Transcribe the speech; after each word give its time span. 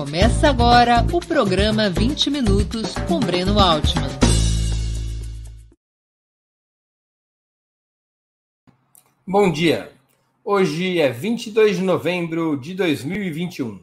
Começa 0.00 0.48
agora 0.48 1.06
o 1.12 1.20
programa 1.20 1.90
20 1.90 2.30
Minutos 2.30 2.94
com 3.06 3.20
Breno 3.20 3.60
Altman. 3.60 4.08
Bom 9.26 9.52
dia. 9.52 9.92
Hoje 10.42 10.98
é 10.98 11.10
22 11.10 11.76
de 11.76 11.82
novembro 11.82 12.56
de 12.56 12.72
2021. 12.72 13.78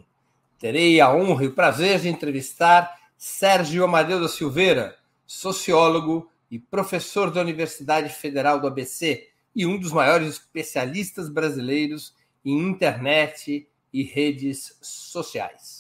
Terei 0.57 0.99
a 0.99 1.13
honra 1.13 1.43
e 1.43 1.47
o 1.49 1.53
prazer 1.53 1.99
de 1.99 2.09
entrevistar 2.09 2.97
Sérgio 3.15 3.83
Amadeu 3.83 4.19
da 4.19 4.27
Silveira, 4.27 4.97
sociólogo 5.23 6.27
e 6.49 6.57
professor 6.57 7.29
da 7.29 7.41
Universidade 7.41 8.09
Federal 8.09 8.59
do 8.59 8.65
ABC 8.65 9.27
e 9.55 9.67
um 9.67 9.77
dos 9.77 9.91
maiores 9.91 10.29
especialistas 10.29 11.29
brasileiros 11.29 12.15
em 12.43 12.57
internet 12.57 13.67
e 13.93 14.01
redes 14.01 14.75
sociais. 14.81 15.76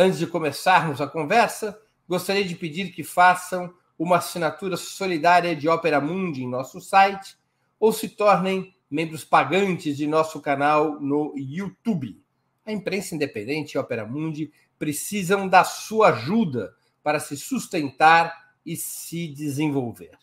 Antes 0.00 0.20
de 0.20 0.28
começarmos 0.28 1.00
a 1.00 1.08
conversa, 1.08 1.76
gostaria 2.08 2.44
de 2.44 2.54
pedir 2.54 2.92
que 2.92 3.02
façam 3.02 3.74
uma 3.98 4.18
assinatura 4.18 4.76
solidária 4.76 5.56
de 5.56 5.68
Opera 5.68 6.00
Mundi 6.00 6.44
em 6.44 6.48
nosso 6.48 6.80
site 6.80 7.36
ou 7.80 7.92
se 7.92 8.08
tornem 8.08 8.72
membros 8.88 9.24
pagantes 9.24 9.96
de 9.96 10.06
nosso 10.06 10.40
canal 10.40 11.00
no 11.00 11.34
YouTube. 11.36 12.22
A 12.64 12.70
imprensa 12.70 13.16
independente 13.16 13.72
e 13.72 13.78
Opera 13.78 14.06
Mundi 14.06 14.52
precisam 14.78 15.48
da 15.48 15.64
sua 15.64 16.10
ajuda 16.10 16.76
para 17.02 17.18
se 17.18 17.36
sustentar 17.36 18.52
e 18.64 18.76
se 18.76 19.26
desenvolver. 19.26 20.16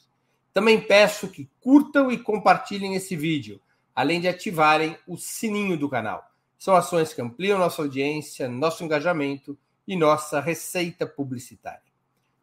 Também 0.53 0.79
peço 0.79 1.27
que 1.27 1.49
curtam 1.59 2.09
e 2.09 2.17
compartilhem 2.17 2.95
esse 2.95 3.13
vídeo, 3.13 3.59
além 3.93 4.21
de 4.21 4.29
ativarem 4.29 4.97
o 5.05 5.17
sininho 5.17 5.77
do 5.77 5.89
canal. 5.89 6.31
São 6.57 6.77
ações 6.77 7.13
que 7.13 7.21
ampliam 7.21 7.59
nossa 7.59 7.81
audiência, 7.81 8.47
nosso 8.47 8.81
engajamento 8.81 9.59
e 9.87 9.95
nossa 9.95 10.39
receita 10.39 11.05
publicitária. 11.05 11.81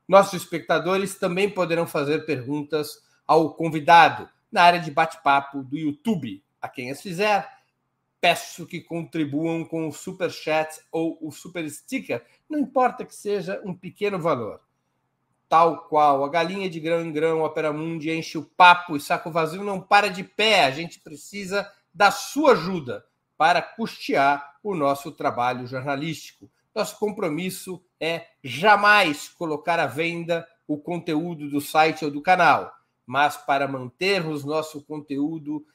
Nossos 0.07 0.43
espectadores 0.43 1.15
também 1.15 1.49
poderão 1.49 1.87
fazer 1.87 2.27
perguntas 2.27 3.03
ao 3.27 3.55
convidado 3.55 4.29
na 4.51 4.63
área 4.63 4.81
de 4.81 4.91
bate-papo 4.91 5.63
do 5.63 5.79
YouTube. 5.79 6.45
A 6.61 6.69
quem 6.69 6.91
as 6.91 7.01
fizer, 7.01 7.49
peço 8.21 8.67
que 8.67 8.81
contribuam 8.81 9.65
com 9.65 9.89
o 9.89 9.93
super 9.93 10.31
chat 10.31 10.81
ou 10.93 11.19
o 11.21 11.33
super 11.33 11.69
sticker, 11.69 12.25
não 12.49 12.59
importa 12.59 13.05
que 13.05 13.15
seja 13.15 13.61
um 13.65 13.75
pequeno 13.75 14.19
valor. 14.19 14.61
Tal 15.49 15.87
qual 15.89 16.25
a 16.25 16.29
galinha 16.29 16.71
de 16.71 16.79
grão 16.79 17.05
em 17.05 17.13
grão, 17.13 17.43
Opera 17.43 17.73
Mundi 17.73 18.11
enche 18.11 18.39
o 18.39 18.45
papo 18.45 18.97
e 18.97 19.01
saco 19.01 19.31
vazio 19.31 19.65
não 19.65 19.81
para 19.81 20.09
de 20.09 20.23
pé. 20.23 20.65
A 20.65 20.71
gente 20.71 21.01
precisa 21.01 21.71
da 21.93 22.11
sua 22.11 22.53
ajuda 22.53 23.05
para 23.37 23.61
custear 23.61 24.57
o 24.63 24.75
nosso 24.75 25.11
trabalho 25.11 25.67
jornalístico. 25.67 26.51
Nosso 26.75 26.99
compromisso 26.99 27.83
é 28.01 28.27
jamais 28.43 29.29
colocar 29.29 29.79
à 29.79 29.87
venda 29.87 30.47
o 30.67 30.79
conteúdo 30.79 31.51
do 31.51 31.61
site 31.61 32.05
ou 32.05 32.11
do 32.11 32.23
canal, 32.23 32.73
mas 33.07 33.37
para 33.37 33.69
mantermos 33.69 34.45
nosso 34.45 34.83
conteúdo 34.83 35.67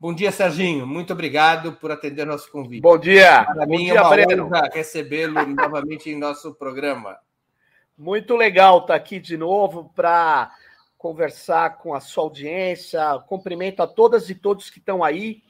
Bom 0.00 0.14
dia, 0.14 0.30
Serginho. 0.30 0.86
Muito 0.86 1.12
obrigado 1.12 1.72
por 1.72 1.90
atender 1.90 2.24
nosso 2.24 2.48
convite. 2.52 2.82
Bom 2.82 2.96
dia. 2.96 3.44
Para 3.44 3.66
Bom 3.66 3.72
mim 3.72 3.86
dia, 3.86 3.94
é 3.94 4.00
uma 4.00 4.10
Breno. 4.10 4.46
honra 4.46 4.70
recebê-lo 4.72 5.44
novamente 5.46 6.08
em 6.08 6.16
nosso 6.16 6.54
programa. 6.54 7.18
Muito 7.96 8.36
legal 8.36 8.78
estar 8.78 8.94
aqui 8.94 9.18
de 9.18 9.36
novo 9.36 9.90
para 9.96 10.52
conversar 10.98 11.78
com 11.78 11.94
a 11.94 12.00
sua 12.00 12.24
audiência. 12.24 13.00
Cumprimento 13.26 13.80
a 13.80 13.86
todas 13.86 14.28
e 14.28 14.34
todos 14.34 14.68
que 14.68 14.80
estão 14.80 15.02
aí. 15.02 15.42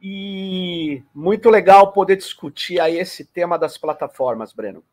E 0.00 1.02
muito 1.14 1.48
legal 1.48 1.92
poder 1.92 2.16
discutir 2.16 2.78
aí 2.78 2.98
esse 2.98 3.24
tema 3.24 3.58
das 3.58 3.78
plataformas, 3.78 4.52
Breno. 4.52 4.84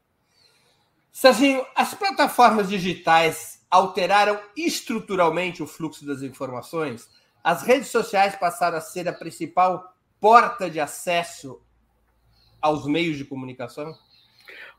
Serginho, 1.12 1.66
as 1.75 1.94
plataformas 1.94 2.69
digitais 2.69 3.66
alteraram 3.69 4.40
estruturalmente 4.56 5.62
o 5.62 5.68
fluxo 5.68 6.06
das 6.06 6.22
informações? 6.22 7.09
As 7.44 7.63
redes 7.63 7.90
sociais 7.90 8.35
passaram 8.35 8.78
a 8.78 8.81
ser 8.81 9.09
a 9.09 9.13
principal 9.13 9.94
porta 10.22 10.69
de 10.69 10.80
acesso 10.80 11.62
aos 12.62 12.85
meios 12.85 13.18
de 13.18 13.25
comunicação? 13.25 13.94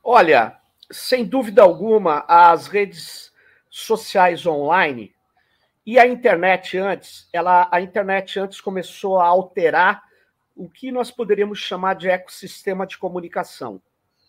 Olha, 0.03 0.59
sem 0.91 1.25
dúvida 1.25 1.63
alguma, 1.63 2.25
as 2.27 2.67
redes 2.69 3.32
sociais 3.73 4.47
online 4.47 5.15
e 5.85 5.99
a 5.99 6.07
internet 6.07 6.77
antes, 6.77 7.27
ela, 7.33 7.69
a 7.73 7.81
internet 7.81 8.39
antes 8.39 8.61
começou 8.61 9.19
a 9.19 9.27
alterar 9.27 10.03
o 10.55 10.69
que 10.69 10.93
nós 10.93 11.11
poderíamos 11.11 11.59
chamar 11.59 11.95
de 11.95 12.09
ecossistema 12.09 12.87
de 12.87 12.99
comunicação, 12.99 13.81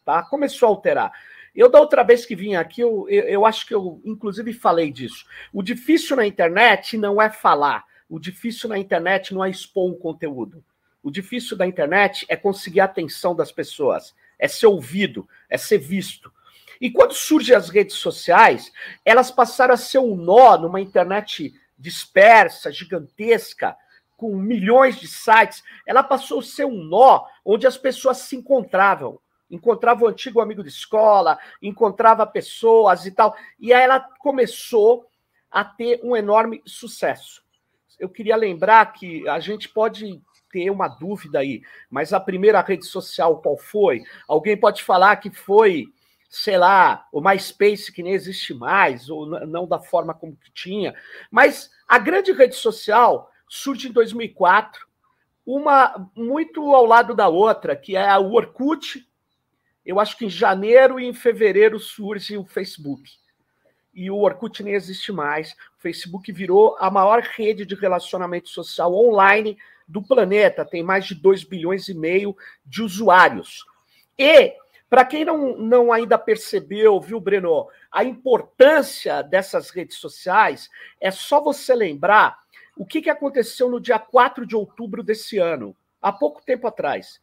tá? 0.06 0.24
Começou 0.24 0.68
a 0.68 0.70
alterar. 0.70 1.12
Eu, 1.54 1.70
da 1.70 1.80
outra 1.80 2.04
vez 2.04 2.26
que 2.26 2.38
vim 2.38 2.56
aqui, 2.56 2.82
eu, 2.82 3.06
eu, 3.10 3.24
eu 3.24 3.46
acho 3.46 3.68
que 3.68 3.76
eu, 3.76 4.02
inclusive, 4.06 4.54
falei 4.54 4.90
disso. 4.90 5.26
O 5.52 5.62
difícil 5.62 6.16
na 6.16 6.26
internet 6.26 6.98
não 6.98 7.22
é 7.22 7.30
falar, 7.30 7.84
o 8.10 8.18
difícil 8.20 8.70
na 8.70 8.80
internet 8.80 9.34
não 9.34 9.44
é 9.44 9.50
expor 9.50 9.92
um 9.92 10.00
conteúdo. 10.00 10.64
O 11.04 11.12
difícil 11.12 11.58
da 11.58 11.68
internet 11.68 12.26
é 12.30 12.38
conseguir 12.38 12.80
a 12.80 12.86
atenção 12.86 13.36
das 13.36 13.52
pessoas, 13.52 14.16
é 14.40 14.48
ser 14.48 14.68
ouvido, 14.68 15.28
é 15.50 15.58
ser 15.58 15.78
visto. 15.78 16.33
E 16.84 16.92
quando 16.92 17.14
surgem 17.14 17.56
as 17.56 17.70
redes 17.70 17.96
sociais, 17.96 18.70
elas 19.06 19.32
passaram 19.32 19.74
a 19.74 19.78
ser 19.78 20.00
um 20.00 20.18
nó 20.18 20.58
numa 20.58 20.82
internet 20.82 21.54
dispersa, 21.78 22.74
gigantesca, 22.74 23.74
com 24.18 24.36
milhões 24.36 25.00
de 25.00 25.08
sites. 25.08 25.64
Ela 25.88 26.04
passou 26.04 26.42
a 26.42 26.44
ser 26.44 26.66
um 26.66 26.84
nó 26.84 27.26
onde 27.46 27.66
as 27.66 27.78
pessoas 27.78 28.18
se 28.18 28.36
encontravam. 28.36 29.18
Encontrava 29.50 30.04
o 30.04 30.10
antigo 30.10 30.42
amigo 30.42 30.62
de 30.62 30.68
escola, 30.68 31.40
encontrava 31.62 32.28
pessoas 32.28 33.06
e 33.06 33.12
tal. 33.12 33.34
E 33.58 33.74
aí 33.74 33.84
ela 33.84 34.02
começou 34.20 35.06
a 35.50 35.64
ter 35.64 36.02
um 36.04 36.18
enorme 36.18 36.62
sucesso. 36.66 37.42
Eu 37.98 38.10
queria 38.10 38.36
lembrar 38.36 38.92
que 38.92 39.26
a 39.30 39.40
gente 39.40 39.70
pode 39.70 40.22
ter 40.52 40.70
uma 40.70 40.90
dúvida 40.90 41.40
aí, 41.40 41.62
mas 41.90 42.12
a 42.12 42.20
primeira 42.20 42.60
rede 42.60 42.86
social 42.86 43.42
qual 43.42 43.56
foi? 43.56 44.04
Alguém 44.28 44.58
pode 44.58 44.84
falar 44.84 45.16
que 45.16 45.30
foi 45.30 45.88
sei 46.36 46.58
lá, 46.58 47.08
o 47.12 47.22
MySpace 47.22 47.92
que 47.92 48.02
nem 48.02 48.14
existe 48.14 48.56
mais, 48.56 49.08
ou 49.08 49.28
não 49.46 49.68
da 49.68 49.78
forma 49.78 50.16
como 50.16 50.36
que 50.36 50.52
tinha. 50.52 50.96
Mas 51.30 51.70
a 51.88 52.00
grande 52.00 52.32
rede 52.32 52.56
social 52.56 53.30
surge 53.48 53.88
em 53.88 53.92
2004, 53.92 54.84
uma 55.46 56.10
muito 56.16 56.74
ao 56.74 56.88
lado 56.88 57.14
da 57.14 57.28
outra, 57.28 57.76
que 57.76 57.96
é 57.96 58.18
o 58.18 58.32
Orkut. 58.32 59.08
Eu 59.86 60.00
acho 60.00 60.18
que 60.18 60.26
em 60.26 60.30
janeiro 60.30 61.00
e 61.00 61.06
em 61.06 61.14
fevereiro 61.14 61.80
surge 61.80 62.36
o 62.36 62.46
Facebook. 62.46 63.12
E 63.94 64.10
o 64.10 64.18
Orkut 64.18 64.64
nem 64.64 64.74
existe 64.74 65.12
mais. 65.12 65.52
O 65.78 65.84
Facebook 65.84 66.32
virou 66.32 66.76
a 66.80 66.90
maior 66.90 67.22
rede 67.22 67.64
de 67.64 67.76
relacionamento 67.76 68.50
social 68.50 68.92
online 68.92 69.56
do 69.88 70.02
planeta, 70.02 70.66
tem 70.66 70.82
mais 70.82 71.06
de 71.06 71.14
2 71.14 71.44
bilhões 71.44 71.88
e 71.90 71.94
meio 71.94 72.36
de 72.66 72.82
usuários. 72.82 73.64
E 74.18 74.63
para 74.94 75.06
quem 75.06 75.26
não, 75.26 75.58
não 75.58 75.92
ainda 75.92 76.20
percebeu, 76.20 77.02
viu, 77.02 77.20
Breno, 77.20 77.68
a 77.92 78.04
importância 78.04 79.24
dessas 79.24 79.72
redes 79.72 79.98
sociais, 79.98 80.70
é 81.02 81.10
só 81.10 81.42
você 81.42 81.74
lembrar 81.74 82.38
o 82.78 82.86
que, 82.86 83.02
que 83.02 83.10
aconteceu 83.10 83.72
no 83.72 83.82
dia 83.82 83.98
4 83.98 84.46
de 84.46 84.56
outubro 84.56 85.02
desse 85.02 85.40
ano, 85.40 85.76
há 86.00 86.14
pouco 86.14 86.46
tempo 86.46 86.68
atrás. 86.68 87.20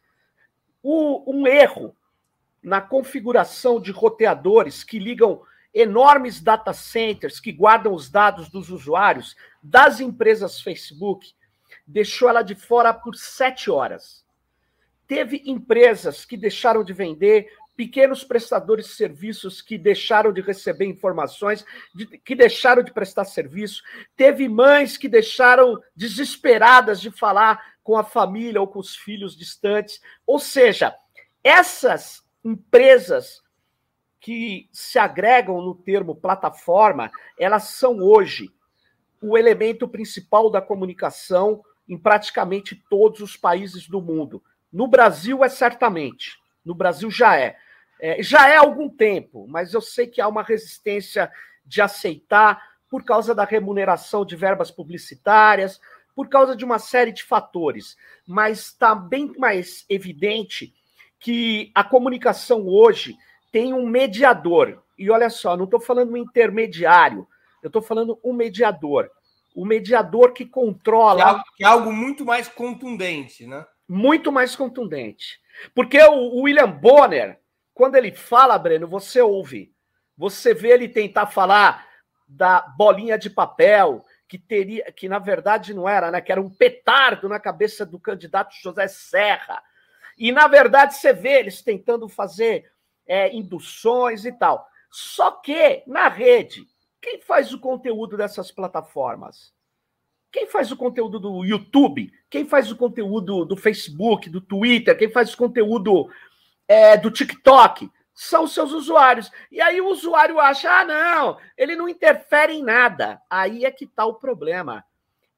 O, 0.83 1.23
um 1.33 1.47
erro 1.47 1.95
na 2.61 2.81
configuração 2.81 3.79
de 3.79 3.93
roteadores 3.93 4.83
que 4.83 4.99
ligam 4.99 5.41
enormes 5.73 6.41
data 6.41 6.73
centers 6.73 7.39
que 7.39 7.53
guardam 7.53 7.93
os 7.93 8.09
dados 8.09 8.49
dos 8.49 8.69
usuários 8.69 9.33
das 9.63 10.01
empresas 10.01 10.59
Facebook 10.59 11.33
deixou 11.87 12.27
ela 12.27 12.41
de 12.41 12.53
fora 12.53 12.93
por 12.93 13.15
sete 13.15 13.71
horas. 13.71 14.25
Teve 15.07 15.41
empresas 15.45 16.25
que 16.25 16.35
deixaram 16.35 16.83
de 16.83 16.91
vender 16.91 17.49
pequenos 17.81 18.23
prestadores 18.23 18.85
de 18.85 18.91
serviços 18.91 19.59
que 19.59 19.75
deixaram 19.75 20.31
de 20.31 20.39
receber 20.39 20.85
informações, 20.85 21.65
de, 21.95 22.05
que 22.05 22.35
deixaram 22.35 22.83
de 22.83 22.93
prestar 22.93 23.25
serviço, 23.25 23.81
teve 24.15 24.47
mães 24.47 24.97
que 24.97 25.09
deixaram 25.09 25.81
desesperadas 25.95 27.01
de 27.01 27.09
falar 27.09 27.73
com 27.83 27.97
a 27.97 28.03
família 28.03 28.61
ou 28.61 28.67
com 28.67 28.77
os 28.77 28.95
filhos 28.95 29.35
distantes. 29.35 29.99
Ou 30.27 30.37
seja, 30.37 30.95
essas 31.43 32.23
empresas 32.45 33.41
que 34.19 34.69
se 34.71 34.99
agregam 34.99 35.59
no 35.59 35.73
termo 35.73 36.15
plataforma, 36.15 37.09
elas 37.35 37.63
são 37.63 37.97
hoje 37.97 38.53
o 39.19 39.35
elemento 39.35 39.87
principal 39.87 40.51
da 40.51 40.61
comunicação 40.61 41.63
em 41.89 41.97
praticamente 41.97 42.75
todos 42.87 43.21
os 43.21 43.35
países 43.35 43.87
do 43.87 43.99
mundo. 43.99 44.43
No 44.71 44.87
Brasil 44.87 45.43
é 45.43 45.49
certamente, 45.49 46.39
no 46.63 46.75
Brasil 46.75 47.09
já 47.09 47.35
é. 47.39 47.57
É. 48.01 48.21
Já 48.21 48.49
é 48.49 48.57
há 48.57 48.61
algum 48.61 48.89
tempo, 48.89 49.45
mas 49.47 49.73
eu 49.73 49.81
sei 49.81 50.07
que 50.07 50.19
há 50.19 50.27
uma 50.27 50.43
resistência 50.43 51.31
de 51.63 51.81
aceitar 51.81 52.61
por 52.89 53.03
causa 53.05 53.33
da 53.33 53.45
remuneração 53.45 54.25
de 54.25 54.35
verbas 54.35 54.71
publicitárias, 54.71 55.79
por 56.13 56.27
causa 56.27 56.55
de 56.55 56.65
uma 56.65 56.79
série 56.79 57.11
de 57.11 57.23
fatores. 57.23 57.95
Mas 58.27 58.59
está 58.67 58.93
bem 58.93 59.31
mais 59.37 59.85
evidente 59.87 60.73
que 61.19 61.71
a 61.73 61.83
comunicação 61.83 62.67
hoje 62.67 63.15
tem 63.51 63.73
um 63.73 63.85
mediador. 63.85 64.81
E 64.97 65.09
olha 65.09 65.29
só, 65.29 65.55
não 65.55 65.65
estou 65.65 65.79
falando 65.79 66.11
um 66.11 66.17
intermediário, 66.17 67.27
eu 67.61 67.67
estou 67.67 67.81
falando 67.81 68.19
um 68.23 68.33
mediador. 68.33 69.09
O 69.55 69.65
mediador 69.65 70.33
que 70.33 70.45
controla. 70.45 71.15
Que 71.15 71.21
é, 71.21 71.25
algo, 71.25 71.43
que 71.57 71.63
é 71.63 71.67
algo 71.67 71.93
muito 71.93 72.25
mais 72.25 72.47
contundente, 72.47 73.45
né? 73.45 73.65
Muito 73.87 74.31
mais 74.31 74.55
contundente. 74.55 75.39
Porque 75.75 76.01
o 76.01 76.41
William 76.41 76.71
Bonner, 76.71 77.40
quando 77.81 77.95
ele 77.95 78.11
fala, 78.11 78.59
Breno, 78.59 78.87
você 78.87 79.19
ouve. 79.23 79.73
Você 80.15 80.53
vê 80.53 80.67
ele 80.67 80.87
tentar 80.87 81.25
falar 81.25 81.87
da 82.27 82.61
bolinha 82.77 83.17
de 83.17 83.27
papel, 83.27 84.05
que 84.27 84.37
teria, 84.37 84.91
que 84.91 85.09
na 85.09 85.17
verdade 85.17 85.73
não 85.73 85.89
era, 85.89 86.11
né? 86.11 86.21
Que 86.21 86.31
era 86.31 86.39
um 86.39 86.47
petardo 86.47 87.27
na 87.27 87.39
cabeça 87.39 87.83
do 87.83 87.99
candidato 87.99 88.53
José 88.61 88.87
Serra. 88.87 89.63
E 90.15 90.31
na 90.31 90.47
verdade 90.47 90.93
você 90.93 91.11
vê 91.11 91.39
eles 91.39 91.63
tentando 91.63 92.07
fazer 92.07 92.71
é, 93.07 93.35
induções 93.35 94.25
e 94.25 94.31
tal. 94.31 94.63
Só 94.91 95.31
que 95.31 95.81
na 95.87 96.07
rede, 96.07 96.67
quem 97.01 97.19
faz 97.19 97.51
o 97.51 97.59
conteúdo 97.59 98.15
dessas 98.15 98.51
plataformas? 98.51 99.55
Quem 100.31 100.45
faz 100.45 100.71
o 100.71 100.77
conteúdo 100.77 101.19
do 101.19 101.43
YouTube? 101.43 102.13
Quem 102.29 102.45
faz 102.45 102.71
o 102.71 102.77
conteúdo 102.77 103.43
do 103.43 103.57
Facebook, 103.57 104.29
do 104.29 104.39
Twitter? 104.39 104.95
Quem 104.95 105.09
faz 105.09 105.33
o 105.33 105.37
conteúdo 105.37 106.11
é, 106.67 106.97
do 106.97 107.11
TikTok? 107.11 107.89
São 108.13 108.47
seus 108.47 108.71
usuários. 108.71 109.31
E 109.51 109.61
aí 109.61 109.81
o 109.81 109.87
usuário 109.87 110.39
acha: 110.39 110.69
ah, 110.69 110.85
não, 110.85 111.37
ele 111.57 111.75
não 111.75 111.89
interfere 111.89 112.53
em 112.53 112.63
nada. 112.63 113.21
Aí 113.29 113.65
é 113.65 113.71
que 113.71 113.85
está 113.85 114.05
o 114.05 114.15
problema. 114.15 114.83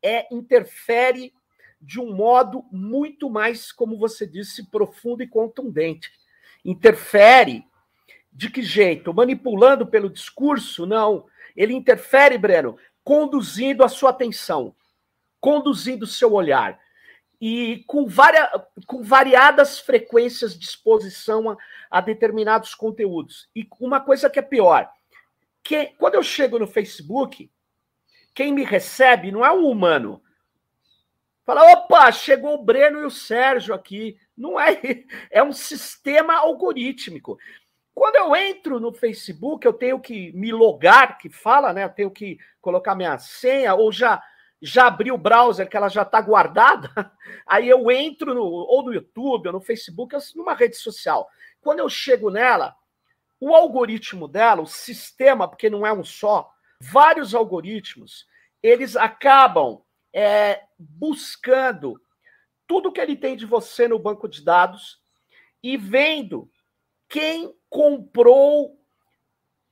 É 0.01 0.27
interfere 0.33 1.33
de 1.79 1.99
um 1.99 2.13
modo 2.13 2.65
muito 2.71 3.29
mais, 3.29 3.71
como 3.71 3.97
você 3.97 4.25
disse, 4.25 4.69
profundo 4.69 5.21
e 5.21 5.27
contundente. 5.27 6.11
Interfere 6.63 7.65
de 8.31 8.49
que 8.49 8.61
jeito? 8.61 9.13
Manipulando 9.13 9.85
pelo 9.85 10.09
discurso? 10.09 10.85
Não. 10.85 11.25
Ele 11.55 11.73
interfere, 11.73 12.37
Breno, 12.37 12.77
conduzindo 13.03 13.83
a 13.83 13.89
sua 13.89 14.09
atenção, 14.09 14.73
conduzindo 15.39 16.03
o 16.03 16.07
seu 16.07 16.33
olhar. 16.33 16.79
E 17.45 17.83
com, 17.87 18.05
varia, 18.07 18.49
com 18.87 19.03
variadas 19.03 19.77
frequências 19.77 20.57
de 20.57 20.65
exposição 20.65 21.49
a, 21.49 21.57
a 21.91 21.99
determinados 21.99 22.73
conteúdos. 22.73 23.49
E 23.53 23.67
uma 23.81 23.99
coisa 23.99 24.29
que 24.29 24.39
é 24.39 24.41
pior, 24.41 24.89
que 25.61 25.87
quando 25.97 26.15
eu 26.15 26.23
chego 26.23 26.57
no 26.57 26.65
Facebook, 26.65 27.51
quem 28.33 28.53
me 28.53 28.63
recebe 28.63 29.29
não 29.29 29.45
é 29.45 29.51
um 29.51 29.67
humano. 29.67 30.23
Fala, 31.45 31.69
opa, 31.73 32.09
chegou 32.13 32.53
o 32.53 32.63
Breno 32.63 33.01
e 33.01 33.05
o 33.05 33.11
Sérgio 33.11 33.75
aqui. 33.75 34.17
Não 34.37 34.57
é, 34.57 34.79
é 35.29 35.43
um 35.43 35.51
sistema 35.51 36.35
algorítmico. 36.35 37.37
Quando 37.93 38.15
eu 38.15 38.33
entro 38.33 38.79
no 38.79 38.93
Facebook, 38.93 39.67
eu 39.67 39.73
tenho 39.73 39.99
que 39.99 40.31
me 40.31 40.53
logar, 40.53 41.17
que 41.17 41.29
fala, 41.29 41.73
né? 41.73 41.83
Eu 41.83 41.89
tenho 41.89 42.09
que 42.09 42.39
colocar 42.61 42.95
minha 42.95 43.17
senha, 43.17 43.75
ou 43.75 43.91
já, 43.91 44.23
já 44.65 44.87
abri 44.87 45.11
o 45.11 45.17
browser, 45.17 45.67
que 45.67 45.75
ela 45.75 45.89
já 45.89 46.03
está 46.03 46.21
guardada. 46.21 46.89
Aí 47.45 47.67
eu 47.67 47.91
entro 47.91 48.33
no, 48.33 48.43
ou 48.43 48.81
no 48.81 48.93
YouTube, 48.93 49.47
ou 49.47 49.53
no 49.53 49.59
Facebook, 49.59 50.15
ou 50.15 50.21
numa 50.35 50.53
rede 50.53 50.77
social. 50.77 51.27
Quando 51.59 51.79
eu 51.79 51.89
chego 51.89 52.29
nela, 52.29 52.73
o 53.41 53.53
algoritmo 53.53 54.25
dela, 54.25 54.61
o 54.61 54.65
sistema, 54.65 55.49
porque 55.49 55.69
não 55.69 55.85
é 55.85 55.91
um 55.91 56.03
só, 56.03 56.49
vários 56.79 57.35
algoritmos, 57.35 58.25
eles 58.61 58.95
acabam 58.95 59.81
é, 60.13 60.61
buscando 60.79 62.01
tudo 62.65 62.91
que 62.91 63.01
ele 63.01 63.17
tem 63.17 63.35
de 63.35 63.45
você 63.45 63.85
no 63.85 63.99
banco 63.99 64.29
de 64.29 64.41
dados 64.41 65.01
e 65.61 65.75
vendo 65.75 66.49
quem 67.09 67.53
comprou 67.69 68.79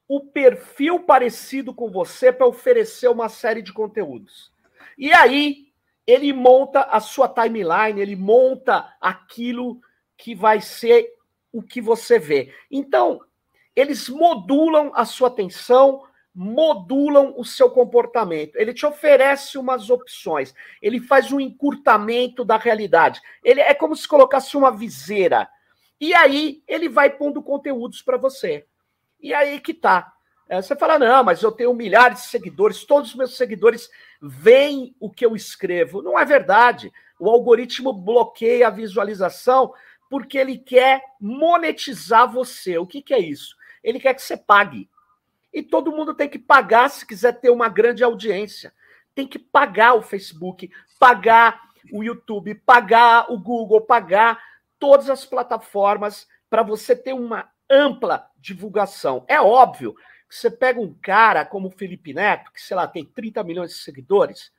o 0.05 0.19
perfil 0.19 0.99
parecido 0.99 1.73
com 1.73 1.89
você 1.89 2.29
para 2.33 2.45
oferecer 2.45 3.07
uma 3.07 3.29
série 3.29 3.61
de 3.61 3.71
conteúdos. 3.71 4.51
E 4.97 5.13
aí 5.13 5.67
ele 6.05 6.33
monta 6.33 6.81
a 6.81 6.99
sua 6.99 7.27
timeline, 7.27 7.99
ele 7.99 8.15
monta 8.15 8.95
aquilo 8.99 9.79
que 10.17 10.35
vai 10.35 10.61
ser 10.61 11.13
o 11.51 11.61
que 11.61 11.81
você 11.81 12.17
vê. 12.19 12.53
Então, 12.69 13.21
eles 13.75 14.09
modulam 14.09 14.91
a 14.93 15.05
sua 15.05 15.27
atenção, 15.27 16.03
modulam 16.33 17.33
o 17.37 17.45
seu 17.45 17.69
comportamento. 17.69 18.55
Ele 18.55 18.73
te 18.73 18.85
oferece 18.85 19.57
umas 19.57 19.89
opções. 19.89 20.53
Ele 20.81 20.99
faz 20.99 21.31
um 21.31 21.39
encurtamento 21.39 22.43
da 22.43 22.57
realidade. 22.57 23.21
Ele 23.43 23.61
é 23.61 23.73
como 23.73 23.95
se 23.95 24.07
colocasse 24.07 24.55
uma 24.55 24.71
viseira 24.71 25.49
e 26.01 26.15
aí 26.15 26.63
ele 26.67 26.89
vai 26.89 27.11
pondo 27.11 27.43
conteúdos 27.43 28.01
para 28.01 28.17
você. 28.17 28.65
E 29.19 29.35
aí 29.35 29.59
que 29.59 29.71
tá. 29.71 30.11
É, 30.51 30.61
você 30.61 30.75
fala, 30.75 30.99
não, 30.99 31.23
mas 31.23 31.41
eu 31.41 31.49
tenho 31.49 31.73
milhares 31.73 32.23
de 32.23 32.27
seguidores, 32.27 32.83
todos 32.83 33.11
os 33.11 33.15
meus 33.15 33.37
seguidores 33.37 33.89
veem 34.21 34.93
o 34.99 35.09
que 35.09 35.25
eu 35.25 35.33
escrevo. 35.33 36.01
Não 36.01 36.19
é 36.19 36.25
verdade. 36.25 36.91
O 37.17 37.29
algoritmo 37.29 37.93
bloqueia 37.93 38.67
a 38.67 38.69
visualização 38.69 39.73
porque 40.09 40.37
ele 40.37 40.57
quer 40.57 41.01
monetizar 41.21 42.29
você. 42.29 42.77
O 42.77 42.85
que, 42.85 43.01
que 43.01 43.13
é 43.13 43.19
isso? 43.19 43.55
Ele 43.81 43.97
quer 43.97 44.13
que 44.13 44.21
você 44.21 44.35
pague. 44.35 44.89
E 45.53 45.63
todo 45.63 45.93
mundo 45.93 46.13
tem 46.13 46.27
que 46.27 46.37
pagar 46.37 46.89
se 46.89 47.07
quiser 47.07 47.39
ter 47.39 47.49
uma 47.49 47.69
grande 47.69 48.03
audiência. 48.03 48.73
Tem 49.15 49.25
que 49.25 49.39
pagar 49.39 49.93
o 49.93 50.01
Facebook, 50.01 50.69
pagar 50.99 51.61
o 51.93 52.03
YouTube, 52.03 52.55
pagar 52.55 53.31
o 53.31 53.39
Google, 53.39 53.79
pagar 53.79 54.37
todas 54.77 55.09
as 55.09 55.25
plataformas 55.25 56.27
para 56.49 56.61
você 56.61 56.93
ter 56.93 57.13
uma 57.13 57.49
ampla 57.69 58.27
divulgação. 58.37 59.23
É 59.29 59.39
óbvio 59.39 59.95
você 60.35 60.49
pega 60.49 60.79
um 60.79 60.93
cara 61.01 61.45
como 61.45 61.67
o 61.67 61.71
Felipe 61.71 62.13
Neto, 62.13 62.51
que, 62.51 62.61
sei 62.61 62.75
lá, 62.75 62.87
tem 62.87 63.05
30 63.05 63.43
milhões 63.43 63.71
de 63.71 63.77
seguidores, 63.77 64.51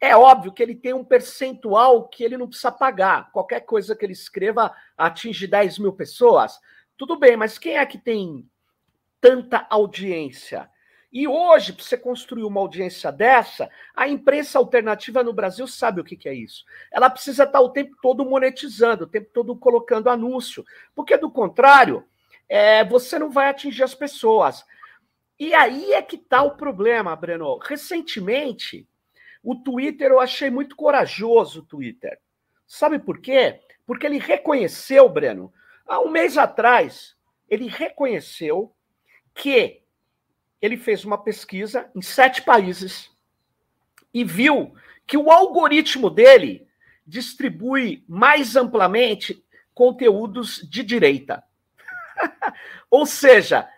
é 0.00 0.14
óbvio 0.16 0.52
que 0.52 0.62
ele 0.62 0.74
tem 0.74 0.92
um 0.92 1.04
percentual 1.04 2.08
que 2.08 2.22
ele 2.22 2.36
não 2.36 2.46
precisa 2.46 2.70
pagar. 2.70 3.30
Qualquer 3.32 3.60
coisa 3.60 3.96
que 3.96 4.04
ele 4.04 4.12
escreva 4.12 4.74
atinge 4.96 5.46
10 5.46 5.78
mil 5.78 5.92
pessoas. 5.92 6.60
Tudo 6.96 7.18
bem, 7.18 7.36
mas 7.36 7.58
quem 7.58 7.78
é 7.78 7.86
que 7.86 7.98
tem 7.98 8.48
tanta 9.20 9.66
audiência? 9.70 10.68
E 11.10 11.26
hoje, 11.26 11.72
para 11.72 11.82
você 11.82 11.96
construir 11.96 12.44
uma 12.44 12.60
audiência 12.60 13.10
dessa, 13.10 13.70
a 13.94 14.06
imprensa 14.06 14.58
alternativa 14.58 15.22
no 15.22 15.32
Brasil 15.32 15.66
sabe 15.66 16.00
o 16.00 16.04
que, 16.04 16.16
que 16.16 16.28
é 16.28 16.34
isso. 16.34 16.64
Ela 16.92 17.08
precisa 17.08 17.44
estar 17.44 17.60
o 17.60 17.70
tempo 17.70 17.96
todo 18.02 18.24
monetizando, 18.24 19.04
o 19.04 19.08
tempo 19.08 19.30
todo 19.32 19.56
colocando 19.56 20.10
anúncio, 20.10 20.62
porque 20.94 21.16
do 21.16 21.30
contrário, 21.30 22.04
é, 22.48 22.84
você 22.84 23.18
não 23.18 23.30
vai 23.30 23.48
atingir 23.48 23.82
as 23.82 23.94
pessoas. 23.94 24.64
E 25.38 25.54
aí 25.54 25.92
é 25.92 26.02
que 26.02 26.16
está 26.16 26.42
o 26.42 26.56
problema, 26.56 27.14
Breno. 27.14 27.58
Recentemente, 27.58 28.88
o 29.42 29.54
Twitter 29.54 30.10
eu 30.10 30.20
achei 30.20 30.50
muito 30.50 30.74
corajoso, 30.74 31.60
o 31.60 31.64
Twitter. 31.64 32.18
Sabe 32.66 32.98
por 32.98 33.20
quê? 33.20 33.60
Porque 33.86 34.06
ele 34.06 34.18
reconheceu, 34.18 35.08
Breno, 35.08 35.52
há 35.86 36.00
um 36.00 36.10
mês 36.10 36.36
atrás, 36.36 37.14
ele 37.48 37.68
reconheceu 37.68 38.74
que 39.34 39.82
ele 40.60 40.76
fez 40.76 41.04
uma 41.04 41.22
pesquisa 41.22 41.90
em 41.94 42.02
sete 42.02 42.42
países 42.42 43.10
e 44.12 44.24
viu 44.24 44.74
que 45.06 45.16
o 45.16 45.30
algoritmo 45.30 46.10
dele 46.10 46.66
distribui 47.06 48.04
mais 48.08 48.56
amplamente 48.56 49.44
conteúdos 49.72 50.66
de 50.68 50.82
direita. 50.82 51.44
Ou 52.90 53.06
seja, 53.06 53.68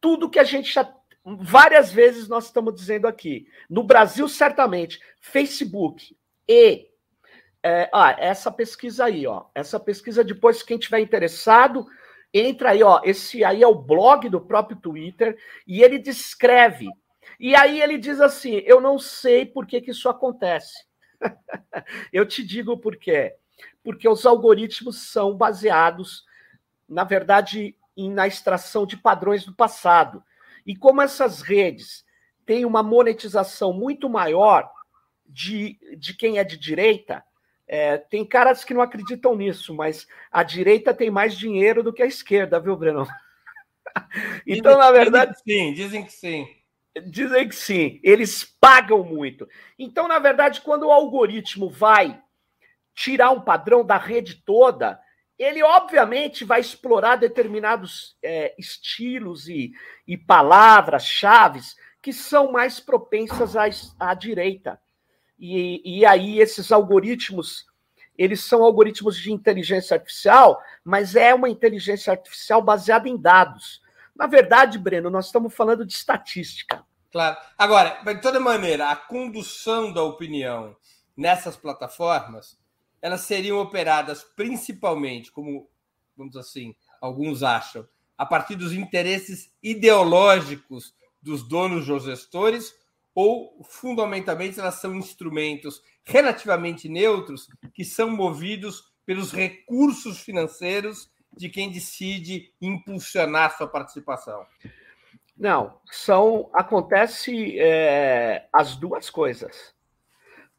tudo 0.00 0.30
que 0.30 0.38
a 0.38 0.44
gente 0.44 0.72
já 0.72 0.92
várias 1.24 1.90
vezes 1.90 2.28
nós 2.28 2.46
estamos 2.46 2.74
dizendo 2.74 3.06
aqui, 3.06 3.48
no 3.68 3.82
Brasil 3.82 4.28
certamente, 4.28 5.00
Facebook 5.18 6.14
e 6.46 6.86
é, 7.62 7.88
ah, 7.90 8.14
essa 8.18 8.52
pesquisa 8.52 9.06
aí, 9.06 9.26
ó, 9.26 9.46
essa 9.54 9.80
pesquisa 9.80 10.22
depois 10.22 10.62
quem 10.62 10.76
tiver 10.76 11.00
interessado 11.00 11.86
Entra 12.34 12.70
aí, 12.70 12.82
ó. 12.82 13.00
Esse 13.04 13.44
aí 13.44 13.62
é 13.62 13.66
o 13.66 13.76
blog 13.76 14.28
do 14.28 14.40
próprio 14.40 14.76
Twitter 14.76 15.38
e 15.64 15.84
ele 15.84 16.00
descreve. 16.00 16.88
E 17.38 17.54
aí 17.54 17.80
ele 17.80 17.96
diz 17.96 18.20
assim: 18.20 18.60
Eu 18.66 18.80
não 18.80 18.98
sei 18.98 19.46
por 19.46 19.64
que, 19.64 19.80
que 19.80 19.92
isso 19.92 20.08
acontece. 20.08 20.84
Eu 22.12 22.26
te 22.26 22.44
digo 22.44 22.76
por 22.76 22.96
quê. 22.96 23.36
Porque 23.84 24.08
os 24.08 24.26
algoritmos 24.26 25.12
são 25.12 25.36
baseados, 25.36 26.24
na 26.94 27.02
verdade, 27.02 27.76
na 27.96 28.26
extração 28.26 28.86
de 28.86 28.96
padrões 28.96 29.44
do 29.44 29.52
passado. 29.52 30.22
E 30.64 30.76
como 30.76 31.02
essas 31.02 31.42
redes 31.42 32.04
têm 32.46 32.64
uma 32.64 32.84
monetização 32.84 33.72
muito 33.72 34.08
maior 34.08 34.70
de, 35.26 35.76
de 35.98 36.14
quem 36.14 36.38
é 36.38 36.44
de 36.44 36.56
direita, 36.56 37.24
é, 37.66 37.98
tem 37.98 38.24
caras 38.24 38.62
que 38.62 38.72
não 38.72 38.80
acreditam 38.80 39.34
nisso, 39.34 39.74
mas 39.74 40.06
a 40.30 40.44
direita 40.44 40.94
tem 40.94 41.10
mais 41.10 41.36
dinheiro 41.36 41.82
do 41.82 41.92
que 41.92 42.02
a 42.02 42.06
esquerda, 42.06 42.60
viu, 42.60 42.76
Breno? 42.76 43.06
então, 44.46 44.78
na 44.78 44.92
verdade. 44.92 45.34
Sim, 45.42 45.72
dizem 45.72 46.04
que 46.04 46.12
sim. 46.12 46.46
Dizem 47.06 47.48
que 47.48 47.56
sim, 47.56 47.98
eles 48.04 48.44
pagam 48.60 49.02
muito. 49.02 49.48
Então, 49.76 50.06
na 50.06 50.20
verdade, 50.20 50.60
quando 50.60 50.84
o 50.84 50.92
algoritmo 50.92 51.68
vai 51.68 52.22
tirar 52.94 53.32
um 53.32 53.40
padrão 53.40 53.84
da 53.84 53.96
rede 53.96 54.36
toda, 54.46 55.00
ele 55.38 55.62
obviamente 55.62 56.44
vai 56.44 56.60
explorar 56.60 57.16
determinados 57.16 58.16
é, 58.22 58.54
estilos 58.58 59.48
e, 59.48 59.72
e 60.06 60.16
palavras-chave 60.16 61.60
que 62.00 62.12
são 62.12 62.52
mais 62.52 62.78
propensas 62.78 63.56
à, 63.56 63.64
à 63.98 64.14
direita. 64.14 64.80
E, 65.38 65.98
e 65.98 66.06
aí 66.06 66.38
esses 66.38 66.70
algoritmos, 66.70 67.66
eles 68.16 68.44
são 68.44 68.62
algoritmos 68.62 69.16
de 69.16 69.32
inteligência 69.32 69.96
artificial, 69.96 70.60
mas 70.84 71.16
é 71.16 71.34
uma 71.34 71.48
inteligência 71.48 72.12
artificial 72.12 72.62
baseada 72.62 73.08
em 73.08 73.16
dados. 73.16 73.82
Na 74.14 74.26
verdade, 74.26 74.78
Breno, 74.78 75.10
nós 75.10 75.26
estamos 75.26 75.52
falando 75.52 75.84
de 75.84 75.92
estatística. 75.92 76.84
Claro. 77.10 77.36
Agora, 77.58 78.00
de 78.04 78.20
toda 78.20 78.38
maneira, 78.38 78.90
a 78.90 78.96
condução 78.96 79.92
da 79.92 80.02
opinião 80.02 80.76
nessas 81.16 81.56
plataformas, 81.56 82.58
elas 83.04 83.20
seriam 83.20 83.58
operadas 83.58 84.24
principalmente, 84.24 85.30
como, 85.30 85.68
vamos 86.16 86.38
assim, 86.38 86.74
alguns 87.02 87.42
acham, 87.42 87.86
a 88.16 88.24
partir 88.24 88.56
dos 88.56 88.72
interesses 88.72 89.52
ideológicos 89.62 90.94
dos 91.20 91.46
donos 91.46 91.86
dos 91.86 92.04
gestores, 92.04 92.74
ou 93.14 93.62
fundamentalmente 93.62 94.58
elas 94.58 94.76
são 94.76 94.94
instrumentos 94.94 95.82
relativamente 96.02 96.88
neutros 96.88 97.46
que 97.74 97.84
são 97.84 98.08
movidos 98.08 98.90
pelos 99.04 99.32
recursos 99.32 100.20
financeiros 100.20 101.10
de 101.36 101.50
quem 101.50 101.70
decide 101.70 102.54
impulsionar 102.58 103.54
sua 103.54 103.68
participação? 103.68 104.46
Não, 105.36 105.78
são 105.90 106.48
acontece 106.54 107.58
é, 107.58 108.48
as 108.50 108.76
duas 108.76 109.10
coisas. 109.10 109.74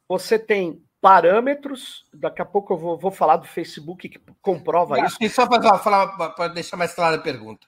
Você 0.08 0.38
tem 0.38 0.85
parâmetros, 1.06 2.04
daqui 2.12 2.42
a 2.42 2.44
pouco 2.44 2.72
eu 2.72 2.76
vou, 2.76 2.98
vou 2.98 3.12
falar 3.12 3.36
do 3.36 3.46
Facebook 3.46 4.08
que 4.08 4.18
comprova 4.42 4.98
isso. 5.06 5.16
E 5.20 5.28
só 5.28 5.46
para 5.46 5.78
falar, 5.78 6.08
para 6.32 6.48
deixar 6.48 6.76
mais 6.76 6.92
clara 6.94 7.14
a 7.14 7.20
pergunta. 7.20 7.64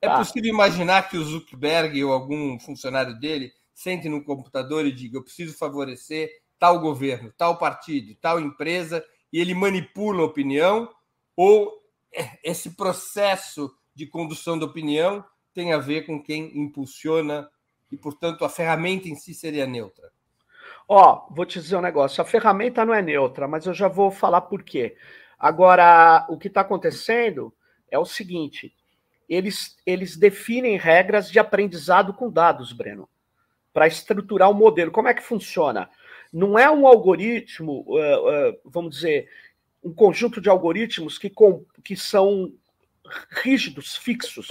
É 0.00 0.08
tá. 0.08 0.16
possível 0.16 0.48
imaginar 0.50 1.06
que 1.06 1.18
o 1.18 1.22
Zuckerberg 1.22 2.02
ou 2.02 2.14
algum 2.14 2.58
funcionário 2.58 3.20
dele 3.20 3.52
sente 3.74 4.08
no 4.08 4.24
computador 4.24 4.86
e 4.86 4.92
diga: 4.92 5.18
eu 5.18 5.22
preciso 5.22 5.54
favorecer 5.58 6.30
tal 6.58 6.80
governo, 6.80 7.30
tal 7.36 7.58
partido, 7.58 8.14
tal 8.22 8.40
empresa, 8.40 9.04
e 9.30 9.38
ele 9.38 9.52
manipula 9.52 10.22
a 10.22 10.26
opinião? 10.26 10.88
Ou 11.36 11.70
esse 12.42 12.70
processo 12.70 13.70
de 13.94 14.06
condução 14.06 14.58
da 14.58 14.64
opinião 14.64 15.22
tem 15.52 15.74
a 15.74 15.78
ver 15.78 16.06
com 16.06 16.22
quem 16.22 16.58
impulsiona 16.58 17.50
e, 17.92 17.98
portanto, 17.98 18.46
a 18.46 18.48
ferramenta 18.48 19.10
em 19.10 19.14
si 19.14 19.34
seria 19.34 19.66
neutra? 19.66 20.10
Ó, 20.88 21.26
vou 21.30 21.44
te 21.44 21.60
dizer 21.60 21.76
um 21.76 21.82
negócio: 21.82 22.22
a 22.22 22.24
ferramenta 22.24 22.84
não 22.84 22.94
é 22.94 23.02
neutra, 23.02 23.46
mas 23.46 23.66
eu 23.66 23.74
já 23.74 23.86
vou 23.86 24.10
falar 24.10 24.40
por 24.40 24.62
quê. 24.62 24.96
Agora, 25.38 26.26
o 26.30 26.38
que 26.38 26.48
está 26.48 26.62
acontecendo 26.62 27.52
é 27.90 27.98
o 27.98 28.06
seguinte: 28.06 28.74
eles, 29.28 29.76
eles 29.84 30.16
definem 30.16 30.78
regras 30.78 31.30
de 31.30 31.38
aprendizado 31.38 32.14
com 32.14 32.30
dados, 32.30 32.72
Breno, 32.72 33.06
para 33.72 33.86
estruturar 33.86 34.50
o 34.50 34.54
modelo. 34.54 34.90
Como 34.90 35.08
é 35.08 35.14
que 35.14 35.22
funciona? 35.22 35.90
Não 36.32 36.58
é 36.58 36.70
um 36.70 36.86
algoritmo, 36.86 37.84
uh, 37.86 38.50
uh, 38.50 38.60
vamos 38.64 38.96
dizer, 38.96 39.28
um 39.84 39.92
conjunto 39.92 40.40
de 40.40 40.48
algoritmos 40.48 41.18
que, 41.18 41.30
com, 41.30 41.64
que 41.84 41.96
são 41.96 42.52
rígidos, 43.42 43.96
fixos. 43.96 44.46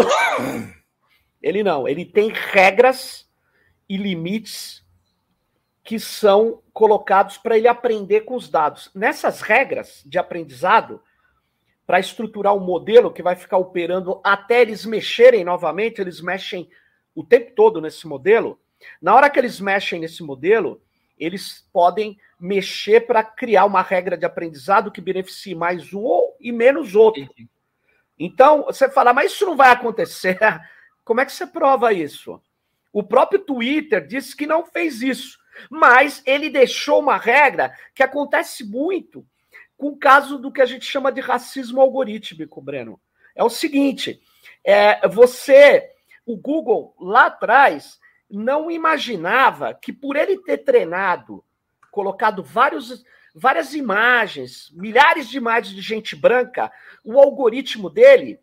Ele 1.42 1.64
não, 1.64 1.88
ele 1.88 2.06
tem 2.06 2.32
regras 2.32 3.30
e 3.88 3.98
limites 3.98 4.87
que 5.88 6.02
são 6.02 6.62
colocados 6.74 7.38
para 7.38 7.58
ele 7.58 7.70
aprender 7.70 8.22
com 8.26 8.36
os 8.36 8.50
dados. 8.50 8.92
Nessas 8.94 9.40
regras 9.40 10.04
de 10.06 10.20
aprendizado, 10.20 11.02
para 11.86 11.98
estruturar 11.98 12.54
um 12.54 12.60
modelo 12.60 13.10
que 13.10 13.24
vai 13.24 13.38
ficar 13.38 13.56
operando 13.56 14.20
até 14.22 14.62
eles 14.62 14.86
mexerem 14.86 15.46
novamente, 15.46 16.02
eles 16.02 16.20
mexem 16.20 16.70
o 17.16 17.24
tempo 17.24 17.54
todo 17.56 17.80
nesse 17.80 18.06
modelo. 18.06 18.60
Na 19.02 19.16
hora 19.16 19.30
que 19.30 19.40
eles 19.40 19.62
mexem 19.62 20.02
nesse 20.02 20.22
modelo, 20.22 20.82
eles 21.18 21.66
podem 21.72 22.20
mexer 22.38 23.08
para 23.08 23.24
criar 23.24 23.64
uma 23.64 23.82
regra 23.82 24.18
de 24.18 24.26
aprendizado 24.26 24.92
que 24.92 25.00
beneficie 25.00 25.56
mais 25.56 25.94
um 25.94 26.34
e 26.38 26.52
menos 26.52 26.96
outro. 26.96 27.26
Então, 28.20 28.64
você 28.64 28.90
fala, 28.90 29.14
mas 29.14 29.32
isso 29.32 29.46
não 29.46 29.56
vai 29.56 29.72
acontecer. 29.72 30.38
Como 31.06 31.22
é 31.22 31.26
que 31.26 31.32
você 31.32 31.48
prova 31.48 31.94
isso? 31.94 32.42
O 32.92 33.04
próprio 33.04 33.40
Twitter 33.40 34.06
disse 34.06 34.36
que 34.36 34.46
não 34.46 34.66
fez 34.66 35.02
isso, 35.02 35.38
mas 35.70 36.22
ele 36.26 36.50
deixou 36.50 37.00
uma 37.00 37.18
regra 37.18 37.74
que 37.94 38.04
acontece 38.04 38.64
muito 38.64 39.26
com 39.78 39.90
o 39.90 39.98
caso 39.98 40.38
do 40.38 40.52
que 40.52 40.62
a 40.62 40.66
gente 40.66 40.86
chama 40.86 41.12
de 41.12 41.22
racismo 41.22 41.80
algorítmico, 41.80 42.62
Breno. 42.62 43.00
É 43.36 43.44
o 43.44 43.50
seguinte: 43.50 44.20
é, 44.64 45.08
você, 45.08 45.92
o 46.26 46.36
Google 46.36 46.96
lá 47.00 47.28
atrás, 47.28 48.00
não 48.30 48.70
imaginava 48.70 49.74
que 49.74 49.94
por 49.94 50.16
ele 50.16 50.38
ter 50.40 50.60
treinado, 50.60 51.44
colocado 51.92 52.44
vários, 52.44 53.04
várias 53.34 53.74
imagens, 53.74 54.70
milhares 54.74 55.30
de 55.30 55.38
imagens 55.38 55.76
de 55.76 55.82
gente 55.82 56.16
branca, 56.16 56.72
o 57.04 57.20
algoritmo 57.20 57.90
dele, 57.90 58.40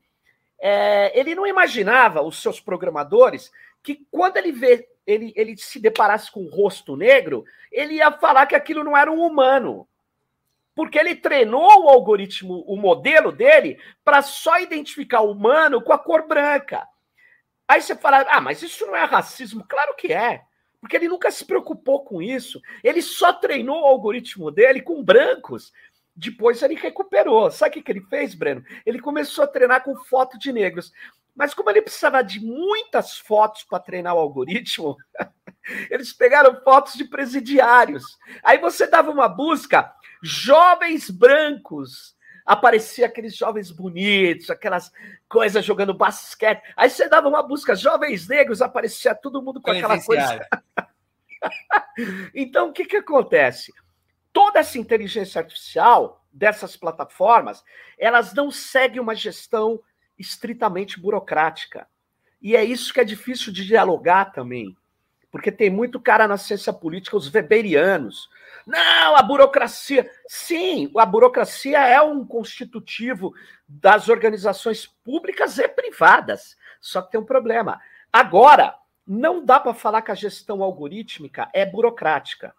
é, 0.61 1.19
ele 1.19 1.35
não 1.35 1.47
imaginava, 1.47 2.23
os 2.23 2.41
seus 2.41 2.61
programadores, 2.61 3.51
que 3.83 4.07
quando 4.11 4.39
ele 4.39 4.53
vê, 4.53 4.89
ele, 5.07 5.33
ele 5.37 5.57
se 5.57 5.79
deparasse 5.79 6.31
com 6.31 6.41
um 6.41 6.51
rosto 6.51 6.97
negro, 6.97 7.45
ele 7.71 7.95
ia 7.95 8.11
falar 8.13 8.47
que 8.47 8.55
aquilo 8.55 8.85
não 8.85 8.97
era 8.97 9.11
um 9.11 9.21
humano. 9.21 9.87
Porque 10.75 10.99
ele 10.99 11.15
treinou 11.15 11.85
o 11.85 11.89
algoritmo, 11.89 12.65
o 12.67 12.77
modelo 12.77 13.31
dele, 13.31 13.79
para 14.05 14.23
só 14.23 14.59
identificar 14.59 15.21
o 15.21 15.31
humano 15.31 15.81
com 15.83 15.93
a 15.93 15.99
cor 15.99 16.27
branca. 16.27 16.87
Aí 17.67 17.81
você 17.81 17.95
fala, 17.95 18.27
ah, 18.29 18.41
mas 18.41 18.63
isso 18.63 18.85
não 18.87 18.97
é 18.97 19.05
racismo? 19.05 19.65
Claro 19.69 19.95
que 19.95 20.13
é. 20.13 20.43
Porque 20.81 20.97
ele 20.97 21.09
nunca 21.09 21.31
se 21.31 21.45
preocupou 21.45 22.05
com 22.05 22.21
isso. 22.21 22.61
Ele 22.83 23.01
só 23.01 23.33
treinou 23.33 23.83
o 23.83 23.87
algoritmo 23.87 24.51
dele 24.51 24.83
com 24.83 25.03
brancos. 25.03 25.73
Depois 26.15 26.63
ele 26.63 26.75
recuperou. 26.75 27.51
Sabe 27.51 27.79
o 27.79 27.83
que 27.83 27.91
ele 27.91 28.03
fez, 28.03 28.35
Breno? 28.35 28.63
Ele 28.85 29.01
começou 29.01 29.45
a 29.45 29.49
treinar 29.49 29.83
com 29.83 29.97
foto 29.97 30.39
de 30.39 30.53
negros. 30.53 30.93
Mas 31.35 31.53
como 31.53 31.71
ele 31.71 31.83
precisava 31.83 32.23
de 32.23 32.41
muitas 32.41 33.19
fotos 33.19 33.65
para 33.65 33.81
treinar 33.81 34.15
o 34.15 34.19
algoritmo, 34.19 34.97
eles 35.91 36.13
pegaram 36.13 36.61
fotos 36.63 36.95
de 36.95 37.05
presidiários. 37.05 38.05
Aí 38.43 38.59
você 38.59 38.87
dava 38.87 39.11
uma 39.11 39.29
busca, 39.29 39.93
jovens 40.23 41.11
brancos 41.11 42.15
aparecia 42.45 43.07
aqueles 43.07 43.35
jovens 43.35 43.71
bonitos, 43.71 44.51
aquelas 44.51 44.93
coisas 45.29 45.65
jogando 45.65 45.95
basquete. 45.95 46.63
Aí 46.77 46.91
você 46.91 47.09
dava 47.09 47.29
uma 47.29 47.43
busca, 47.43 47.75
jovens 47.75 48.29
negros, 48.29 48.61
aparecia 48.61 49.15
todo 49.15 49.43
mundo 49.43 49.61
com 49.61 49.71
aquela 49.71 50.03
coisa. 50.03 50.47
então, 52.35 52.69
o 52.69 52.73
que, 52.73 52.85
que 52.85 52.97
acontece? 52.97 53.73
Toda 54.33 54.59
essa 54.59 54.79
inteligência 54.79 55.41
artificial 55.41 56.25
dessas 56.31 56.77
plataformas, 56.77 57.65
elas 57.97 58.35
não 58.35 58.51
seguem 58.51 59.01
uma 59.01 59.15
gestão 59.15 59.81
estritamente 60.19 61.01
burocrática. 61.01 61.87
E 62.41 62.55
é 62.55 62.65
isso 62.65 62.93
que 62.93 63.01
é 63.01 63.05
difícil 63.05 63.53
de 63.53 63.67
dialogar 63.67 64.27
também. 64.27 64.77
Porque 65.31 65.51
tem 65.51 65.71
muito 65.71 65.99
cara 65.99 66.29
na 66.29 66.37
ciência 66.37 66.73
política, 66.73 67.17
os 67.17 67.33
weberianos, 67.33 68.29
não, 68.67 69.17
a 69.17 69.23
burocracia. 69.23 70.11
Sim, 70.27 70.91
a 70.97 71.05
burocracia 71.05 71.79
é 71.79 72.01
um 72.01 72.25
constitutivo 72.25 73.35
das 73.69 74.09
organizações 74.09 74.87
públicas 74.87 75.59
e 75.59 75.69
privadas. 75.69 76.57
Só 76.81 77.03
que 77.03 77.13
tem 77.13 77.21
um 77.21 77.25
problema. 77.25 77.81
Agora, 78.13 78.75
não 79.07 79.45
dá 79.45 79.61
para 79.61 79.75
falar 79.75 80.03
que 80.03 80.11
a 80.11 80.15
gestão 80.15 80.63
algorítmica 80.63 81.51
é 81.53 81.67
burocrática. 81.67 82.55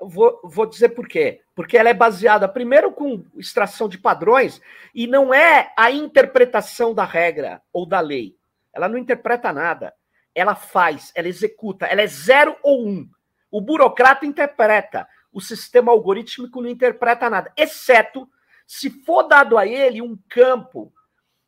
Vou, 0.00 0.40
vou 0.44 0.66
dizer 0.66 0.90
por 0.90 1.06
quê. 1.06 1.40
Porque 1.54 1.76
ela 1.76 1.88
é 1.88 1.94
baseada, 1.94 2.48
primeiro, 2.48 2.92
com 2.92 3.24
extração 3.36 3.88
de 3.88 3.98
padrões, 3.98 4.60
e 4.94 5.06
não 5.06 5.32
é 5.32 5.72
a 5.76 5.90
interpretação 5.90 6.94
da 6.94 7.04
regra 7.04 7.62
ou 7.72 7.86
da 7.86 8.00
lei. 8.00 8.36
Ela 8.72 8.88
não 8.88 8.98
interpreta 8.98 9.52
nada. 9.52 9.94
Ela 10.34 10.54
faz, 10.54 11.12
ela 11.14 11.28
executa, 11.28 11.86
ela 11.86 12.02
é 12.02 12.06
zero 12.06 12.56
ou 12.62 12.86
um. 12.86 13.08
O 13.50 13.60
burocrata 13.60 14.26
interpreta, 14.26 15.06
o 15.32 15.40
sistema 15.40 15.92
algorítmico 15.92 16.60
não 16.60 16.68
interpreta 16.68 17.30
nada, 17.30 17.52
exceto 17.56 18.28
se 18.66 18.90
for 18.90 19.24
dado 19.24 19.56
a 19.56 19.66
ele 19.66 20.02
um 20.02 20.18
campo 20.28 20.92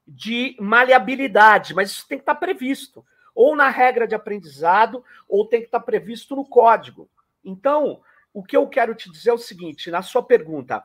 de 0.07 0.57
maleabilidade, 0.61 1.75
mas 1.75 1.90
isso 1.90 2.07
tem 2.07 2.19
que 2.19 2.23
estar 2.23 2.37
previsto, 2.37 3.05
ou 3.35 3.57
na 3.57 3.69
regra 3.69 4.07
de 4.07 4.14
aprendizado, 4.14 5.05
ou 5.28 5.47
tem 5.47 5.61
que 5.61 5.66
estar 5.66 5.81
previsto 5.81 6.37
no 6.37 6.45
código. 6.45 7.11
Então, 7.45 8.00
o 8.37 8.43
que 8.43 8.55
eu 8.55 8.69
quero 8.69 8.95
te 8.95 9.11
dizer 9.11 9.31
é 9.31 9.33
o 9.33 9.38
seguinte: 9.38 9.90
na 9.90 10.02
sua 10.02 10.23
pergunta, 10.23 10.85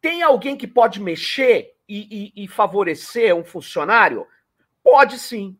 tem 0.00 0.22
alguém 0.22 0.56
que 0.56 0.66
pode 0.66 0.98
mexer 0.98 1.74
e, 1.86 2.32
e, 2.34 2.44
e 2.44 2.48
favorecer 2.48 3.36
um 3.36 3.44
funcionário? 3.44 4.26
Pode 4.82 5.18
sim. 5.18 5.58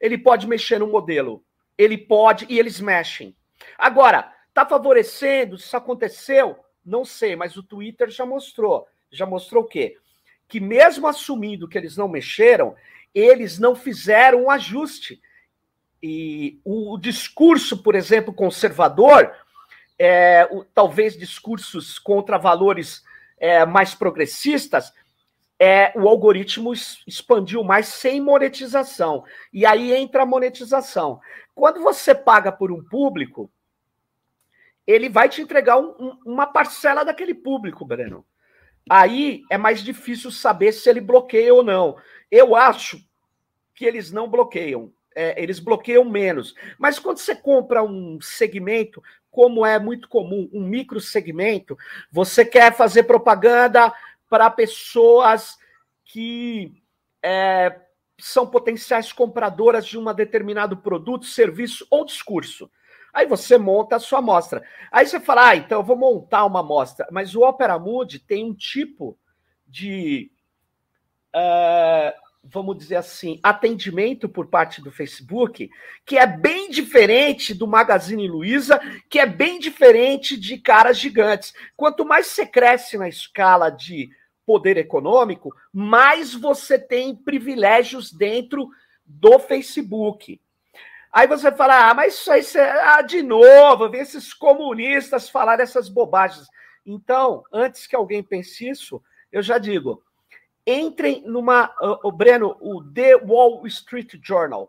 Ele 0.00 0.16
pode 0.16 0.46
mexer 0.46 0.78
no 0.78 0.86
modelo. 0.86 1.44
Ele 1.76 1.98
pode 1.98 2.46
e 2.48 2.56
eles 2.56 2.80
mexem. 2.80 3.34
Agora, 3.76 4.32
está 4.48 4.64
favorecendo? 4.64 5.56
Isso 5.56 5.76
aconteceu? 5.76 6.56
Não 6.84 7.04
sei, 7.04 7.34
mas 7.34 7.56
o 7.56 7.64
Twitter 7.64 8.08
já 8.08 8.24
mostrou. 8.24 8.86
Já 9.10 9.26
mostrou 9.26 9.64
o 9.64 9.66
quê? 9.66 9.96
Que 10.46 10.60
mesmo 10.60 11.08
assumindo 11.08 11.66
que 11.66 11.76
eles 11.76 11.96
não 11.96 12.06
mexeram, 12.06 12.76
eles 13.12 13.58
não 13.58 13.74
fizeram 13.74 14.44
um 14.44 14.50
ajuste. 14.50 15.20
E 16.00 16.60
o 16.64 16.96
discurso, 16.96 17.82
por 17.82 17.96
exemplo, 17.96 18.32
conservador, 18.32 19.34
é, 19.98 20.48
o, 20.50 20.64
talvez 20.64 21.16
discursos 21.16 21.98
contra 21.98 22.38
valores 22.38 23.02
é, 23.38 23.64
mais 23.64 23.94
progressistas, 23.94 24.92
é, 25.58 25.92
o 25.96 26.08
algoritmo 26.08 26.72
expandiu 27.06 27.64
mais 27.64 27.88
sem 27.88 28.20
monetização. 28.20 29.24
E 29.52 29.64
aí 29.64 29.94
entra 29.94 30.22
a 30.22 30.26
monetização. 30.26 31.20
Quando 31.54 31.80
você 31.80 32.14
paga 32.14 32.52
por 32.52 32.70
um 32.70 32.84
público, 32.84 33.50
ele 34.86 35.08
vai 35.08 35.28
te 35.28 35.40
entregar 35.40 35.78
um, 35.78 35.94
um, 35.98 36.18
uma 36.26 36.46
parcela 36.46 37.04
daquele 37.04 37.34
público, 37.34 37.84
Breno. 37.84 38.24
Aí 38.88 39.42
é 39.50 39.58
mais 39.58 39.82
difícil 39.82 40.30
saber 40.30 40.72
se 40.72 40.88
ele 40.88 41.00
bloqueia 41.00 41.52
ou 41.52 41.62
não. 41.62 41.96
Eu 42.30 42.54
acho 42.54 43.00
que 43.74 43.84
eles 43.84 44.12
não 44.12 44.28
bloqueiam. 44.28 44.92
É, 45.18 45.42
eles 45.42 45.58
bloqueiam 45.58 46.04
menos. 46.04 46.54
Mas 46.78 46.98
quando 46.98 47.16
você 47.16 47.34
compra 47.34 47.82
um 47.82 48.20
segmento, 48.20 49.02
como 49.30 49.64
é 49.64 49.78
muito 49.78 50.10
comum, 50.10 50.46
um 50.52 50.62
micro 50.62 51.00
segmento, 51.00 51.76
você 52.12 52.44
quer 52.44 52.76
fazer 52.76 53.04
propaganda 53.04 53.90
para 54.28 54.50
pessoas 54.50 55.56
que 56.04 56.82
é, 57.22 57.80
são 58.18 58.46
potenciais 58.46 59.10
compradoras 59.10 59.86
de 59.86 59.98
um 59.98 60.12
determinado 60.12 60.76
produto, 60.76 61.24
serviço 61.24 61.86
ou 61.90 62.04
discurso. 62.04 62.70
Aí 63.12 63.26
você 63.26 63.56
monta 63.56 63.96
a 63.96 63.98
sua 63.98 64.18
amostra. 64.18 64.62
Aí 64.92 65.06
você 65.06 65.18
fala, 65.18 65.48
ah, 65.48 65.56
então 65.56 65.78
eu 65.78 65.84
vou 65.84 65.96
montar 65.96 66.44
uma 66.44 66.60
amostra. 66.60 67.06
Mas 67.10 67.34
o 67.34 67.40
Opera 67.40 67.78
Mood 67.78 68.18
tem 68.18 68.44
um 68.44 68.52
tipo 68.52 69.18
de 69.66 70.30
uh, 71.34 72.25
vamos 72.50 72.76
dizer 72.78 72.96
assim, 72.96 73.38
atendimento 73.42 74.28
por 74.28 74.46
parte 74.46 74.80
do 74.80 74.90
Facebook, 74.90 75.70
que 76.04 76.16
é 76.16 76.26
bem 76.26 76.70
diferente 76.70 77.54
do 77.54 77.66
Magazine 77.66 78.28
Luiza, 78.28 78.80
que 79.08 79.18
é 79.18 79.26
bem 79.26 79.58
diferente 79.58 80.38
de 80.38 80.58
caras 80.58 80.98
gigantes. 80.98 81.52
Quanto 81.76 82.04
mais 82.04 82.26
você 82.28 82.46
cresce 82.46 82.96
na 82.96 83.08
escala 83.08 83.70
de 83.70 84.08
poder 84.44 84.76
econômico, 84.76 85.54
mais 85.72 86.32
você 86.32 86.78
tem 86.78 87.14
privilégios 87.14 88.12
dentro 88.12 88.68
do 89.04 89.38
Facebook. 89.38 90.40
Aí 91.12 91.26
você 91.26 91.50
fala, 91.50 91.90
ah, 91.90 91.94
mas 91.94 92.14
isso 92.14 92.30
aí, 92.30 92.42
ah, 92.82 93.02
de 93.02 93.22
novo, 93.22 93.88
vem 93.88 94.02
esses 94.02 94.32
comunistas 94.32 95.28
falar 95.28 95.60
essas 95.60 95.88
bobagens. 95.88 96.46
Então, 96.84 97.42
antes 97.52 97.86
que 97.86 97.96
alguém 97.96 98.22
pense 98.22 98.68
isso, 98.68 99.02
eu 99.32 99.42
já 99.42 99.58
digo, 99.58 100.02
Entrem 100.66 101.22
numa. 101.24 101.72
O 102.02 102.10
Breno, 102.10 102.56
o 102.60 102.82
The 102.82 103.16
Wall 103.16 103.66
Street 103.66 104.14
Journal 104.20 104.68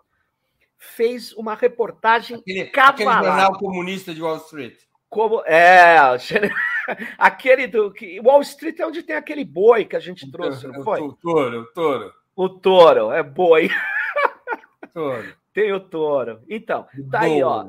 fez 0.77 1.33
uma 1.33 1.55
reportagem 1.55 2.37
aquele, 2.37 2.61
aquele 2.61 3.11
jornal 3.11 3.57
comunista 3.57 4.13
de 4.13 4.21
Wall 4.21 4.37
Street. 4.37 4.77
Como 5.09 5.41
é 5.45 5.97
aquele 7.17 7.65
do 7.65 7.91
que 7.91 8.19
Wall 8.19 8.41
Street 8.41 8.79
é 8.79 8.85
onde 8.85 9.01
tem 9.01 9.15
aquele 9.15 9.43
boi 9.43 9.85
que 9.85 9.95
a 9.95 9.99
gente 9.99 10.29
trouxe, 10.29 10.67
não 10.67 10.83
foi? 10.83 11.01
O 11.01 11.13
touro, 11.13 11.61
o 11.61 11.65
touro. 11.65 12.13
O 12.35 12.49
touro 12.49 13.11
é 13.11 13.23
boi. 13.23 13.69
Touro. 14.93 15.35
Tem 15.53 15.71
o 15.71 15.79
touro. 15.79 16.41
Então, 16.49 16.87
tá 17.11 17.21
aí, 17.21 17.43
ó. 17.43 17.67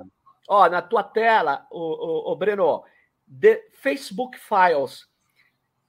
Ó, 0.48 0.68
na 0.68 0.80
tua 0.80 1.02
tela, 1.02 1.66
o, 1.70 1.78
o, 1.78 2.32
o 2.32 2.36
Breno, 2.36 2.82
The 3.40 3.66
Facebook 3.72 4.38
Files 4.38 5.06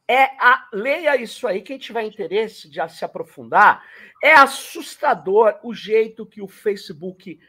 é 0.10 0.24
a, 0.40 0.68
leia 0.74 1.16
isso 1.22 1.48
aí, 1.48 1.62
quem 1.62 1.78
tiver 1.78 2.02
interesse 2.02 2.68
de 2.68 2.80
se 2.90 3.06
aprofundar, 3.06 3.84
é 4.24 4.34
assustador 4.34 5.60
o 5.62 5.72
jeito 5.72 6.26
que 6.26 6.42
o 6.42 6.48
Facebook 6.48 7.40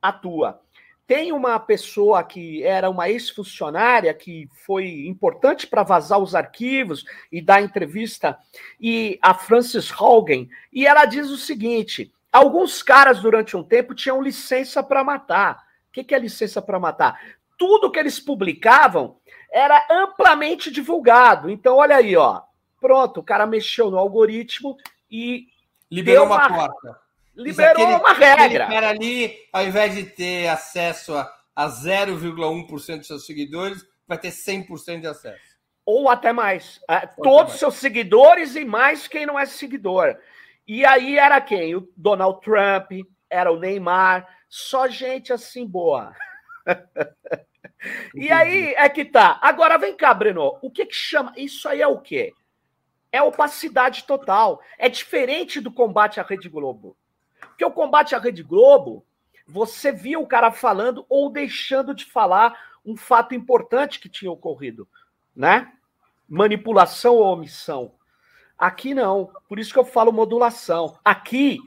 atua. 0.00 0.58
Tem 1.06 1.30
uma 1.30 1.60
pessoa 1.60 2.24
que 2.24 2.64
era 2.64 2.88
uma 2.88 3.10
ex-funcionária 3.10 4.14
que 4.14 4.48
foi 4.64 5.06
importante 5.06 5.66
para 5.66 5.82
vazar 5.82 6.18
os 6.18 6.34
arquivos 6.34 7.04
e 7.30 7.42
dar 7.42 7.60
entrevista, 7.60 8.38
e 8.80 9.18
a 9.20 9.34
Frances 9.34 9.92
Haugen, 9.92 10.48
e 10.72 10.86
ela 10.86 11.04
diz 11.04 11.28
o 11.28 11.36
seguinte: 11.36 12.10
alguns 12.32 12.82
caras 12.82 13.20
durante 13.20 13.58
um 13.58 13.62
tempo 13.62 13.94
tinham 13.94 14.22
licença 14.22 14.82
para 14.82 15.04
matar. 15.04 15.66
O 15.90 15.92
que, 15.92 16.02
que 16.02 16.14
é 16.14 16.18
licença 16.18 16.62
para 16.62 16.80
matar? 16.80 17.20
Tudo 17.56 17.90
que 17.90 17.98
eles 17.98 18.20
publicavam 18.20 19.18
era 19.50 19.86
amplamente 19.90 20.70
divulgado. 20.70 21.48
Então, 21.50 21.76
olha 21.76 21.96
aí, 21.96 22.16
ó. 22.16 22.42
Pronto, 22.80 23.20
o 23.20 23.22
cara 23.22 23.46
mexeu 23.46 23.90
no 23.90 23.98
algoritmo 23.98 24.76
e. 25.10 25.46
Liberou 25.90 26.26
uma, 26.26 26.36
uma 26.36 26.48
porta. 26.48 27.00
Liberou 27.34 27.84
aquele, 27.84 27.94
uma 27.98 28.12
regra. 28.12 28.64
Aquele 28.64 28.74
cara 28.74 28.88
ali, 28.88 29.36
ao 29.52 29.64
invés 29.64 29.94
de 29.94 30.04
ter 30.04 30.48
acesso 30.48 31.14
a, 31.14 31.32
a 31.54 31.68
0,1% 31.68 32.98
dos 32.98 33.06
seus 33.06 33.26
seguidores, 33.26 33.86
vai 34.06 34.18
ter 34.18 34.30
100% 34.30 35.00
de 35.00 35.06
acesso. 35.06 35.56
Ou 35.84 36.08
até 36.08 36.32
mais. 36.32 36.80
É, 36.88 37.06
todos 37.06 37.54
os 37.54 37.58
seus 37.60 37.76
seguidores 37.76 38.56
e 38.56 38.64
mais 38.64 39.06
quem 39.06 39.24
não 39.24 39.38
é 39.38 39.46
seguidor. 39.46 40.16
E 40.66 40.84
aí 40.84 41.16
era 41.16 41.40
quem? 41.40 41.76
O 41.76 41.88
Donald 41.96 42.40
Trump, 42.40 42.90
era 43.30 43.52
o 43.52 43.58
Neymar, 43.58 44.26
só 44.48 44.88
gente 44.88 45.32
assim 45.32 45.66
boa. 45.66 46.12
E 48.14 48.32
aí 48.32 48.74
é 48.74 48.88
que 48.88 49.04
tá. 49.04 49.38
Agora 49.42 49.78
vem 49.78 49.96
cá, 49.96 50.12
Breno. 50.12 50.58
O 50.62 50.70
que 50.70 50.86
que 50.86 50.94
chama? 50.94 51.32
Isso 51.36 51.68
aí 51.68 51.80
é 51.80 51.86
o 51.86 52.00
quê? 52.00 52.32
É 53.12 53.22
opacidade 53.22 54.04
total. 54.04 54.60
É 54.78 54.88
diferente 54.88 55.60
do 55.60 55.70
combate 55.70 56.18
à 56.18 56.22
Rede 56.22 56.48
Globo. 56.48 56.96
Porque 57.40 57.64
o 57.64 57.70
combate 57.70 58.14
à 58.14 58.18
Rede 58.18 58.42
Globo, 58.42 59.04
você 59.46 59.92
via 59.92 60.18
o 60.18 60.26
cara 60.26 60.50
falando 60.50 61.06
ou 61.08 61.30
deixando 61.30 61.94
de 61.94 62.04
falar 62.06 62.58
um 62.84 62.96
fato 62.96 63.34
importante 63.34 64.00
que 64.00 64.08
tinha 64.08 64.30
ocorrido, 64.30 64.88
né? 65.34 65.72
Manipulação 66.28 67.16
ou 67.16 67.32
omissão. 67.32 67.92
Aqui 68.58 68.94
não. 68.94 69.30
Por 69.48 69.58
isso 69.58 69.72
que 69.72 69.78
eu 69.78 69.84
falo 69.84 70.12
modulação. 70.12 70.98
Aqui, 71.04 71.58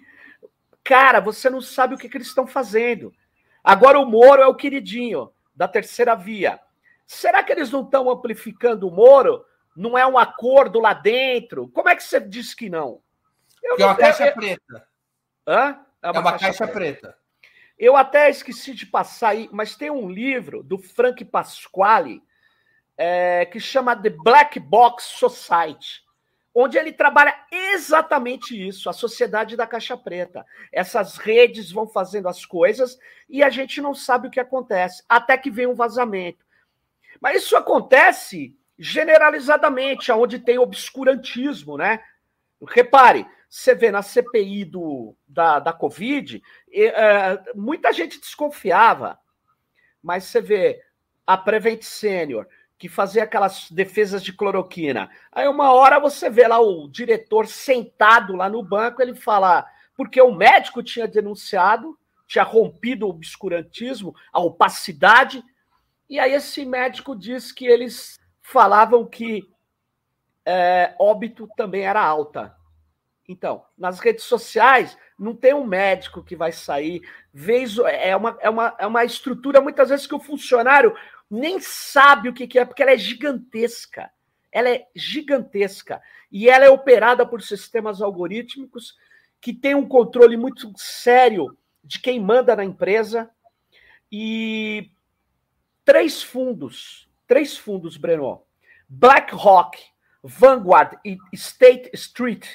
cara, 0.83 1.19
você 1.19 1.49
não 1.49 1.62
sabe 1.62 1.93
o 1.93 1.97
que, 1.97 2.09
que 2.09 2.17
eles 2.17 2.27
estão 2.27 2.47
fazendo. 2.47 3.13
Agora 3.69 3.99
o 3.99 4.05
Moro 4.05 4.41
é 4.41 4.47
o 4.47 4.55
queridinho 4.55 5.32
da 5.55 5.67
terceira 5.67 6.15
via. 6.15 6.60
Será 7.05 7.43
que 7.43 7.51
eles 7.51 7.71
não 7.71 7.84
estão 7.84 8.10
amplificando 8.10 8.88
o 8.88 8.91
Moro? 8.91 9.45
Não 9.75 9.97
é 9.97 10.05
um 10.05 10.17
acordo 10.17 10.79
lá 10.79 10.93
dentro? 10.93 11.67
Como 11.69 11.89
é 11.89 11.95
que 11.95 12.03
você 12.03 12.19
diz 12.19 12.53
que 12.53 12.69
não? 12.69 13.01
Eu 13.62 13.77
é 13.77 13.86
uma 13.86 13.95
caixa 13.95 14.27
eu... 14.27 14.34
preta. 14.34 14.88
Hã? 15.47 15.79
É 16.01 16.10
uma, 16.12 16.17
é 16.17 16.19
uma 16.21 16.32
caixa, 16.32 16.45
caixa 16.45 16.67
preta. 16.67 16.99
preta. 16.99 17.19
Eu 17.77 17.95
até 17.95 18.29
esqueci 18.29 18.73
de 18.73 18.86
passar 18.86 19.29
aí, 19.29 19.49
mas 19.51 19.75
tem 19.75 19.89
um 19.89 20.10
livro 20.10 20.63
do 20.63 20.77
Frank 20.77 21.23
Pasquale 21.25 22.21
é, 22.97 23.45
que 23.45 23.60
chama 23.60 23.95
The 23.95 24.10
Black 24.10 24.60
Box 24.60 25.03
Society 25.03 26.03
onde 26.53 26.77
ele 26.77 26.91
trabalha 26.91 27.35
exatamente 27.51 28.55
isso, 28.67 28.89
a 28.89 28.93
sociedade 28.93 29.55
da 29.55 29.67
caixa 29.67 29.95
preta. 29.95 30.45
Essas 30.71 31.17
redes 31.17 31.71
vão 31.71 31.88
fazendo 31.88 32.27
as 32.27 32.45
coisas 32.45 32.97
e 33.29 33.43
a 33.43 33.49
gente 33.49 33.81
não 33.81 33.93
sabe 33.93 34.27
o 34.27 34.31
que 34.31 34.39
acontece, 34.39 35.03
até 35.07 35.38
que 35.38 35.51
vem 35.51 35.67
um 35.67 35.75
vazamento. 35.75 36.45
Mas 37.21 37.43
isso 37.43 37.55
acontece 37.55 38.55
generalizadamente, 38.77 40.12
onde 40.12 40.39
tem 40.39 40.57
obscurantismo, 40.57 41.77
né? 41.77 42.01
Repare, 42.67 43.27
você 43.49 43.73
vê 43.73 43.91
na 43.91 44.01
CPI 44.01 44.65
do, 44.65 45.15
da, 45.27 45.59
da 45.59 45.73
Covid, 45.73 46.41
é, 46.71 47.41
muita 47.55 47.91
gente 47.91 48.19
desconfiava, 48.19 49.19
mas 50.01 50.25
você 50.25 50.39
vê 50.39 50.81
a 51.25 51.38
Prevent 51.38 51.83
Senior, 51.83 52.47
que 52.80 52.88
fazia 52.88 53.26
aquelas 53.26 53.70
defesas 53.70 54.24
de 54.24 54.32
cloroquina. 54.32 55.12
Aí 55.34 55.46
uma 55.50 55.74
hora 55.74 56.00
você 56.00 56.30
vê 56.30 56.48
lá 56.48 56.60
o 56.60 56.88
diretor 56.88 57.46
sentado 57.46 58.38
lá 58.38 58.50
no 58.50 58.63
banco, 58.63 59.02
ele 59.02 59.13
fala, 59.13 59.68
porque 59.98 60.22
o 60.22 60.34
médico 60.34 60.82
tinha 60.82 61.06
denunciado, 61.06 62.00
tinha 62.26 62.44
rompido 62.44 63.06
o 63.06 63.10
obscurantismo, 63.10 64.15
a 64.32 64.39
opacidade, 64.39 65.44
e 66.10 66.18
aí 66.18 66.34
esse 66.34 66.65
médico 66.65 67.15
diz 67.15 67.52
que 67.52 67.65
eles 67.65 68.18
falavam 68.42 69.06
que 69.06 69.44
é, 70.46 70.96
óbito 70.98 71.50
também 71.58 71.86
era 71.86 72.02
alta. 72.02 72.56
Então, 73.28 73.63
nas 73.78 74.00
redes 74.00 74.24
sociais, 74.24 74.98
não 75.20 75.36
tem 75.36 75.54
um 75.54 75.65
médico 75.65 76.24
que 76.24 76.36
vai 76.36 76.52
sair. 76.52 77.02
Vez, 77.32 77.78
é, 77.78 78.15
uma, 78.15 78.38
é, 78.39 78.50
uma, 78.50 78.76
é 78.80 78.88
uma 78.88 79.06
estrutura, 79.06 79.62
muitas 79.62 79.89
vezes, 79.89 80.08
que 80.08 80.15
o 80.15 80.20
funcionário 80.20 80.96
nem 81.30 81.60
sabe 81.60 82.30
o 82.30 82.34
que, 82.34 82.58
é, 82.58 82.65
porque 82.65 82.82
ela 82.82 82.92
é 82.92 82.98
gigantesca. 82.98 84.10
Ela 84.52 84.70
é 84.70 84.88
gigantesca. 84.96 86.02
E 86.32 86.50
ela 86.50 86.65
é 86.65 86.70
operada 86.70 87.26
por 87.26 87.42
sistemas 87.42 88.02
algorítmicos 88.02 88.96
que 89.39 89.54
têm 89.54 89.76
um 89.76 89.88
controle 89.88 90.36
muito 90.36 90.72
sério 90.76 91.58
de 91.84 92.00
quem 92.02 92.20
manda 92.20 92.56
na 92.56 92.65
empresa. 92.65 93.30
E 94.12 94.92
três 95.86 96.24
fundos, 96.24 97.10
três 97.28 97.58
fundos, 97.58 97.96
Breno, 97.96 98.44
BlackRock, 98.88 99.78
Vanguard 100.24 101.00
e 101.06 101.18
State 101.34 101.92
Street, 101.94 102.46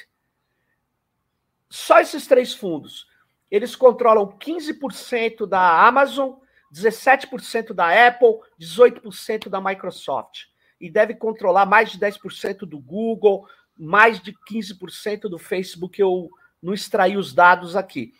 só 1.69 1.99
esses 1.99 2.27
três 2.27 2.53
fundos, 2.53 3.07
eles 3.49 3.75
controlam 3.75 4.27
15% 4.37 5.45
da 5.47 5.85
Amazon, 5.85 6.35
17% 6.75 7.73
da 7.73 8.07
Apple, 8.07 8.39
18% 8.59 9.47
da 9.47 9.61
Microsoft. 9.61 10.47
E 10.79 10.89
deve 10.89 11.15
controlar 11.15 11.65
mais 11.65 11.91
de 11.91 11.97
10% 11.97 12.59
do 12.59 12.77
Google, 12.77 13.47
mais 13.77 14.19
de 14.19 14.33
15% 14.51 15.21
do 15.21 15.39
Facebook. 15.39 16.01
Eu 16.01 16.29
não 16.61 16.73
extraí 16.73 17.15
os 17.15 17.33
dados 17.33 17.75
aqui. 17.75 18.13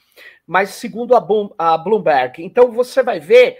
Mas 0.47 0.69
segundo 0.69 1.13
a 1.15 1.77
Bloomberg. 1.77 2.41
Então 2.41 2.71
você 2.71 3.03
vai 3.03 3.19
ver 3.19 3.59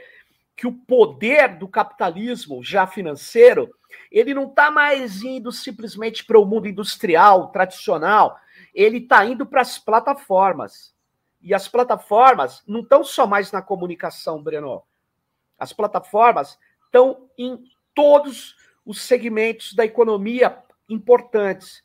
que 0.56 0.66
o 0.66 0.72
poder 0.72 1.58
do 1.58 1.68
capitalismo 1.68 2.64
já 2.64 2.88
financeiro, 2.88 3.70
ele 4.10 4.34
não 4.34 4.48
está 4.48 4.72
mais 4.72 5.22
indo 5.22 5.52
simplesmente 5.52 6.24
para 6.24 6.40
o 6.40 6.46
mundo 6.46 6.70
industrial, 6.70 7.52
tradicional, 7.52 8.40
ele 8.74 9.00
está 9.00 9.26
indo 9.26 9.46
para 9.46 9.60
as 9.60 9.78
plataformas. 9.78 10.95
E 11.46 11.54
as 11.54 11.68
plataformas 11.68 12.64
não 12.68 12.80
estão 12.80 13.04
só 13.04 13.28
mais 13.28 13.52
na 13.52 13.62
comunicação, 13.62 14.42
Breno. 14.42 14.82
As 15.60 15.72
plataformas 15.72 16.58
estão 16.86 17.30
em 17.38 17.64
todos 17.94 18.56
os 18.84 19.00
segmentos 19.00 19.76
da 19.76 19.86
economia 19.86 20.58
importantes. 20.90 21.84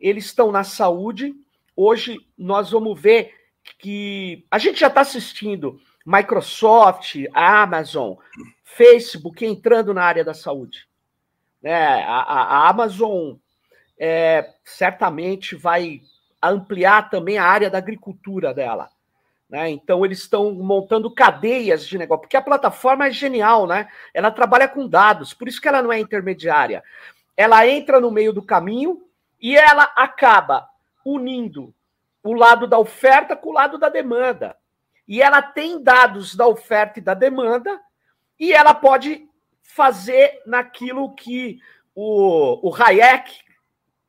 Eles 0.00 0.24
estão 0.24 0.50
na 0.50 0.64
saúde. 0.64 1.32
Hoje 1.76 2.18
nós 2.36 2.72
vamos 2.72 3.00
ver 3.00 3.36
que 3.78 4.44
a 4.50 4.58
gente 4.58 4.80
já 4.80 4.88
está 4.88 5.02
assistindo 5.02 5.80
Microsoft, 6.04 7.14
Amazon, 7.32 8.16
Facebook 8.64 9.46
entrando 9.46 9.94
na 9.94 10.02
área 10.02 10.24
da 10.24 10.34
saúde. 10.34 10.88
É, 11.62 12.02
a, 12.02 12.16
a 12.16 12.68
Amazon 12.68 13.36
é, 13.96 14.54
certamente 14.64 15.54
vai 15.54 16.00
ampliar 16.42 17.10
também 17.10 17.38
a 17.38 17.44
área 17.44 17.70
da 17.70 17.78
agricultura 17.78 18.54
dela. 18.54 18.90
Né? 19.48 19.70
Então, 19.70 20.04
eles 20.04 20.18
estão 20.18 20.52
montando 20.52 21.10
cadeias 21.10 21.86
de 21.86 21.96
negócio, 21.96 22.22
porque 22.22 22.36
a 22.36 22.42
plataforma 22.42 23.06
é 23.06 23.10
genial, 23.10 23.66
né? 23.66 23.88
Ela 24.12 24.30
trabalha 24.30 24.68
com 24.68 24.86
dados, 24.86 25.32
por 25.32 25.48
isso 25.48 25.60
que 25.60 25.68
ela 25.68 25.80
não 25.80 25.92
é 25.92 25.98
intermediária. 25.98 26.82
Ela 27.36 27.66
entra 27.66 27.98
no 27.98 28.10
meio 28.10 28.32
do 28.32 28.42
caminho 28.42 29.02
e 29.40 29.56
ela 29.56 29.84
acaba 29.96 30.68
unindo 31.04 31.74
o 32.22 32.34
lado 32.34 32.66
da 32.66 32.78
oferta 32.78 33.34
com 33.34 33.50
o 33.50 33.52
lado 33.52 33.78
da 33.78 33.88
demanda. 33.88 34.54
E 35.06 35.22
ela 35.22 35.40
tem 35.40 35.82
dados 35.82 36.34
da 36.34 36.46
oferta 36.46 36.98
e 36.98 37.02
da 37.02 37.14
demanda, 37.14 37.80
e 38.38 38.52
ela 38.52 38.74
pode 38.74 39.26
fazer 39.62 40.42
naquilo 40.44 41.14
que 41.14 41.58
o, 41.94 42.68
o 42.68 42.74
Hayek, 42.74 43.32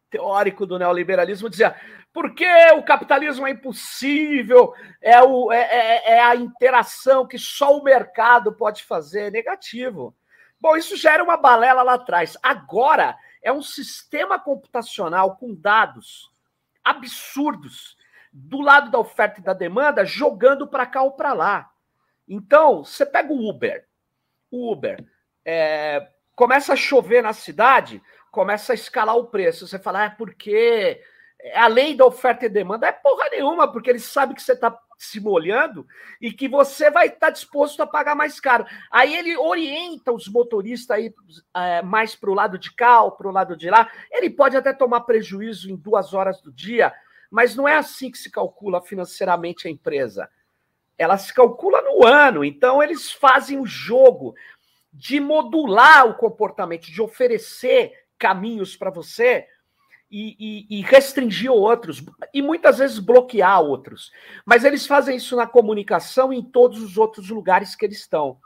teórico 0.09 0.65
do 0.65 0.77
neoliberalismo, 0.77 1.49
dizia: 1.49 1.75
porque 2.11 2.47
o 2.71 2.83
capitalismo 2.83 3.45
é 3.45 3.51
impossível, 3.51 4.73
é, 5.01 5.21
o, 5.21 5.51
é, 5.51 5.61
é, 5.61 6.11
é 6.13 6.23
a 6.23 6.35
interação 6.35 7.27
que 7.27 7.37
só 7.37 7.77
o 7.77 7.83
mercado 7.83 8.53
pode 8.53 8.83
fazer. 8.83 9.31
Negativo. 9.31 10.15
Bom, 10.59 10.75
isso 10.75 10.97
já 10.97 11.13
era 11.13 11.23
uma 11.23 11.37
balela 11.37 11.83
lá 11.83 11.93
atrás. 11.93 12.37
Agora 12.41 13.17
é 13.41 13.51
um 13.51 13.61
sistema 13.61 14.39
computacional 14.39 15.37
com 15.37 15.53
dados 15.55 16.31
absurdos 16.83 17.97
do 18.31 18.61
lado 18.61 18.91
da 18.91 18.99
oferta 18.99 19.39
e 19.39 19.43
da 19.43 19.53
demanda, 19.53 20.05
jogando 20.05 20.67
para 20.67 20.85
cá 20.85 21.01
ou 21.01 21.11
para 21.11 21.33
lá. 21.33 21.71
Então, 22.27 22.83
você 22.83 23.05
pega 23.05 23.31
o 23.31 23.49
Uber. 23.49 23.87
O 24.51 24.71
Uber 24.71 25.03
é, 25.45 26.09
começa 26.35 26.73
a 26.73 26.75
chover 26.75 27.23
na 27.23 27.33
cidade, 27.33 28.01
começa 28.31 28.73
a 28.73 28.75
escalar 28.75 29.15
o 29.15 29.27
preço. 29.27 29.67
Você 29.67 29.79
fala, 29.79 30.05
é 30.05 30.09
porque 30.09 31.01
a 31.53 31.67
lei 31.67 31.95
da 31.95 32.05
oferta 32.05 32.45
e 32.45 32.49
demanda 32.49 32.87
é 32.87 32.91
porra 32.91 33.29
nenhuma, 33.31 33.71
porque 33.71 33.89
ele 33.89 33.99
sabe 33.99 34.33
que 34.33 34.41
você 34.41 34.53
está 34.53 34.77
se 34.97 35.21
molhando 35.21 35.87
e 36.19 36.33
que 36.33 36.49
você 36.49 36.91
vai 36.91 37.07
estar 37.07 37.27
tá 37.27 37.29
disposto 37.29 37.81
a 37.81 37.87
pagar 37.87 38.15
mais 38.15 38.39
caro. 38.39 38.65
Aí 38.91 39.15
ele 39.15 39.37
orienta 39.37 40.11
os 40.11 40.27
motoristas 40.27 40.97
aí 40.97 41.13
é, 41.55 41.81
mais 41.81 42.15
para 42.15 42.29
o 42.29 42.33
lado 42.33 42.59
de 42.59 42.73
cá 42.73 43.09
para 43.11 43.27
o 43.27 43.31
lado 43.31 43.55
de 43.55 43.69
lá. 43.69 43.89
Ele 44.11 44.29
pode 44.29 44.57
até 44.57 44.73
tomar 44.73 45.01
prejuízo 45.01 45.71
em 45.71 45.75
duas 45.77 46.13
horas 46.13 46.41
do 46.41 46.51
dia, 46.51 46.93
mas 47.31 47.55
não 47.55 47.67
é 47.67 47.75
assim 47.75 48.11
que 48.11 48.17
se 48.17 48.29
calcula 48.29 48.81
financeiramente 48.81 49.67
a 49.67 49.71
empresa. 49.71 50.29
Ela 50.97 51.17
se 51.17 51.33
calcula 51.33 51.81
no 51.81 52.05
ano, 52.05 52.43
então 52.43 52.83
eles 52.83 53.09
fazem 53.09 53.57
o 53.57 53.65
jogo 53.65 54.35
de 54.91 55.21
modular 55.21 56.05
o 56.07 56.15
comportamento, 56.15 56.91
de 56.91 57.01
oferecer 57.01 57.93
caminhos 58.17 58.75
para 58.75 58.89
você 58.89 59.47
e, 60.11 60.35
e, 60.69 60.79
e, 60.79 60.81
restringir 60.81 61.51
outros, 61.51 62.03
e 62.33 62.41
muitas 62.41 62.79
vezes 62.79 62.99
bloquear 62.99 63.61
outros. 63.61 64.11
Mas 64.45 64.63
eles 64.63 64.87
fazem 64.87 65.17
isso 65.17 65.35
na 65.35 65.45
comunicação 65.45 66.33
e 66.33 66.37
em 66.37 66.43
todos 66.43 66.81
os 66.81 66.97
outros 66.97 67.29
lugares 67.29 67.75
que 67.75 67.85
eles 67.85 67.99
estão. 67.99 68.39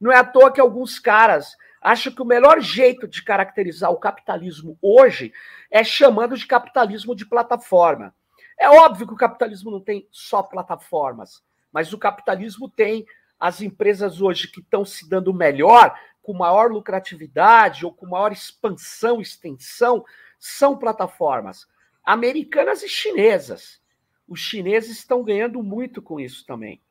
Não 0.00 0.10
é 0.10 0.16
à 0.16 0.24
toa 0.24 0.52
que 0.52 0.60
alguns 0.60 0.98
caras 0.98 1.54
acham 1.80 2.12
que 2.12 2.22
o 2.22 2.26
melhor 2.26 2.60
jeito 2.60 3.06
de 3.06 3.22
caracterizar 3.22 3.90
o 3.90 3.98
capitalismo 3.98 4.78
hoje 4.80 5.32
é 5.70 5.82
chamando 5.82 6.36
de 6.36 6.46
capitalismo 6.46 7.14
de 7.14 7.26
plataforma. 7.26 8.14
É 8.58 8.68
óbvio 8.68 9.06
que 9.06 9.14
o 9.14 9.16
capitalismo 9.16 9.70
não 9.70 9.80
tem 9.80 10.06
só 10.10 10.42
plataformas, 10.42 11.42
mas 11.72 11.92
o 11.92 11.98
capitalismo 11.98 12.68
tem 12.68 13.06
as 13.38 13.62
empresas 13.62 14.20
hoje 14.20 14.48
que 14.48 14.60
estão 14.60 14.84
se 14.84 15.08
dando 15.08 15.32
melhor, 15.32 15.98
com 16.22 16.34
maior 16.34 16.70
lucratividade 16.70 17.86
ou 17.86 17.92
com 17.92 18.06
maior 18.06 18.32
expansão, 18.32 19.20
extensão, 19.20 20.04
são 20.40 20.76
plataformas 20.76 21.68
americanas 22.02 22.82
e 22.82 22.88
chinesas. 22.88 23.80
Os 24.26 24.40
chineses 24.40 24.98
estão 24.98 25.22
ganhando 25.22 25.62
muito 25.62 26.00
com 26.00 26.18
isso 26.18 26.44
também. 26.46 26.82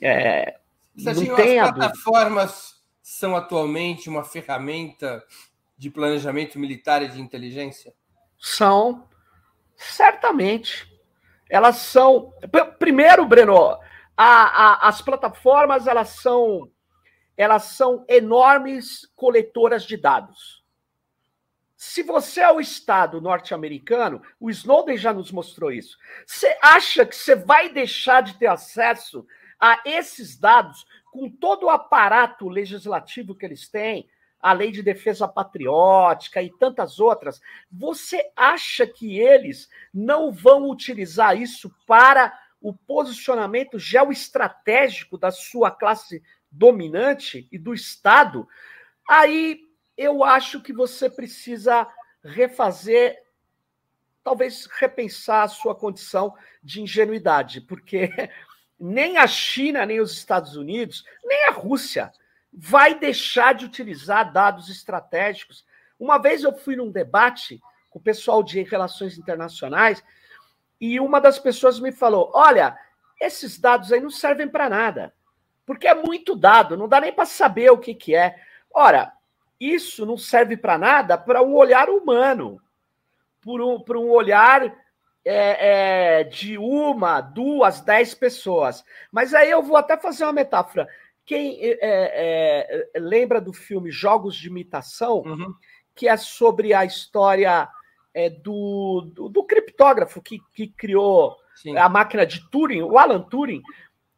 É, 0.00 0.58
não 0.96 1.36
tem 1.36 1.60
as 1.60 1.70
plataformas 1.70 2.82
são 3.02 3.36
atualmente 3.36 4.08
uma 4.08 4.24
ferramenta 4.24 5.22
de 5.76 5.90
planejamento 5.90 6.58
militar 6.58 7.02
e 7.02 7.08
de 7.08 7.20
inteligência? 7.20 7.94
São, 8.38 9.06
certamente. 9.76 10.90
Elas 11.50 11.76
são. 11.76 12.32
Primeiro, 12.78 13.26
Breno, 13.26 13.78
a, 14.16 14.26
a, 14.86 14.88
as 14.88 15.02
plataformas 15.02 15.86
elas 15.86 16.08
são 16.08 16.70
elas 17.36 17.64
são 17.64 18.04
enormes 18.08 19.06
coletoras 19.14 19.84
de 19.84 19.96
dados. 19.96 20.63
Se 21.86 22.02
você 22.02 22.40
é 22.40 22.50
o 22.50 22.60
Estado 22.60 23.20
norte-americano, 23.20 24.22
o 24.40 24.48
Snowden 24.48 24.96
já 24.96 25.12
nos 25.12 25.30
mostrou 25.30 25.70
isso. 25.70 25.98
Você 26.26 26.56
acha 26.62 27.04
que 27.04 27.14
você 27.14 27.36
vai 27.36 27.68
deixar 27.68 28.22
de 28.22 28.38
ter 28.38 28.46
acesso 28.46 29.24
a 29.60 29.80
esses 29.84 30.34
dados 30.36 30.86
com 31.12 31.30
todo 31.30 31.66
o 31.66 31.70
aparato 31.70 32.48
legislativo 32.48 33.34
que 33.34 33.44
eles 33.44 33.68
têm, 33.68 34.08
a 34.40 34.54
lei 34.54 34.72
de 34.72 34.82
defesa 34.82 35.28
patriótica 35.28 36.42
e 36.42 36.50
tantas 36.50 36.98
outras? 36.98 37.38
Você 37.70 38.32
acha 38.34 38.86
que 38.86 39.20
eles 39.20 39.68
não 39.92 40.32
vão 40.32 40.70
utilizar 40.70 41.36
isso 41.36 41.70
para 41.86 42.32
o 42.62 42.72
posicionamento 42.72 43.78
geoestratégico 43.78 45.18
da 45.18 45.30
sua 45.30 45.70
classe 45.70 46.22
dominante 46.50 47.46
e 47.52 47.58
do 47.58 47.74
Estado? 47.74 48.48
Aí 49.06 49.63
eu 49.96 50.24
acho 50.24 50.60
que 50.60 50.72
você 50.72 51.08
precisa 51.08 51.86
refazer, 52.22 53.22
talvez 54.22 54.66
repensar 54.78 55.42
a 55.42 55.48
sua 55.48 55.74
condição 55.74 56.34
de 56.62 56.80
ingenuidade, 56.80 57.60
porque 57.60 58.10
nem 58.78 59.18
a 59.18 59.26
China, 59.26 59.84
nem 59.86 60.00
os 60.00 60.12
Estados 60.12 60.56
Unidos, 60.56 61.04
nem 61.24 61.48
a 61.48 61.52
Rússia 61.52 62.12
vai 62.52 62.98
deixar 62.98 63.54
de 63.54 63.64
utilizar 63.64 64.32
dados 64.32 64.68
estratégicos. 64.68 65.66
Uma 65.98 66.18
vez 66.18 66.44
eu 66.44 66.56
fui 66.56 66.76
num 66.76 66.90
debate 66.90 67.60
com 67.90 67.98
o 67.98 68.02
pessoal 68.02 68.42
de 68.42 68.62
relações 68.62 69.18
internacionais 69.18 70.02
e 70.80 71.00
uma 71.00 71.20
das 71.20 71.38
pessoas 71.38 71.80
me 71.80 71.92
falou: 71.92 72.30
Olha, 72.34 72.78
esses 73.20 73.58
dados 73.58 73.92
aí 73.92 74.00
não 74.00 74.10
servem 74.10 74.48
para 74.48 74.68
nada, 74.68 75.14
porque 75.66 75.88
é 75.88 75.94
muito 75.94 76.36
dado, 76.36 76.76
não 76.76 76.88
dá 76.88 77.00
nem 77.00 77.12
para 77.12 77.26
saber 77.26 77.70
o 77.70 77.78
que, 77.78 77.94
que 77.94 78.14
é. 78.14 78.36
Ora, 78.72 79.12
isso 79.72 80.04
não 80.04 80.16
serve 80.16 80.56
para 80.56 80.76
nada 80.76 81.16
para 81.16 81.42
um 81.42 81.54
olhar 81.54 81.88
humano, 81.88 82.60
por 83.40 83.60
um, 83.60 83.80
por 83.80 83.96
um 83.96 84.10
olhar 84.10 84.62
é, 85.24 86.20
é, 86.20 86.24
de 86.24 86.58
uma, 86.58 87.20
duas, 87.20 87.80
dez 87.80 88.14
pessoas. 88.14 88.84
Mas 89.10 89.32
aí 89.32 89.50
eu 89.50 89.62
vou 89.62 89.76
até 89.76 89.96
fazer 89.96 90.24
uma 90.24 90.32
metáfora. 90.32 90.88
Quem 91.24 91.58
é, 91.62 91.78
é, 91.80 92.88
é 92.94 92.98
lembra 92.98 93.40
do 93.40 93.52
filme 93.52 93.90
Jogos 93.90 94.36
de 94.36 94.48
Imitação, 94.48 95.22
uhum. 95.24 95.54
que 95.94 96.06
é 96.06 96.16
sobre 96.16 96.74
a 96.74 96.84
história 96.84 97.68
é, 98.12 98.28
do, 98.28 99.10
do, 99.12 99.28
do, 99.28 99.44
criptógrafo 99.44 100.20
que, 100.20 100.38
que 100.52 100.68
criou 100.68 101.36
Sim. 101.56 101.76
a 101.76 101.88
máquina 101.88 102.26
de 102.26 102.48
Turing, 102.50 102.82
o 102.82 102.98
Alan 102.98 103.22
Turing, 103.22 103.62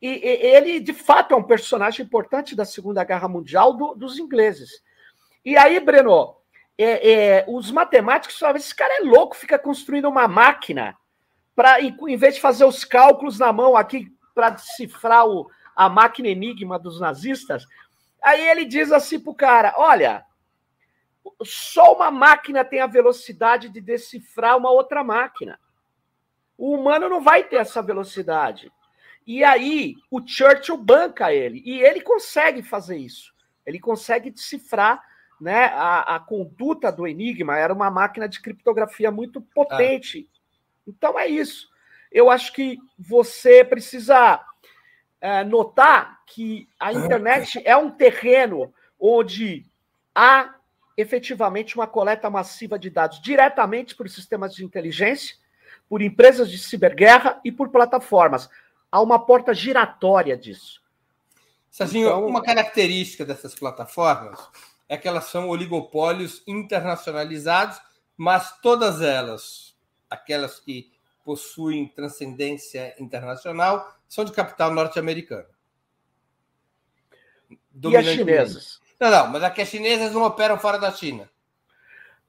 e, 0.02 0.08
e, 0.08 0.46
ele 0.54 0.80
de 0.80 0.92
fato 0.92 1.32
é 1.32 1.36
um 1.36 1.42
personagem 1.42 2.04
importante 2.04 2.54
da 2.54 2.64
Segunda 2.64 3.04
Guerra 3.04 3.28
Mundial 3.28 3.72
do, 3.72 3.94
dos 3.94 4.18
ingleses. 4.18 4.82
E 5.46 5.56
aí, 5.56 5.78
Breno, 5.78 6.34
é, 6.76 7.12
é, 7.12 7.44
os 7.46 7.70
matemáticos 7.70 8.36
falavam: 8.36 8.58
esse 8.58 8.74
cara 8.74 8.96
é 8.96 9.04
louco, 9.04 9.36
fica 9.36 9.56
construindo 9.56 10.08
uma 10.08 10.26
máquina 10.26 10.98
para, 11.54 11.80
em 11.80 12.16
vez 12.16 12.34
de 12.34 12.40
fazer 12.40 12.64
os 12.64 12.84
cálculos 12.84 13.38
na 13.38 13.52
mão 13.52 13.76
aqui 13.76 14.12
para 14.34 14.50
decifrar 14.50 15.24
o, 15.24 15.48
a 15.76 15.88
máquina 15.88 16.26
enigma 16.26 16.80
dos 16.80 16.98
nazistas. 16.98 17.64
Aí 18.20 18.44
ele 18.44 18.64
diz 18.64 18.90
assim 18.90 19.20
pro 19.20 19.36
cara: 19.36 19.72
olha, 19.76 20.24
só 21.44 21.94
uma 21.94 22.10
máquina 22.10 22.64
tem 22.64 22.80
a 22.80 22.88
velocidade 22.88 23.68
de 23.68 23.80
decifrar 23.80 24.56
uma 24.56 24.72
outra 24.72 25.04
máquina. 25.04 25.60
O 26.58 26.74
humano 26.74 27.08
não 27.08 27.20
vai 27.20 27.44
ter 27.44 27.56
essa 27.56 27.80
velocidade. 27.80 28.72
E 29.24 29.44
aí 29.44 29.94
o 30.10 30.20
Churchill 30.26 30.76
banca 30.76 31.32
ele. 31.32 31.62
E 31.64 31.80
ele 31.82 32.00
consegue 32.00 32.64
fazer 32.64 32.96
isso. 32.96 33.32
Ele 33.64 33.78
consegue 33.78 34.28
decifrar 34.30 35.00
né, 35.40 35.66
a, 35.66 36.16
a 36.16 36.20
conduta 36.20 36.90
do 36.90 37.06
Enigma. 37.06 37.56
Era 37.56 37.72
uma 37.72 37.90
máquina 37.90 38.28
de 38.28 38.40
criptografia 38.40 39.10
muito 39.10 39.40
potente. 39.40 40.28
Então 40.86 41.18
é 41.18 41.26
isso. 41.26 41.68
Eu 42.10 42.30
acho 42.30 42.52
que 42.52 42.78
você 42.98 43.64
precisa 43.64 44.40
é, 45.20 45.44
notar 45.44 46.22
que 46.26 46.68
a 46.78 46.92
internet 46.92 47.60
é 47.64 47.76
um 47.76 47.90
terreno 47.90 48.72
onde 48.98 49.66
há 50.14 50.54
efetivamente 50.96 51.76
uma 51.76 51.86
coleta 51.86 52.30
massiva 52.30 52.78
de 52.78 52.88
dados 52.88 53.20
diretamente 53.20 53.94
por 53.94 54.08
sistemas 54.08 54.54
de 54.54 54.64
inteligência, 54.64 55.36
por 55.88 56.00
empresas 56.00 56.50
de 56.50 56.58
ciberguerra 56.58 57.38
e 57.44 57.52
por 57.52 57.68
plataformas. 57.68 58.48
Há 58.90 59.02
uma 59.02 59.18
porta 59.18 59.52
giratória 59.52 60.36
disso. 60.36 60.80
Serginho, 61.70 62.06
então, 62.06 62.26
uma 62.26 62.42
característica 62.42 63.24
dessas 63.24 63.54
plataformas 63.54 64.48
é 64.88 64.96
que 64.96 65.08
elas 65.08 65.24
são 65.24 65.48
oligopólios 65.48 66.42
internacionalizados, 66.46 67.80
mas 68.16 68.58
todas 68.60 69.00
elas, 69.00 69.76
aquelas 70.08 70.60
que 70.60 70.92
possuem 71.24 71.88
transcendência 71.88 72.94
internacional, 72.98 73.96
são 74.08 74.24
de 74.24 74.32
capital 74.32 74.72
norte-americano. 74.72 75.46
E 77.84 77.96
as 77.96 78.06
chinesas? 78.06 78.80
Não, 78.98 79.10
não, 79.10 79.28
mas 79.28 79.42
aqui 79.42 79.60
as 79.60 79.68
chinesas 79.68 80.12
não 80.12 80.22
operam 80.22 80.58
fora 80.58 80.78
da 80.78 80.90
China. 80.92 81.28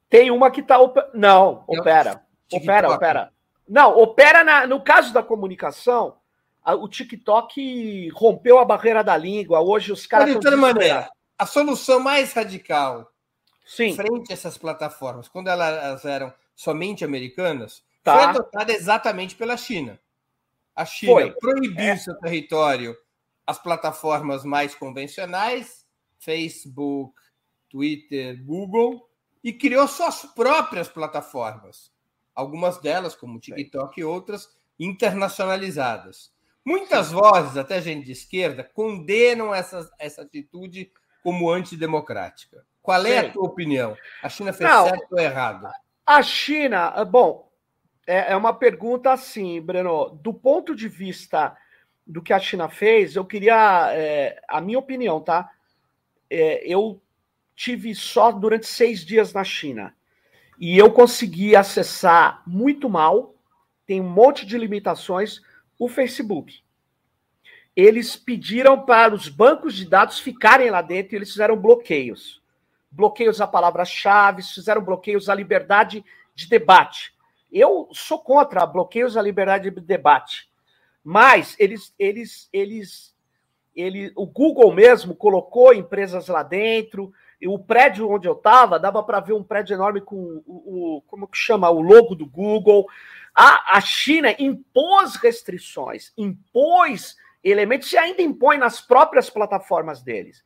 Tem 0.10 0.32
uma 0.32 0.52
que 0.52 0.62
está. 0.62 0.80
Op... 0.80 0.98
Não, 1.13 1.63
opera. 1.67 2.24
Opera, 2.52 2.91
opera. 2.91 3.34
Não, 3.67 3.98
opera 3.98 4.43
na... 4.43 4.65
no 4.67 4.82
caso 4.82 5.13
da 5.13 5.22
comunicação. 5.22 6.17
O 6.65 6.89
TikTok 6.89 8.10
rompeu 8.10 8.60
a 8.60 8.65
barreira 8.65 9.02
da 9.02 9.15
língua. 9.15 9.62
Hoje 9.62 9.91
os 9.91 10.06
caras. 10.06 10.28
De 10.28 10.39
toda 10.39 10.58
maneira, 10.58 11.10
a 11.38 11.45
solução 11.45 12.00
mais 12.00 12.34
radical 12.34 13.12
Sim. 13.65 13.95
frente 13.95 14.32
a 14.32 14.34
essas 14.34 14.58
plataformas, 14.58 15.28
quando 15.28 15.50
elas 15.50 16.06
eram 16.06 16.34
somente 16.56 17.04
americanas, 17.06 17.84
tá. 18.04 18.15
foi 18.15 18.23
adotada 18.23 18.73
exatamente 18.73 19.36
pela 19.36 19.58
China. 19.58 20.00
A 20.76 20.86
China 20.86 21.13
foi. 21.13 21.32
proibiu 21.32 21.80
é. 21.80 21.97
seu 21.97 22.15
território 22.15 22.95
as 23.45 23.58
plataformas 23.58 24.43
mais 24.43 24.76
convencionais 24.76 25.88
Facebook, 26.19 27.13
Twitter, 27.69 28.43
Google, 28.43 29.08
e 29.43 29.54
criou 29.54 29.88
suas 29.88 30.23
próprias 30.23 30.88
plataformas. 30.88 31.91
Algumas 32.34 32.80
delas, 32.80 33.15
como 33.15 33.39
TikTok 33.39 34.00
e 34.00 34.04
outras, 34.04 34.50
internacionalizadas. 34.80 36.32
Muitas 36.65 37.12
vozes, 37.12 37.56
até 37.56 37.82
gente 37.82 38.06
de 38.06 38.12
esquerda, 38.12 38.63
condenam 38.63 39.56
essa, 39.56 39.89
essa 39.97 40.23
atitude 40.23 40.91
como 41.28 41.52
antidemocrática. 41.52 42.66
Qual 42.82 43.06
é 43.06 43.20
Sim. 43.22 43.28
a 43.28 43.32
tua 43.32 43.46
opinião? 43.46 43.98
A 44.24 44.30
China 44.30 44.54
fez 44.54 44.70
Não, 44.70 44.86
certo 44.86 45.12
ou 45.12 45.20
errado? 45.20 45.68
A 46.06 46.22
China, 46.22 47.04
bom, 47.04 47.52
é, 48.08 48.32
é 48.32 48.36
uma 48.38 48.54
pergunta 48.54 49.12
assim, 49.12 49.60
Breno. 49.60 50.18
Do 50.24 50.34
ponto 50.34 50.74
de 50.74 50.88
vista 50.88 51.54
do 52.06 52.22
que 52.22 52.32
a 52.32 52.40
China 52.40 52.70
fez, 52.70 53.18
eu 53.18 53.26
queria. 53.26 53.92
É, 53.94 54.40
a 54.48 54.62
minha 54.62 54.80
opinião, 54.80 55.20
tá? 55.20 55.52
é, 56.30 56.66
eu 56.66 57.02
tive 57.56 57.94
só 57.96 58.32
durante 58.32 58.68
seis 58.68 59.06
dias 59.06 59.34
na 59.34 59.44
China 59.44 59.94
e 60.58 60.78
eu 60.78 60.90
consegui 60.92 61.58
acessar 61.58 62.42
muito 62.46 62.90
mal, 62.90 63.36
tem 63.86 64.00
um 64.00 64.10
monte 64.10 64.46
de 64.46 64.58
limitações, 64.58 65.42
o 65.78 65.88
Facebook. 65.88 66.63
Eles 67.78 68.16
pediram 68.16 68.84
para 68.84 69.13
os 69.13 69.30
bancos 69.30 69.76
de 69.76 69.88
dados 69.88 70.18
ficarem 70.18 70.72
lá 70.72 70.82
dentro 70.82 71.13
e 71.13 71.18
eles 71.18 71.30
fizeram 71.30 71.56
bloqueios. 71.56 72.42
Bloqueios 72.90 73.40
a 73.40 73.46
palavras-chave, 73.46 74.42
fizeram 74.42 74.82
bloqueios 74.82 75.30
à 75.30 75.36
liberdade 75.36 76.04
de 76.34 76.50
debate. 76.50 77.13
Eu 77.52 77.88
sou 77.92 78.18
contra 78.18 78.66
bloqueios 78.66 79.16
à 79.16 79.22
liberdade 79.22 79.70
de 79.70 79.80
debate. 79.80 80.50
Mas 81.04 81.56
eles, 81.60 81.94
eles, 82.00 82.50
eles 82.52 83.16
ele, 83.76 84.12
o 84.16 84.26
Google 84.26 84.74
mesmo 84.74 85.16
colocou 85.16 85.72
empresas 85.72 86.30
lá 86.30 86.42
dentro. 86.42 87.13
E 87.40 87.48
o 87.48 87.60
prédio 87.60 88.10
onde 88.10 88.28
eu 88.28 88.34
estava, 88.34 88.80
dava 88.80 89.04
para 89.04 89.20
ver 89.20 89.34
um 89.34 89.44
prédio 89.44 89.76
enorme 89.76 90.02
com 90.02 90.42
o, 90.48 90.96
o, 90.98 91.02
como 91.06 91.28
que 91.28 91.38
chama, 91.38 91.70
o 91.70 91.80
logo 91.80 92.16
do 92.16 92.26
Google. 92.26 92.88
A, 93.36 93.78
a 93.78 93.82
China 93.82 94.36
impôs 94.40 95.16
restrições, 95.18 96.12
impôs 96.18 97.16
elementos 97.43 97.91
e 97.91 97.97
ainda 97.97 98.21
impõe 98.21 98.58
nas 98.58 98.82
próprias 98.82 99.30
plataformas 99.30 100.02
deles. 100.02 100.43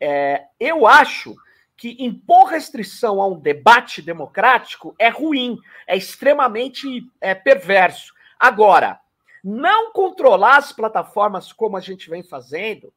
É, 0.00 0.44
eu 0.58 0.86
acho 0.86 1.34
que 1.76 1.96
impor 1.98 2.46
restrição 2.46 3.20
a 3.20 3.26
um 3.26 3.38
debate 3.38 4.00
democrático 4.02 4.94
é 4.98 5.08
ruim, 5.08 5.58
é 5.86 5.96
extremamente 5.96 7.04
é, 7.20 7.34
perverso. 7.34 8.14
Agora, 8.38 9.00
não 9.42 9.92
controlar 9.92 10.58
as 10.58 10.72
plataformas 10.72 11.52
como 11.52 11.76
a 11.76 11.80
gente 11.80 12.08
vem 12.08 12.22
fazendo, 12.22 12.92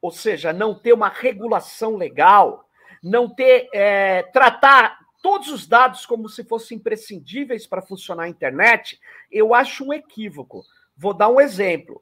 ou 0.00 0.10
seja, 0.10 0.52
não 0.52 0.74
ter 0.74 0.92
uma 0.92 1.08
regulação 1.08 1.96
legal, 1.96 2.68
não 3.02 3.28
ter 3.28 3.68
é, 3.72 4.22
tratar 4.24 4.98
todos 5.22 5.48
os 5.48 5.66
dados 5.66 6.06
como 6.06 6.28
se 6.28 6.44
fossem 6.44 6.78
imprescindíveis 6.78 7.66
para 7.66 7.82
funcionar 7.82 8.24
a 8.24 8.28
internet, 8.28 9.00
eu 9.30 9.52
acho 9.52 9.84
um 9.84 9.92
equívoco. 9.92 10.62
Vou 10.96 11.12
dar 11.12 11.28
um 11.28 11.40
exemplo. 11.40 12.00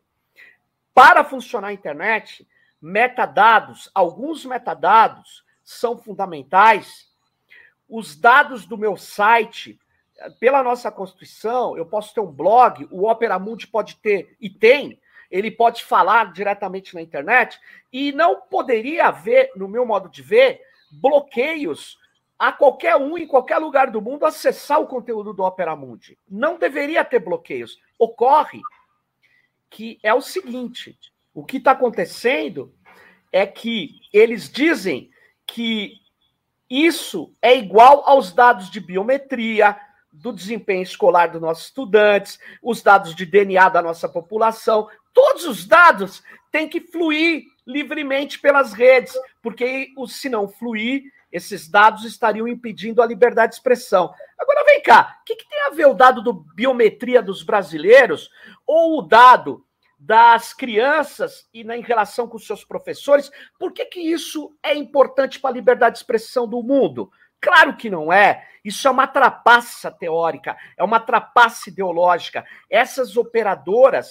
Para 0.95 1.25
funcionar 1.25 1.69
a 1.69 1.73
internet, 1.73 2.47
metadados, 2.81 3.91
alguns 3.93 4.45
metadados 4.45 5.45
são 5.65 5.99
fundamentais. 5.99 7.11
Os 7.89 8.15
dados 8.15 8.65
do 8.65 8.79
meu 8.79 8.97
site 8.97 9.79
pela 10.39 10.63
nossa 10.63 10.93
Constituição, 10.93 11.77
eu 11.77 11.85
posso 11.85 12.15
ter 12.15 12.21
um 12.21 12.31
blog, 12.31 12.87
o 12.91 13.11
Opera 13.11 13.39
Mundi 13.39 13.67
pode 13.67 13.97
ter, 13.97 14.37
e 14.41 14.49
tem, 14.49 15.01
ele 15.29 15.51
pode 15.51 15.85
falar 15.85 16.33
diretamente 16.33 16.95
na 16.95 17.03
internet, 17.03 17.59
e 17.93 18.13
não 18.13 18.43
poderia 18.43 19.09
haver, 19.09 19.51
no 19.57 19.67
meu 19.67 19.85
modo 19.85 20.09
de 20.09 20.23
ver, 20.23 20.61
bloqueios 20.93 21.99
a 22.39 22.53
qualquer 22.53 22.97
um 22.97 23.17
em 23.17 23.27
qualquer 23.27 23.59
lugar 23.59 23.91
do 23.91 24.01
mundo 24.01 24.27
acessar 24.27 24.81
o 24.81 24.87
conteúdo 24.87 25.33
do 25.33 25.43
Opera 25.43 25.75
Mundi. 25.75 26.19
Não 26.29 26.59
deveria 26.59 27.05
ter 27.05 27.19
bloqueios. 27.19 27.79
Ocorre 27.99 28.61
que 29.75 29.99
é 30.05 30.15
o 30.15 30.23
seguinte: 30.23 30.97
o 31.35 31.45
que 31.45 31.57
está 31.57 31.73
acontecendo 31.73 32.73
é 33.33 33.45
que 33.45 34.01
eles 34.13 34.49
dizem 34.49 35.11
que 35.45 35.95
isso 36.71 37.35
é 37.43 37.57
igual 37.57 38.09
aos 38.09 38.33
dados 38.33 38.71
de 38.71 38.79
biometria, 38.79 39.77
do 40.13 40.33
desempenho 40.33 40.85
escolar 40.85 41.27
dos 41.27 41.41
nossos 41.41 41.65
estudantes, 41.65 42.39
os 42.63 42.83
dados 42.83 43.17
de 43.17 43.27
DNA 43.27 43.69
da 43.69 43.83
nossa 43.83 44.09
população, 44.09 44.89
todos 45.13 45.45
os 45.45 45.67
dados 45.67 46.23
têm 46.53 46.69
que 46.69 46.81
fluir 46.81 47.43
livremente 47.67 48.39
pelas 48.39 48.73
redes, 48.73 49.13
porque 49.43 49.93
se 50.07 50.29
não 50.29 50.47
fluir, 50.47 51.03
esses 51.35 51.69
dados 51.69 52.05
estariam 52.05 52.47
impedindo 52.47 53.03
a 53.03 53.07
liberdade 53.07 53.51
de 53.51 53.57
expressão. 53.57 54.15
Agora 54.39 54.65
vem 54.67 54.81
cá, 54.81 55.19
o 55.21 55.25
que, 55.25 55.35
que, 55.35 55.49
tem 55.49 55.63
a 55.63 55.71
ver 55.71 55.87
o 55.87 55.95
dado 55.95 56.23
do 56.23 56.33
biometria 56.33 57.21
dos 57.21 57.43
brasileiros 57.43 58.31
ou 58.67 58.99
o 58.99 59.03
dado 59.03 59.65
das 59.99 60.53
crianças 60.53 61.49
e 61.53 61.65
na, 61.65 61.77
em 61.77 61.83
relação 61.83 62.29
com 62.29 62.39
seus 62.39 62.65
professores? 62.65 63.31
Por 63.59 63.73
que, 63.73 63.85
que 63.87 64.01
isso 64.01 64.55
é 64.63 64.75
importante 64.75 65.41
para 65.41 65.51
a 65.51 65.55
liberdade 65.55 65.95
de 65.95 65.99
expressão 66.01 66.47
do 66.47 66.63
mundo? 66.63 67.11
Claro 67.41 67.77
que 67.77 67.91
não 67.91 68.13
é. 68.13 68.49
Isso 68.65 68.89
é 68.89 68.91
uma 68.91 69.07
trapaça 69.07 69.91
teórica, 69.91 70.57
é 70.77 70.83
uma 70.83 70.99
trapaça 70.99 71.69
ideológica. 71.69 72.45
Essas 72.71 73.17
operadoras 73.17 74.09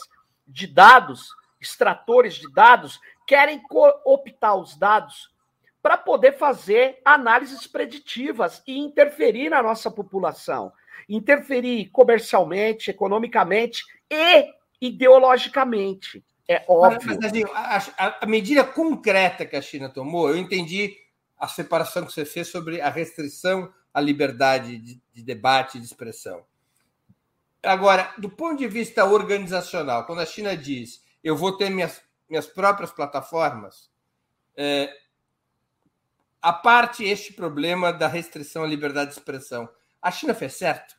de 0.48 0.68
dados, 0.68 1.30
extratores 1.60 2.36
de 2.36 2.52
dados, 2.52 3.00
querem 3.26 3.60
cooptar 3.60 4.56
os 4.56 4.78
dados 4.78 5.34
para 5.82 5.98
poder 5.98 6.38
fazer 6.38 7.02
análises 7.04 7.68
preditivas 7.68 8.64
e 8.66 8.78
interferir 8.78 9.50
na 9.50 9.62
nossa 9.62 9.92
população. 9.92 10.72
Interferir 11.08 11.90
comercialmente, 11.90 12.90
economicamente 12.90 13.84
e 14.10 14.50
ideologicamente. 14.82 16.24
É 16.48 16.66
óbvio. 16.68 17.00
Mas, 17.06 17.18
mas 17.18 17.26
assim, 17.26 17.44
a, 17.98 18.18
a, 18.22 18.26
medida 18.26 18.64
concreta 18.64 19.46
que 19.46 19.56
a 19.56 19.62
China 19.62 19.90
tomou, 19.90 20.30
eu 20.30 20.38
entendi 20.38 20.96
a 21.38 21.48
separação 21.48 22.06
que 22.06 22.12
você 22.12 22.26
fez 22.26 22.48
sobre 22.48 22.82
a 22.82 22.90
restrição 22.90 23.72
à 23.94 24.02
liberdade 24.02 24.78
de, 24.78 25.02
de 25.14 25.24
debate 25.24 25.78
e 25.78 25.82
de 25.82 25.86
expressão. 25.86 26.44
Agora, 27.62 28.14
do 28.18 28.30
ponto 28.30 28.58
de 28.58 28.68
vista 28.68 29.06
organizacional, 29.06 30.06
quando 30.06 30.20
a 30.20 30.26
China 30.26 30.56
diz 30.56 31.02
eu 31.24 31.38
vou 31.38 31.56
ter 31.56 31.70
minhas, 31.70 32.02
minhas 32.30 32.46
próprias 32.46 32.92
plataformas, 32.92 33.90
é, 34.58 34.94
a 36.42 36.52
parte 36.52 37.06
este 37.06 37.32
problema 37.32 37.94
da 37.94 38.08
restrição 38.08 38.64
à 38.64 38.68
liberdade 38.68 39.12
de 39.12 39.18
expressão, 39.18 39.70
a 40.04 40.12
China 40.12 40.34
fez 40.34 40.54
certo? 40.54 40.94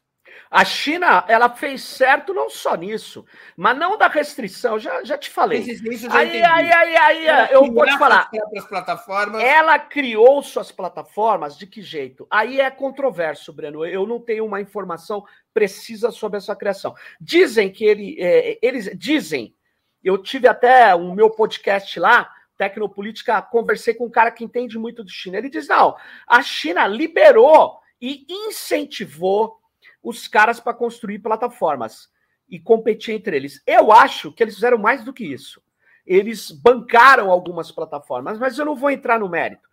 A 0.50 0.64
China, 0.64 1.24
ela 1.28 1.48
fez 1.50 1.82
certo 1.82 2.32
não 2.32 2.48
só 2.48 2.74
nisso, 2.76 3.24
mas 3.56 3.76
não 3.76 3.98
da 3.98 4.06
restrição, 4.06 4.78
já, 4.78 5.02
já 5.04 5.18
te 5.18 5.28
falei. 5.28 5.58
Isso, 5.60 6.08
já 6.08 6.16
aí, 6.16 6.42
aí, 6.42 6.72
aí, 6.72 6.96
aí, 6.96 7.28
aí 7.28 7.52
eu 7.52 7.72
vou 7.72 7.84
te 7.84 7.98
falar. 7.98 8.30
Plataformas. 8.68 9.42
Ela 9.42 9.78
criou 9.78 10.42
suas 10.42 10.70
plataformas 10.70 11.58
de 11.58 11.66
que 11.66 11.82
jeito? 11.82 12.26
Aí 12.30 12.60
é 12.60 12.70
controverso, 12.70 13.52
Breno. 13.52 13.84
Eu 13.84 14.06
não 14.06 14.20
tenho 14.20 14.44
uma 14.44 14.60
informação 14.60 15.24
precisa 15.52 16.10
sobre 16.10 16.38
essa 16.38 16.54
criação. 16.54 16.94
Dizem 17.20 17.70
que 17.70 17.84
ele, 17.84 18.16
é, 18.18 18.58
eles 18.62 18.90
dizem, 18.96 19.54
eu 20.02 20.18
tive 20.18 20.48
até 20.48 20.94
o 20.94 21.14
meu 21.14 21.30
podcast 21.30 21.98
lá, 21.98 22.30
Tecnopolítica, 22.56 23.42
conversei 23.42 23.94
com 23.94 24.06
um 24.06 24.10
cara 24.10 24.30
que 24.30 24.44
entende 24.44 24.78
muito 24.78 25.04
de 25.04 25.12
China. 25.12 25.38
Ele 25.38 25.50
diz: 25.50 25.66
não, 25.66 25.96
a 26.28 26.42
China 26.42 26.86
liberou 26.86 27.80
e 28.00 28.26
incentivou 28.28 29.58
os 30.02 30.28
caras 30.28 30.60
para 30.60 30.74
construir 30.74 31.18
plataformas 31.18 32.08
e 32.48 32.58
competir 32.58 33.14
entre 33.14 33.36
eles. 33.36 33.62
Eu 33.66 33.92
acho 33.92 34.32
que 34.32 34.42
eles 34.42 34.54
fizeram 34.54 34.78
mais 34.78 35.04
do 35.04 35.12
que 35.12 35.24
isso. 35.24 35.62
Eles 36.06 36.50
bancaram 36.50 37.30
algumas 37.30 37.70
plataformas, 37.70 38.38
mas 38.38 38.58
eu 38.58 38.64
não 38.64 38.76
vou 38.76 38.90
entrar 38.90 39.18
no 39.18 39.28
mérito. 39.28 39.68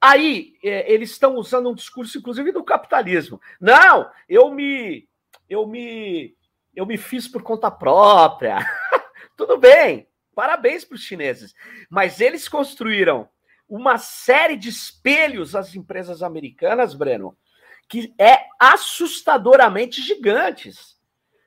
Aí 0.00 0.54
é, 0.62 0.90
eles 0.90 1.10
estão 1.10 1.36
usando 1.36 1.68
um 1.68 1.74
discurso, 1.74 2.18
inclusive, 2.18 2.52
do 2.52 2.64
capitalismo. 2.64 3.40
Não, 3.60 4.10
eu 4.28 4.50
me, 4.50 5.08
eu 5.50 5.66
me, 5.66 6.34
eu 6.74 6.86
me 6.86 6.96
fiz 6.96 7.28
por 7.28 7.42
conta 7.42 7.70
própria. 7.70 8.58
Tudo 9.36 9.58
bem, 9.58 10.08
Parabéns 10.38 10.84
para 10.84 10.94
os 10.94 11.00
chineses. 11.00 11.52
Mas 11.90 12.20
eles 12.20 12.48
construíram 12.48 13.28
uma 13.68 13.98
série 13.98 14.56
de 14.56 14.68
espelhos 14.68 15.56
às 15.56 15.74
empresas 15.74 16.22
americanas, 16.22 16.94
Breno, 16.94 17.36
que 17.88 18.14
é 18.18 18.46
assustadoramente 18.58 20.02
gigantes. 20.02 20.96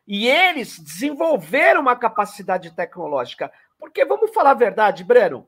E 0.07 0.27
eles 0.27 0.79
desenvolveram 0.79 1.81
uma 1.81 1.95
capacidade 1.95 2.75
tecnológica. 2.75 3.51
Porque, 3.77 4.03
vamos 4.03 4.33
falar 4.33 4.51
a 4.51 4.55
verdade, 4.55 5.03
Breno, 5.03 5.47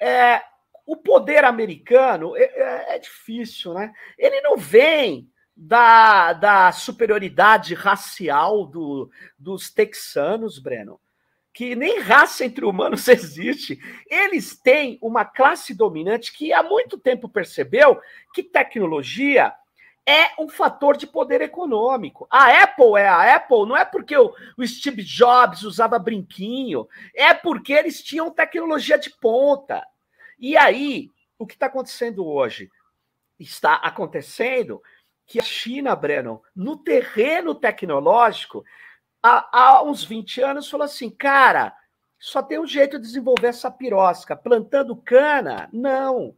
é, 0.00 0.42
o 0.86 0.96
poder 0.96 1.44
americano 1.44 2.36
é, 2.36 2.42
é, 2.42 2.96
é 2.96 2.98
difícil, 2.98 3.74
né? 3.74 3.92
Ele 4.16 4.40
não 4.40 4.56
vem 4.56 5.30
da, 5.54 6.32
da 6.32 6.72
superioridade 6.72 7.74
racial 7.74 8.66
do, 8.66 9.10
dos 9.38 9.70
texanos, 9.70 10.58
Breno 10.58 10.98
que 11.58 11.74
nem 11.74 11.98
raça 11.98 12.44
entre 12.44 12.64
humanos 12.64 13.08
existe. 13.08 13.80
Eles 14.08 14.56
têm 14.56 14.96
uma 15.02 15.24
classe 15.24 15.74
dominante 15.74 16.32
que 16.32 16.52
há 16.52 16.62
muito 16.62 16.96
tempo 16.96 17.28
percebeu 17.28 18.00
que 18.32 18.44
tecnologia 18.44 19.52
é 20.08 20.32
um 20.38 20.48
fator 20.48 20.96
de 20.96 21.06
poder 21.06 21.42
econômico. 21.42 22.26
A 22.30 22.62
Apple 22.62 22.96
é 22.96 23.06
a 23.06 23.36
Apple 23.36 23.68
não 23.68 23.76
é 23.76 23.84
porque 23.84 24.16
o, 24.16 24.34
Steve 24.64 25.02
Jobs 25.02 25.64
usava 25.64 25.98
brinquinho, 25.98 26.88
é 27.14 27.34
porque 27.34 27.74
eles 27.74 28.02
tinham 28.02 28.30
tecnologia 28.30 28.98
de 28.98 29.10
ponta. 29.10 29.86
E 30.38 30.56
aí, 30.56 31.10
o 31.38 31.46
que 31.46 31.52
está 31.52 31.66
acontecendo 31.66 32.26
hoje? 32.26 32.70
Está 33.38 33.74
acontecendo 33.74 34.82
que 35.26 35.38
a 35.38 35.44
China, 35.44 35.94
Breno, 35.94 36.42
no 36.56 36.78
terreno 36.78 37.54
tecnológico, 37.54 38.64
há, 39.22 39.46
há 39.52 39.82
uns 39.82 40.02
20 40.02 40.40
anos, 40.40 40.70
falou 40.70 40.86
assim: 40.86 41.10
cara, 41.10 41.76
só 42.18 42.42
tem 42.42 42.58
um 42.58 42.66
jeito 42.66 42.98
de 42.98 43.04
desenvolver 43.04 43.48
essa 43.48 43.70
pirosca. 43.70 44.34
Plantando 44.34 44.96
cana? 44.96 45.68
Não. 45.70 46.34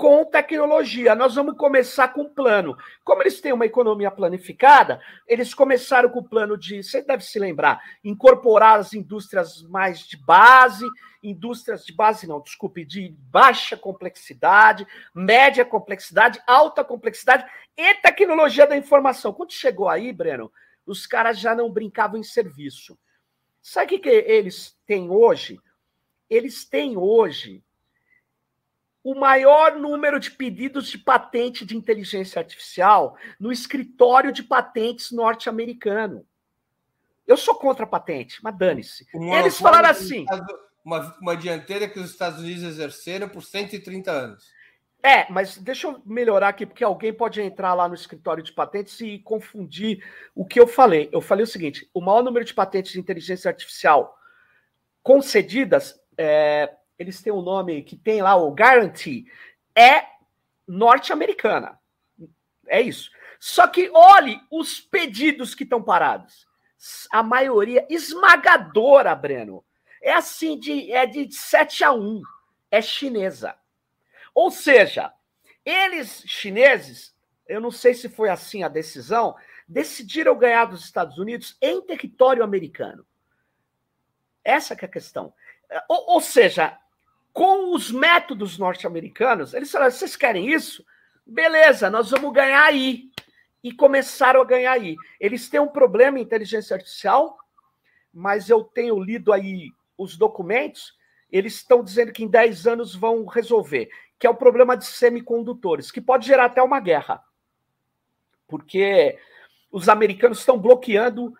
Com 0.00 0.24
tecnologia. 0.24 1.14
Nós 1.14 1.34
vamos 1.34 1.58
começar 1.58 2.08
com 2.08 2.22
um 2.22 2.28
plano. 2.32 2.74
Como 3.04 3.22
eles 3.22 3.38
têm 3.38 3.52
uma 3.52 3.66
economia 3.66 4.10
planificada, 4.10 4.98
eles 5.26 5.52
começaram 5.52 6.08
com 6.08 6.20
o 6.20 6.26
plano 6.26 6.56
de, 6.56 6.82
você 6.82 7.02
deve 7.02 7.22
se 7.22 7.38
lembrar, 7.38 7.78
incorporar 8.02 8.78
as 8.78 8.94
indústrias 8.94 9.60
mais 9.64 9.98
de 9.98 10.16
base, 10.16 10.88
indústrias 11.22 11.84
de 11.84 11.92
base, 11.92 12.26
não, 12.26 12.40
desculpe, 12.40 12.82
de 12.82 13.14
baixa 13.30 13.76
complexidade, 13.76 14.86
média 15.14 15.66
complexidade, 15.66 16.40
alta 16.46 16.82
complexidade 16.82 17.44
e 17.76 17.94
tecnologia 17.96 18.66
da 18.66 18.78
informação. 18.78 19.34
Quando 19.34 19.52
chegou 19.52 19.86
aí, 19.86 20.14
Breno, 20.14 20.50
os 20.86 21.06
caras 21.06 21.38
já 21.38 21.54
não 21.54 21.70
brincavam 21.70 22.18
em 22.18 22.24
serviço. 22.24 22.98
Sabe 23.60 23.96
o 23.96 24.00
que, 24.00 24.08
eles 24.08 24.74
têm 24.86 25.10
hoje? 25.10 25.60
Eles 26.30 26.64
têm 26.64 26.96
hoje 26.96 27.62
o 29.02 29.14
maior 29.14 29.76
número 29.76 30.20
de 30.20 30.30
pedidos 30.30 30.88
de 30.88 30.98
patente 30.98 31.64
de 31.64 31.76
inteligência 31.76 32.38
artificial 32.38 33.16
no 33.38 33.50
escritório 33.50 34.32
de 34.32 34.42
patentes 34.42 35.10
norte-americano. 35.10 36.26
Eu 37.26 37.36
sou 37.36 37.54
contra 37.54 37.84
a 37.84 37.88
patente, 37.88 38.42
mas 38.42 38.56
dane-se. 38.58 39.06
Eles 39.14 39.58
falaram 39.58 39.88
assim. 39.88 40.26
Uma, 40.84 41.16
uma 41.20 41.36
dianteira 41.36 41.88
que 41.88 42.00
os 42.00 42.10
Estados 42.10 42.40
Unidos 42.40 42.62
exerceram 42.62 43.28
por 43.28 43.42
130 43.42 44.10
anos. 44.10 44.50
É, 45.02 45.30
mas 45.30 45.56
deixa 45.56 45.86
eu 45.86 46.02
melhorar 46.04 46.48
aqui, 46.48 46.66
porque 46.66 46.84
alguém 46.84 47.12
pode 47.12 47.40
entrar 47.40 47.72
lá 47.72 47.88
no 47.88 47.94
escritório 47.94 48.42
de 48.42 48.52
patentes 48.52 49.00
e 49.00 49.18
confundir 49.18 50.04
o 50.34 50.44
que 50.44 50.60
eu 50.60 50.66
falei. 50.66 51.08
Eu 51.10 51.20
falei 51.20 51.44
o 51.44 51.46
seguinte: 51.46 51.88
o 51.94 52.00
maior 52.00 52.22
número 52.22 52.44
de 52.44 52.52
patentes 52.52 52.92
de 52.92 53.00
inteligência 53.00 53.48
artificial 53.48 54.18
concedidas, 55.02 55.98
é, 56.18 56.70
eles 57.00 57.22
têm 57.22 57.32
um 57.32 57.40
nome 57.40 57.82
que 57.82 57.96
tem 57.96 58.20
lá, 58.20 58.36
o 58.36 58.50
Guarantee, 58.50 59.24
é 59.74 60.04
norte-americana. 60.68 61.80
É 62.68 62.78
isso. 62.78 63.10
Só 63.40 63.66
que 63.66 63.90
olhe 63.94 64.38
os 64.50 64.82
pedidos 64.82 65.54
que 65.54 65.64
estão 65.64 65.82
parados. 65.82 66.46
A 67.10 67.22
maioria 67.22 67.86
esmagadora, 67.88 69.14
Breno. 69.14 69.64
É 70.02 70.12
assim, 70.12 70.58
de, 70.58 70.92
é 70.92 71.06
de 71.06 71.32
7 71.32 71.84
a 71.84 71.92
1. 71.92 72.20
É 72.70 72.82
chinesa. 72.82 73.56
Ou 74.34 74.50
seja, 74.50 75.10
eles 75.64 76.22
chineses, 76.26 77.16
eu 77.48 77.62
não 77.62 77.70
sei 77.70 77.94
se 77.94 78.10
foi 78.10 78.28
assim 78.28 78.62
a 78.62 78.68
decisão, 78.68 79.34
decidiram 79.66 80.36
ganhar 80.36 80.66
dos 80.66 80.84
Estados 80.84 81.16
Unidos 81.16 81.56
em 81.62 81.80
território 81.80 82.44
americano. 82.44 83.06
Essa 84.44 84.74
é 84.74 84.84
a 84.84 84.88
questão. 84.88 85.32
Ou, 85.88 86.14
ou 86.14 86.20
seja, 86.20 86.78
com 87.32 87.74
os 87.74 87.90
métodos 87.90 88.58
norte-americanos, 88.58 89.54
eles 89.54 89.70
falaram: 89.70 89.90
vocês 89.90 90.16
querem 90.16 90.52
isso? 90.52 90.84
Beleza, 91.26 91.90
nós 91.90 92.10
vamos 92.10 92.32
ganhar 92.32 92.64
aí. 92.64 93.10
E 93.62 93.72
começaram 93.72 94.40
a 94.40 94.44
ganhar 94.44 94.72
aí. 94.72 94.96
Eles 95.20 95.48
têm 95.48 95.60
um 95.60 95.68
problema 95.68 96.18
em 96.18 96.22
inteligência 96.22 96.74
artificial, 96.74 97.38
mas 98.12 98.48
eu 98.48 98.64
tenho 98.64 98.98
lido 98.98 99.32
aí 99.32 99.70
os 99.98 100.16
documentos, 100.16 100.94
eles 101.30 101.56
estão 101.56 101.84
dizendo 101.84 102.10
que 102.10 102.24
em 102.24 102.28
10 102.28 102.66
anos 102.66 102.94
vão 102.94 103.26
resolver 103.26 103.90
que 104.20 104.26
é 104.26 104.30
o 104.30 104.34
problema 104.34 104.76
de 104.76 104.84
semicondutores, 104.84 105.90
que 105.90 106.00
pode 106.00 106.26
gerar 106.26 106.44
até 106.44 106.62
uma 106.62 106.78
guerra. 106.78 107.24
Porque 108.46 109.18
os 109.72 109.88
americanos 109.88 110.40
estão 110.40 110.58
bloqueando 110.58 111.32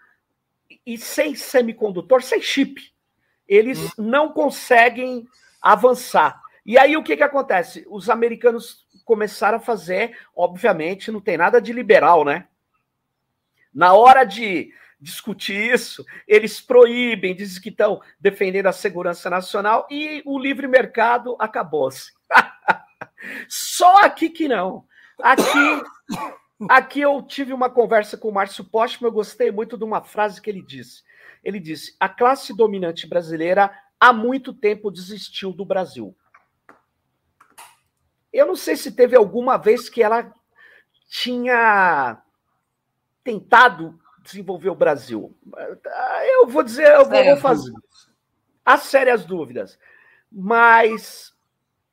e 0.86 0.97
sem 0.97 1.34
semicondutor, 1.34 2.22
sem 2.22 2.41
chip, 2.41 2.80
eles 3.47 3.78
hum. 3.78 3.91
não 3.99 4.32
conseguem 4.32 5.28
avançar. 5.61 6.40
E 6.64 6.78
aí 6.78 6.96
o 6.96 7.02
que, 7.02 7.16
que 7.16 7.22
acontece? 7.22 7.86
Os 7.90 8.08
americanos 8.08 8.86
começaram 9.04 9.58
a 9.58 9.61
fazer, 9.61 10.16
obviamente, 10.36 11.11
não 11.11 11.20
tem 11.20 11.36
nada 11.36 11.61
de 11.61 11.72
liberal, 11.72 12.24
né? 12.24 12.46
Na 13.72 13.94
hora 13.94 14.24
de 14.24 14.72
discutir 15.00 15.72
isso, 15.72 16.04
eles 16.28 16.61
proíbem, 16.61 17.34
dizem 17.34 17.62
que 17.62 17.70
estão 17.70 18.00
defendendo 18.20 18.66
a 18.66 18.72
segurança 18.72 19.30
nacional 19.30 19.86
e 19.90 20.22
o 20.26 20.38
livre 20.38 20.68
mercado 20.68 21.36
acabou-se. 21.38 22.12
Só 23.48 24.04
aqui 24.04 24.28
que 24.28 24.46
não. 24.46 24.84
Aqui, 25.22 25.82
aqui 26.68 27.00
eu 27.00 27.22
tive 27.22 27.52
uma 27.52 27.70
conversa 27.70 28.16
com 28.16 28.28
o 28.28 28.32
Márcio 28.32 28.64
Postman, 28.64 29.08
eu 29.08 29.12
gostei 29.12 29.50
muito 29.50 29.78
de 29.78 29.84
uma 29.84 30.02
frase 30.02 30.40
que 30.40 30.50
ele 30.50 30.62
disse. 30.62 31.02
Ele 31.42 31.58
disse: 31.58 31.96
a 31.98 32.08
classe 32.08 32.54
dominante 32.54 33.06
brasileira 33.06 33.72
há 34.01 34.12
muito 34.12 34.55
tempo 34.55 34.90
desistiu 34.90 35.53
do 35.53 35.64
Brasil. 35.64 36.16
Eu 38.32 38.46
não 38.46 38.57
sei 38.57 38.76
se 38.76 38.92
teve 38.92 39.14
alguma 39.14 39.59
vez 39.59 39.90
que 39.90 40.03
ela 40.03 40.32
tinha 41.09 42.22
tentado 43.22 44.01
desenvolver 44.22 44.70
o 44.70 44.74
Brasil. 44.74 45.36
Eu 46.24 46.46
vou 46.46 46.62
dizer, 46.62 46.88
eu 46.88 47.05
vou, 47.05 47.36
fazer 47.36 47.72
as 48.64 48.82
sérias 48.84 49.24
dúvidas. 49.24 49.78
Mas 50.30 51.34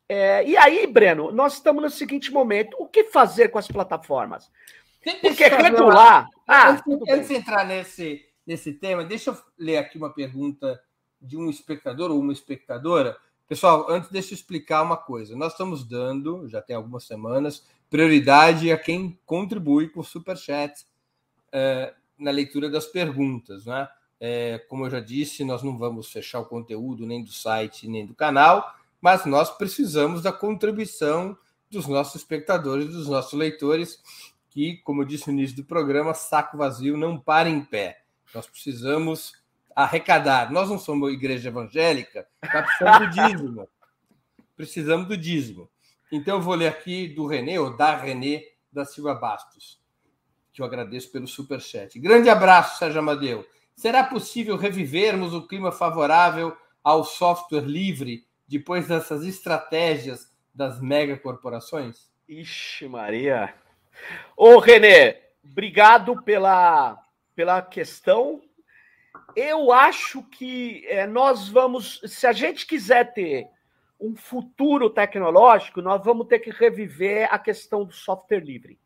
é, 0.08 0.48
e 0.48 0.56
aí, 0.56 0.88
Breno, 0.88 1.32
nós 1.32 1.54
estamos 1.54 1.84
no 1.84 1.90
seguinte 1.90 2.32
momento: 2.32 2.78
o 2.80 2.88
que 2.88 3.06
fazer 3.06 3.50
com 3.50 3.58
as 3.58 3.68
plataformas? 3.68 4.50
Porque 5.22 5.48
regular. 5.48 6.28
Ah, 6.48 6.72
antes, 6.72 6.84
antes 7.10 7.28
de 7.28 7.36
entrar 7.36 7.66
nesse, 7.66 8.26
nesse 8.46 8.74
tema, 8.74 9.04
deixa 9.04 9.32
eu 9.32 9.38
ler 9.58 9.78
aqui 9.78 9.98
uma 9.98 10.14
pergunta 10.14 10.80
de 11.22 11.38
um 11.38 11.50
espectador 11.50 12.12
ou 12.12 12.20
uma 12.20 12.34
espectadora. 12.34 13.18
Pessoal, 13.48 13.90
antes 13.90 14.10
deixa 14.10 14.34
eu 14.34 14.36
explicar 14.36 14.82
uma 14.84 14.98
coisa. 14.98 15.36
Nós 15.36 15.54
estamos 15.54 15.84
dando, 15.88 16.48
já 16.48 16.62
tem 16.62 16.76
algumas 16.76 17.06
semanas, 17.06 17.66
prioridade 17.90 18.72
a 18.72 18.78
quem 18.78 19.18
contribui 19.26 19.90
com 19.90 20.02
o 20.02 20.04
Superchat 20.04 20.86
é, 21.52 21.94
na 22.18 22.32
leitura 22.32 22.70
das 22.70 22.86
perguntas. 22.86 23.66
Né? 23.66 23.88
É, 24.20 24.60
como 24.68 24.86
eu 24.86 24.90
já 24.90 25.00
disse, 25.00 25.44
nós 25.44 25.64
não 25.64 25.78
vamos 25.78 26.12
fechar 26.12 26.40
o 26.40 26.46
conteúdo 26.46 27.06
nem 27.06 27.24
do 27.24 27.32
site, 27.32 27.88
nem 27.88 28.06
do 28.06 28.14
canal, 28.14 28.76
mas 29.00 29.26
nós 29.26 29.50
precisamos 29.50 30.22
da 30.22 30.32
contribuição 30.32 31.38
dos 31.70 31.88
nossos 31.88 32.16
espectadores, 32.16 32.88
dos 32.88 33.08
nossos 33.08 33.34
leitores, 33.34 34.02
que, 34.50 34.78
como 34.78 35.02
eu 35.02 35.06
disse 35.06 35.28
no 35.28 35.38
início 35.38 35.56
do 35.56 35.64
programa, 35.64 36.14
saco 36.14 36.58
vazio 36.58 36.98
não 36.98 37.20
para 37.20 37.50
em 37.50 37.64
pé. 37.64 38.02
Nós 38.34 38.48
precisamos 38.48 39.34
arrecadar. 39.78 40.52
Nós 40.52 40.70
não 40.70 40.80
somos 40.80 41.14
igreja 41.14 41.50
evangélica, 41.50 42.28
tá 42.42 42.64
precisamos 42.64 43.00
do 43.00 43.10
dízimo. 43.10 43.70
Precisamos 44.56 45.08
do 45.08 45.16
dízimo. 45.16 45.70
Então 46.12 46.38
eu 46.38 46.42
vou 46.42 46.56
ler 46.56 46.68
aqui 46.68 47.08
do 47.08 47.28
Renê, 47.28 47.60
ou 47.60 47.78
da 47.78 47.96
Renê 47.96 48.44
da 48.72 48.84
Silva 48.86 49.14
Bastos, 49.14 49.80
que 50.52 50.64
eu 50.64 50.66
agradeço 50.66 51.12
pelo 51.12 51.28
superchat. 51.28 52.00
Grande 52.00 52.28
abraço, 52.28 52.80
Sérgio 52.80 53.00
Amadeu. 53.00 53.46
Será 53.76 54.04
possível 54.04 54.58
revivermos 54.58 55.36
o 55.36 55.48
clima 55.48 55.72
favorável 55.72 56.58
ao 56.84 57.04
software 57.04 57.62
livre 57.62 58.26
depois 58.48 58.88
dessas 58.88 59.24
estratégias 59.24 60.34
das 60.56 60.82
megacorporações? 60.82 62.10
Ixi, 62.28 62.88
Maria. 62.88 63.54
Ô, 64.36 64.58
Renê, 64.58 65.18
obrigado 65.44 66.20
pela, 66.24 66.98
pela 67.36 67.62
questão. 67.62 68.42
Eu 69.40 69.72
acho 69.72 70.24
que 70.24 70.84
é, 70.88 71.06
nós 71.06 71.48
vamos, 71.48 72.02
se 72.08 72.26
a 72.26 72.34
gente 72.34 72.66
quiser 72.66 73.14
ter 73.14 73.48
um 74.02 74.16
futuro 74.16 74.90
tecnológico, 74.90 75.80
nós 75.80 76.04
vamos 76.04 76.26
ter 76.26 76.40
que 76.40 76.50
reviver 76.50 77.32
a 77.32 77.38
questão 77.38 77.86
do 77.86 77.94
software 77.94 78.40
livre. 78.40 78.80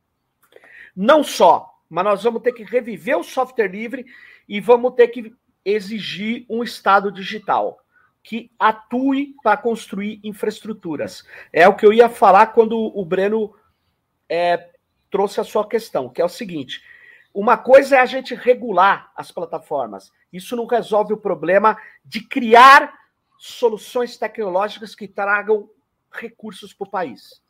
Não 0.93 1.23
só, 1.23 1.73
mas 1.89 2.03
nós 2.03 2.23
vamos 2.23 2.41
ter 2.41 2.51
que 2.51 2.65
reviver 2.65 3.17
o 3.17 3.23
software 3.23 3.69
livre 3.69 4.05
e 4.45 4.59
vamos 4.59 4.93
ter 4.93 5.07
que 5.07 5.33
exigir 5.63 6.45
um 6.49 6.61
Estado 6.61 7.13
digital 7.13 7.79
que 8.21 8.51
atue 8.59 9.33
para 9.41 9.55
construir 9.55 10.19
infraestruturas. 10.21 11.25
É 11.53 11.65
o 11.65 11.77
que 11.77 11.85
eu 11.85 11.93
ia 11.93 12.09
falar 12.09 12.47
quando 12.47 12.77
o 12.77 13.05
Breno 13.05 13.55
é, 14.27 14.69
trouxe 15.09 15.39
a 15.39 15.45
sua 15.45 15.65
questão, 15.65 16.09
que 16.09 16.21
é 16.21 16.25
o 16.25 16.29
seguinte: 16.29 16.83
uma 17.33 17.57
coisa 17.57 17.95
é 17.95 17.99
a 17.99 18.05
gente 18.05 18.35
regular 18.35 19.13
as 19.15 19.31
plataformas. 19.31 20.11
Isso 20.31 20.55
não 20.55 20.65
resolve 20.65 21.13
o 21.13 21.17
problema 21.17 21.77
de 22.05 22.21
criar 22.21 22.93
soluções 23.37 24.17
tecnológicas 24.17 24.95
que 24.95 25.07
tragam 25.07 25.69
recursos 26.11 26.73
para 26.73 26.87
o 26.87 26.91
país. 26.91 27.41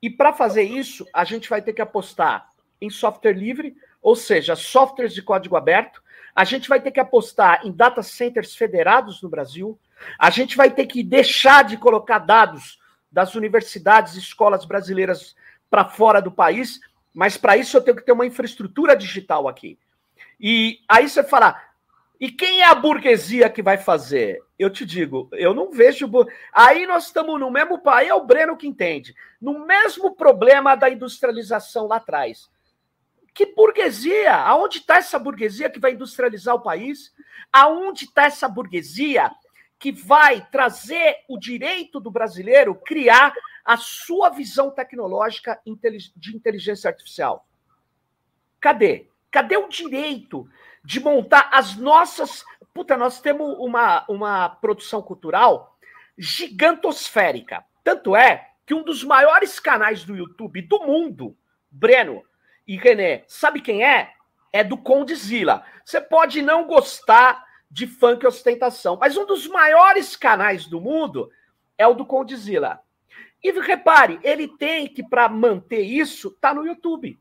E 0.00 0.10
para 0.10 0.32
fazer 0.32 0.64
isso, 0.64 1.06
a 1.12 1.24
gente 1.24 1.48
vai 1.48 1.62
ter 1.62 1.72
que 1.72 1.82
apostar 1.82 2.52
em 2.80 2.90
software 2.90 3.34
livre, 3.34 3.76
ou 4.02 4.16
seja, 4.16 4.56
softwares 4.56 5.14
de 5.14 5.22
código 5.22 5.56
aberto. 5.56 6.02
A 6.34 6.44
gente 6.44 6.68
vai 6.68 6.80
ter 6.80 6.90
que 6.90 6.98
apostar 6.98 7.64
em 7.64 7.70
data 7.70 8.02
centers 8.02 8.56
federados 8.56 9.22
no 9.22 9.28
Brasil. 9.28 9.78
A 10.18 10.28
gente 10.28 10.56
vai 10.56 10.70
ter 10.70 10.86
que 10.86 11.04
deixar 11.04 11.62
de 11.62 11.76
colocar 11.76 12.18
dados 12.18 12.80
das 13.10 13.36
universidades 13.36 14.16
e 14.16 14.18
escolas 14.18 14.64
brasileiras 14.64 15.36
para 15.70 15.84
fora 15.84 16.20
do 16.20 16.32
país, 16.32 16.80
mas 17.14 17.36
para 17.36 17.56
isso 17.56 17.76
eu 17.76 17.82
tenho 17.82 17.96
que 17.96 18.04
ter 18.04 18.12
uma 18.12 18.26
infraestrutura 18.26 18.96
digital 18.96 19.46
aqui. 19.46 19.78
E 20.40 20.80
aí 20.88 21.08
você 21.08 21.22
fala, 21.22 21.62
e 22.22 22.30
quem 22.30 22.60
é 22.60 22.66
a 22.66 22.74
burguesia 22.76 23.50
que 23.50 23.60
vai 23.60 23.76
fazer? 23.76 24.40
Eu 24.56 24.70
te 24.70 24.86
digo, 24.86 25.28
eu 25.32 25.52
não 25.52 25.72
vejo. 25.72 26.08
Aí 26.52 26.86
nós 26.86 27.06
estamos 27.06 27.40
no 27.40 27.50
mesmo 27.50 27.80
país, 27.80 28.10
é 28.10 28.14
o 28.14 28.24
Breno 28.24 28.56
que 28.56 28.68
entende, 28.68 29.12
no 29.40 29.66
mesmo 29.66 30.14
problema 30.14 30.76
da 30.76 30.88
industrialização 30.88 31.88
lá 31.88 31.96
atrás. 31.96 32.48
Que 33.34 33.46
burguesia? 33.46 34.36
Aonde 34.36 34.78
está 34.78 34.98
essa 34.98 35.18
burguesia 35.18 35.68
que 35.68 35.80
vai 35.80 35.94
industrializar 35.94 36.54
o 36.54 36.62
país? 36.62 37.12
Aonde 37.52 38.04
está 38.04 38.26
essa 38.26 38.48
burguesia 38.48 39.28
que 39.76 39.90
vai 39.90 40.46
trazer 40.48 41.24
o 41.28 41.36
direito 41.36 41.98
do 41.98 42.08
brasileiro 42.08 42.76
criar 42.86 43.34
a 43.64 43.76
sua 43.76 44.28
visão 44.28 44.70
tecnológica 44.70 45.60
de 46.16 46.36
inteligência 46.36 46.88
artificial. 46.88 47.48
Cadê? 48.60 49.08
Cadê 49.28 49.56
o 49.56 49.66
direito 49.66 50.48
de 50.84 51.00
montar 51.00 51.48
as 51.52 51.76
nossas. 51.76 52.44
Puta, 52.74 52.96
nós 52.96 53.20
temos 53.20 53.56
uma, 53.58 54.04
uma 54.08 54.48
produção 54.48 55.02
cultural 55.02 55.76
gigantosférica. 56.16 57.64
Tanto 57.84 58.16
é 58.16 58.50
que 58.66 58.74
um 58.74 58.82
dos 58.82 59.02
maiores 59.04 59.58
canais 59.58 60.04
do 60.04 60.16
YouTube 60.16 60.62
do 60.62 60.80
mundo, 60.80 61.36
Breno 61.70 62.22
e 62.66 62.76
René, 62.76 63.24
sabe 63.26 63.60
quem 63.60 63.84
é? 63.84 64.12
É 64.52 64.62
do 64.62 64.76
Condzilla. 64.76 65.64
Você 65.84 66.00
pode 66.00 66.42
não 66.42 66.66
gostar 66.66 67.44
de 67.70 67.86
funk 67.86 68.22
e 68.22 68.28
ostentação. 68.28 68.96
Mas 69.00 69.16
um 69.16 69.26
dos 69.26 69.46
maiores 69.46 70.14
canais 70.14 70.66
do 70.66 70.80
mundo 70.80 71.30
é 71.78 71.86
o 71.86 71.94
do 71.94 72.04
Condzilla. 72.04 72.80
E 73.42 73.50
repare, 73.50 74.20
ele 74.22 74.46
tem 74.46 74.86
que, 74.86 75.02
para 75.02 75.28
manter 75.28 75.80
isso, 75.80 76.30
tá 76.40 76.54
no 76.54 76.64
YouTube. 76.66 77.18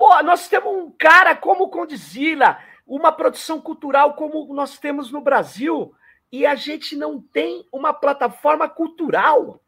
Pô, 0.00 0.22
nós 0.22 0.48
temos 0.48 0.72
um 0.72 0.90
cara 0.90 1.36
como 1.36 1.64
o 1.64 1.68
Condzilla, 1.68 2.58
uma 2.86 3.12
produção 3.12 3.60
cultural 3.60 4.14
como 4.14 4.50
nós 4.54 4.78
temos 4.78 5.12
no 5.12 5.20
Brasil, 5.20 5.94
e 6.32 6.46
a 6.46 6.54
gente 6.54 6.96
não 6.96 7.20
tem 7.20 7.66
uma 7.70 7.92
plataforma 7.92 8.66
cultural. 8.66 9.60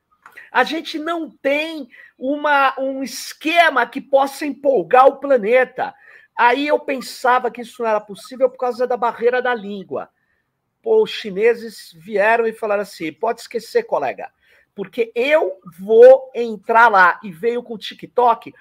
A 0.51 0.65
gente 0.65 0.99
não 0.99 1.29
tem 1.29 1.87
uma, 2.17 2.75
um 2.81 3.03
esquema 3.03 3.87
que 3.87 4.01
possa 4.01 4.47
empolgar 4.47 5.07
o 5.07 5.17
planeta. 5.17 5.95
Aí 6.35 6.67
eu 6.67 6.81
pensava 6.81 7.51
que 7.51 7.61
isso 7.61 7.83
não 7.83 7.91
era 7.91 8.01
possível 8.01 8.49
por 8.49 8.57
causa 8.57 8.87
da 8.87 8.97
barreira 8.97 9.43
da 9.43 9.55
língua. 9.55 10.09
Pô, 10.83 11.03
os 11.03 11.11
chineses 11.11 11.93
vieram 11.95 12.47
e 12.47 12.55
falaram 12.55 12.81
assim: 12.81 13.13
pode 13.13 13.43
esquecer, 13.43 13.83
colega, 13.83 14.33
porque 14.75 15.13
eu 15.15 15.61
vou 15.79 16.31
entrar 16.35 16.89
lá. 16.89 17.21
E 17.23 17.31
veio 17.31 17.63
com 17.63 17.75
o 17.75 17.79
TikTok. 17.79 18.55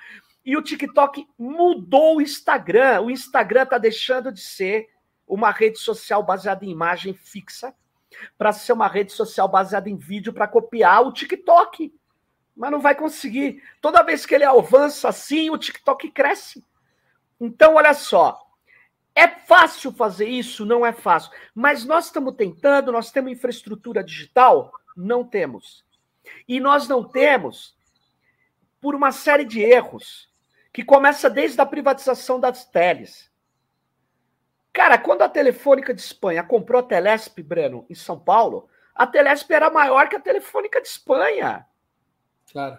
E 0.45 0.57
o 0.57 0.61
TikTok 0.61 1.27
mudou 1.37 2.17
o 2.17 2.21
Instagram. 2.21 3.01
O 3.01 3.11
Instagram 3.11 3.63
está 3.63 3.77
deixando 3.77 4.31
de 4.31 4.41
ser 4.41 4.89
uma 5.27 5.51
rede 5.51 5.79
social 5.79 6.23
baseada 6.23 6.65
em 6.65 6.69
imagem 6.69 7.13
fixa 7.13 7.73
para 8.37 8.51
ser 8.51 8.73
uma 8.73 8.87
rede 8.87 9.11
social 9.11 9.47
baseada 9.47 9.89
em 9.89 9.97
vídeo 9.97 10.33
para 10.33 10.47
copiar 10.47 11.05
o 11.05 11.13
TikTok. 11.13 11.93
Mas 12.55 12.71
não 12.71 12.79
vai 12.79 12.95
conseguir. 12.95 13.63
Toda 13.79 14.03
vez 14.03 14.25
que 14.25 14.35
ele 14.35 14.43
avança 14.43 15.09
assim, 15.09 15.49
o 15.49 15.57
TikTok 15.57 16.11
cresce. 16.11 16.65
Então, 17.39 17.75
olha 17.75 17.93
só. 17.93 18.39
É 19.13 19.27
fácil 19.27 19.91
fazer 19.91 20.27
isso? 20.27 20.65
Não 20.65 20.85
é 20.85 20.93
fácil. 20.93 21.31
Mas 21.53 21.85
nós 21.85 22.05
estamos 22.05 22.35
tentando, 22.35 22.91
nós 22.91 23.11
temos 23.11 23.31
infraestrutura 23.31 24.03
digital? 24.03 24.71
Não 24.95 25.23
temos. 25.23 25.85
E 26.47 26.59
nós 26.59 26.87
não 26.87 27.03
temos 27.03 27.75
por 28.79 28.95
uma 28.95 29.11
série 29.11 29.45
de 29.45 29.61
erros, 29.61 30.30
que 30.73 30.83
começa 30.83 31.29
desde 31.29 31.59
a 31.59 31.65
privatização 31.65 32.39
das 32.39 32.65
teles. 32.65 33.29
Cara, 34.73 34.97
quando 34.97 35.21
a 35.21 35.29
Telefônica 35.29 35.93
de 35.93 36.01
Espanha 36.01 36.43
comprou 36.43 36.79
a 36.79 36.83
Telesp, 36.83 37.41
Breno, 37.43 37.85
em 37.89 37.95
São 37.95 38.17
Paulo, 38.17 38.69
A 38.93 39.07
Telesp 39.07 39.49
era 39.51 39.69
maior 39.69 40.07
que 40.09 40.15
a 40.15 40.19
Telefônica 40.19 40.81
de 40.81 40.87
Espanha. 40.87 41.65
Claro. 42.51 42.77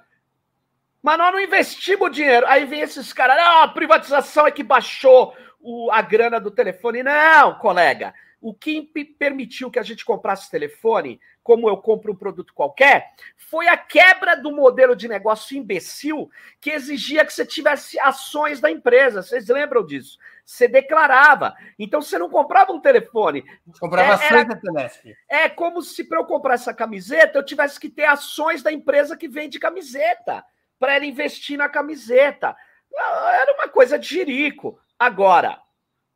Mas 1.02 1.18
nós 1.18 1.32
não 1.32 1.40
investimos 1.40 2.14
dinheiro. 2.14 2.46
Aí 2.46 2.64
vem 2.64 2.80
esses 2.80 3.12
caras, 3.12 3.36
ah, 3.38 3.64
a 3.64 3.68
privatização 3.68 4.46
é 4.46 4.50
que 4.52 4.62
baixou 4.62 5.34
o, 5.60 5.90
a 5.90 6.00
grana 6.00 6.38
do 6.38 6.50
telefone. 6.50 7.02
Não, 7.02 7.58
colega. 7.58 8.14
O 8.42 8.52
que 8.52 8.82
permitiu 9.18 9.70
que 9.70 9.78
a 9.78 9.84
gente 9.84 10.04
comprasse 10.04 10.50
telefone, 10.50 11.20
como 11.44 11.68
eu 11.68 11.76
compro 11.76 12.12
um 12.12 12.16
produto 12.16 12.52
qualquer, 12.52 13.12
foi 13.36 13.68
a 13.68 13.76
quebra 13.76 14.34
do 14.34 14.50
modelo 14.50 14.96
de 14.96 15.06
negócio 15.06 15.56
imbecil 15.56 16.28
que 16.60 16.70
exigia 16.70 17.24
que 17.24 17.32
você 17.32 17.46
tivesse 17.46 18.00
ações 18.00 18.60
da 18.60 18.68
empresa. 18.68 19.22
Vocês 19.22 19.46
lembram 19.46 19.86
disso? 19.86 20.18
Você 20.44 20.66
declarava. 20.66 21.54
Então 21.78 22.02
você 22.02 22.18
não 22.18 22.28
comprava 22.28 22.72
um 22.72 22.80
telefone. 22.80 23.44
Comprava 23.78 24.10
é, 24.10 24.26
ações 24.26 24.48
da 24.48 24.56
Telesp. 24.56 25.16
É 25.28 25.48
como 25.48 25.80
se 25.80 26.02
para 26.02 26.18
eu 26.18 26.24
comprar 26.24 26.54
essa 26.54 26.74
camiseta 26.74 27.38
eu 27.38 27.44
tivesse 27.44 27.78
que 27.78 27.88
ter 27.88 28.06
ações 28.06 28.60
da 28.60 28.72
empresa 28.72 29.16
que 29.16 29.28
vende 29.28 29.60
camiseta 29.60 30.44
para 30.80 30.96
ela 30.96 31.06
investir 31.06 31.56
na 31.56 31.68
camiseta. 31.68 32.56
Era 32.92 33.54
uma 33.54 33.68
coisa 33.68 33.96
de 33.96 34.08
jirico. 34.08 34.80
Agora, 34.98 35.60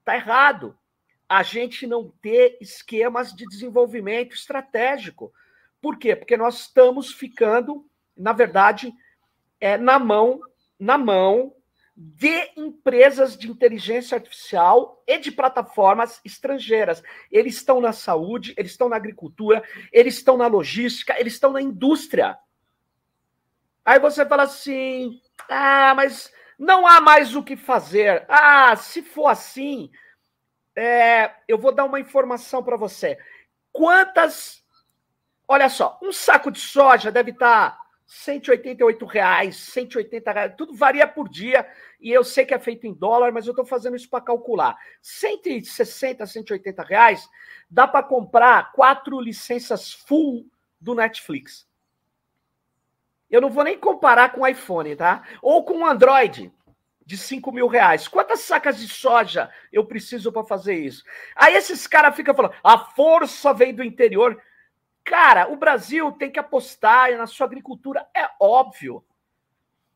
tá 0.04 0.16
errado 0.16 0.76
a 1.28 1.42
gente 1.42 1.86
não 1.86 2.12
ter 2.22 2.56
esquemas 2.60 3.32
de 3.32 3.46
desenvolvimento 3.46 4.34
estratégico. 4.34 5.32
Por 5.80 5.98
quê? 5.98 6.14
Porque 6.14 6.36
nós 6.36 6.60
estamos 6.60 7.12
ficando, 7.12 7.84
na 8.16 8.32
verdade, 8.32 8.92
é, 9.60 9.76
na 9.76 9.98
mão, 9.98 10.40
na 10.78 10.96
mão 10.96 11.52
de 11.96 12.50
empresas 12.56 13.38
de 13.38 13.50
inteligência 13.50 14.16
artificial 14.16 15.02
e 15.06 15.18
de 15.18 15.32
plataformas 15.32 16.20
estrangeiras. 16.24 17.02
Eles 17.32 17.54
estão 17.56 17.80
na 17.80 17.92
saúde, 17.92 18.54
eles 18.58 18.72
estão 18.72 18.88
na 18.88 18.96
agricultura, 18.96 19.64
eles 19.90 20.16
estão 20.16 20.36
na 20.36 20.46
logística, 20.46 21.18
eles 21.18 21.32
estão 21.32 21.52
na 21.52 21.62
indústria. 21.62 22.38
Aí 23.82 23.98
você 23.98 24.26
fala 24.26 24.42
assim: 24.42 25.20
ah, 25.48 25.94
mas 25.96 26.30
não 26.58 26.86
há 26.86 27.00
mais 27.00 27.34
o 27.34 27.42
que 27.42 27.56
fazer. 27.56 28.26
Ah, 28.28 28.76
se 28.76 29.02
for 29.02 29.28
assim, 29.28 29.90
é, 30.76 31.34
eu 31.48 31.56
vou 31.56 31.72
dar 31.72 31.86
uma 31.86 31.98
informação 31.98 32.62
para 32.62 32.76
você. 32.76 33.18
Quantas. 33.72 34.62
Olha 35.48 35.68
só, 35.68 35.98
um 36.02 36.12
saco 36.12 36.50
de 36.50 36.60
soja 36.60 37.10
deve 37.10 37.30
estar 37.30 37.70
tá 37.70 37.86
188 38.06 39.04
reais, 39.06 39.56
180 39.56 40.32
reais, 40.32 40.54
tudo 40.56 40.74
varia 40.74 41.06
por 41.06 41.28
dia, 41.28 41.68
e 42.00 42.10
eu 42.12 42.22
sei 42.22 42.44
que 42.44 42.54
é 42.54 42.58
feito 42.58 42.86
em 42.86 42.92
dólar, 42.92 43.32
mas 43.32 43.46
eu 43.46 43.52
estou 43.52 43.64
fazendo 43.64 43.96
isso 43.96 44.08
para 44.08 44.24
calcular. 44.24 44.76
160, 45.02 46.26
180 46.26 46.82
reais 46.82 47.28
dá 47.70 47.86
para 47.86 48.02
comprar 48.02 48.72
quatro 48.72 49.20
licenças 49.20 49.92
full 49.92 50.46
do 50.80 50.94
Netflix. 50.94 51.66
Eu 53.28 53.40
não 53.40 53.50
vou 53.50 53.64
nem 53.64 53.78
comparar 53.78 54.32
com 54.32 54.42
o 54.42 54.46
iPhone, 54.46 54.94
tá? 54.94 55.22
Ou 55.42 55.64
com 55.64 55.78
o 55.78 55.86
Android 55.86 56.52
de 57.06 57.16
5 57.16 57.52
mil 57.52 57.68
reais. 57.68 58.08
Quantas 58.08 58.40
sacas 58.40 58.78
de 58.78 58.88
soja 58.88 59.48
eu 59.72 59.86
preciso 59.86 60.32
para 60.32 60.42
fazer 60.42 60.74
isso? 60.74 61.04
Aí 61.36 61.54
esses 61.54 61.86
caras 61.86 62.16
ficam 62.16 62.34
falando, 62.34 62.54
a 62.62 62.76
força 62.78 63.54
vem 63.54 63.72
do 63.72 63.84
interior. 63.84 64.42
Cara, 65.04 65.48
o 65.48 65.56
Brasil 65.56 66.10
tem 66.12 66.32
que 66.32 66.40
apostar 66.40 67.16
na 67.16 67.28
sua 67.28 67.46
agricultura, 67.46 68.04
é 68.12 68.28
óbvio. 68.40 69.04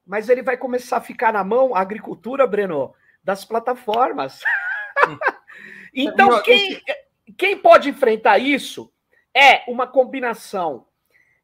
Mas 0.07 0.29
ele 0.29 0.41
vai 0.41 0.57
começar 0.57 0.99
a 0.99 1.03
ficar 1.03 1.33
na 1.33 1.43
mão, 1.43 1.75
a 1.75 1.81
agricultura, 1.81 2.47
Breno, 2.47 2.95
das 3.23 3.45
plataformas. 3.45 4.41
então, 5.93 6.41
quem, 6.43 6.81
quem 7.37 7.59
pode 7.59 7.91
enfrentar 7.91 8.39
isso 8.39 8.93
é 9.35 9.65
uma 9.69 9.87
combinação, 9.87 10.87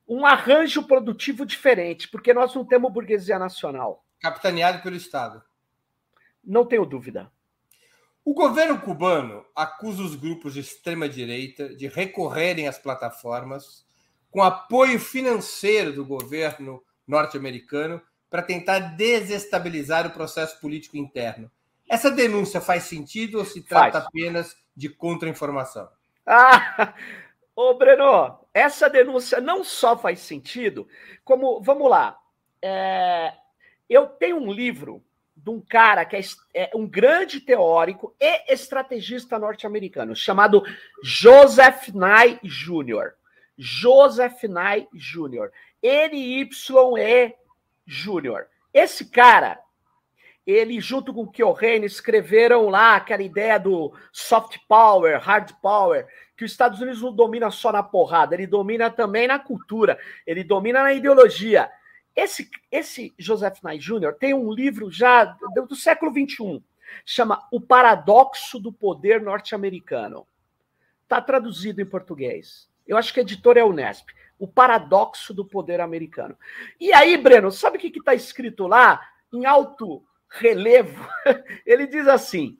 um 0.06 0.24
arranjo 0.24 0.86
produtivo 0.86 1.44
diferente, 1.44 2.08
porque 2.08 2.32
nós 2.32 2.54
não 2.54 2.64
temos 2.64 2.92
burguesia 2.92 3.38
nacional. 3.38 4.04
Capitaneado 4.20 4.80
pelo 4.80 4.96
Estado. 4.96 5.42
Não 6.46 6.64
tenho 6.64 6.86
dúvida. 6.86 7.30
O 8.24 8.32
governo 8.32 8.80
cubano 8.80 9.44
acusa 9.54 10.02
os 10.02 10.14
grupos 10.14 10.54
de 10.54 10.60
extrema-direita 10.60 11.74
de 11.74 11.88
recorrerem 11.88 12.68
às 12.68 12.78
plataformas 12.78 13.86
com 14.30 14.42
apoio 14.42 14.98
financeiro 14.98 15.92
do 15.92 16.04
governo 16.04 16.82
norte-americano 17.06 18.00
para 18.28 18.42
tentar 18.42 18.78
desestabilizar 18.96 20.06
o 20.06 20.10
processo 20.10 20.60
político 20.60 20.96
interno. 20.96 21.50
Essa 21.88 22.10
denúncia 22.10 22.60
faz 22.60 22.82
sentido 22.84 23.38
ou 23.38 23.44
se 23.44 23.62
trata 23.62 24.00
faz. 24.00 24.06
apenas 24.06 24.56
de 24.74 24.88
contra-informação? 24.88 25.88
Ah, 26.26 26.94
ô 27.54 27.74
Breno, 27.74 28.40
essa 28.52 28.90
denúncia 28.90 29.40
não 29.40 29.62
só 29.62 29.96
faz 29.96 30.20
sentido, 30.20 30.88
como, 31.24 31.62
vamos 31.62 31.88
lá, 31.88 32.18
é, 32.60 33.32
eu 33.88 34.06
tenho 34.06 34.36
um 34.36 34.52
livro 34.52 35.02
de 35.46 35.50
um 35.50 35.60
cara 35.60 36.04
que 36.04 36.16
é, 36.16 36.22
é 36.52 36.70
um 36.74 36.88
grande 36.88 37.40
teórico 37.40 38.12
e 38.18 38.52
estrategista 38.52 39.38
norte-americano, 39.38 40.16
chamado 40.16 40.64
Joseph 41.04 41.90
Nye 41.94 42.40
Jr. 42.42 43.12
Joseph 43.56 44.42
Nye 44.42 44.88
Jr. 44.92 45.52
N-Y-E 45.80 47.36
Jr. 47.86 48.46
Esse 48.74 49.04
cara, 49.04 49.60
ele 50.44 50.80
junto 50.80 51.14
com 51.14 51.22
o 51.22 51.30
Keohane 51.30 51.86
escreveram 51.86 52.68
lá 52.68 52.96
aquela 52.96 53.22
ideia 53.22 53.56
do 53.56 53.94
soft 54.10 54.58
power, 54.66 55.20
hard 55.20 55.52
power, 55.62 56.08
que 56.36 56.44
os 56.44 56.50
Estados 56.50 56.80
Unidos 56.80 57.00
não 57.00 57.12
domina 57.12 57.52
só 57.52 57.70
na 57.70 57.84
porrada, 57.84 58.34
ele 58.34 58.48
domina 58.48 58.90
também 58.90 59.28
na 59.28 59.38
cultura, 59.38 59.96
ele 60.26 60.42
domina 60.42 60.82
na 60.82 60.92
ideologia. 60.92 61.70
Esse, 62.16 62.50
esse 62.72 63.14
Joseph 63.18 63.62
Nye 63.62 63.78
Jr. 63.78 64.14
tem 64.18 64.32
um 64.32 64.50
livro 64.50 64.90
já 64.90 65.24
do, 65.24 65.66
do 65.66 65.76
século 65.76 66.10
XXI, 66.10 66.64
chama 67.04 67.46
O 67.52 67.60
Paradoxo 67.60 68.58
do 68.58 68.72
Poder 68.72 69.20
Norte-Americano. 69.20 70.26
Está 71.02 71.20
traduzido 71.20 71.82
em 71.82 71.86
português. 71.86 72.70
Eu 72.86 72.96
acho 72.96 73.12
que 73.12 73.20
a 73.20 73.22
editora 73.22 73.60
é 73.60 73.62
a 73.62 73.66
Unesp. 73.66 74.08
O 74.38 74.48
Paradoxo 74.48 75.34
do 75.34 75.44
Poder 75.44 75.80
Americano. 75.80 76.36
E 76.80 76.92
aí, 76.92 77.16
Breno, 77.18 77.52
sabe 77.52 77.76
o 77.76 77.80
que 77.80 77.98
está 77.98 78.14
escrito 78.14 78.66
lá? 78.66 79.06
Em 79.32 79.44
alto 79.44 80.02
relevo, 80.28 81.06
ele 81.66 81.86
diz 81.86 82.08
assim: 82.08 82.56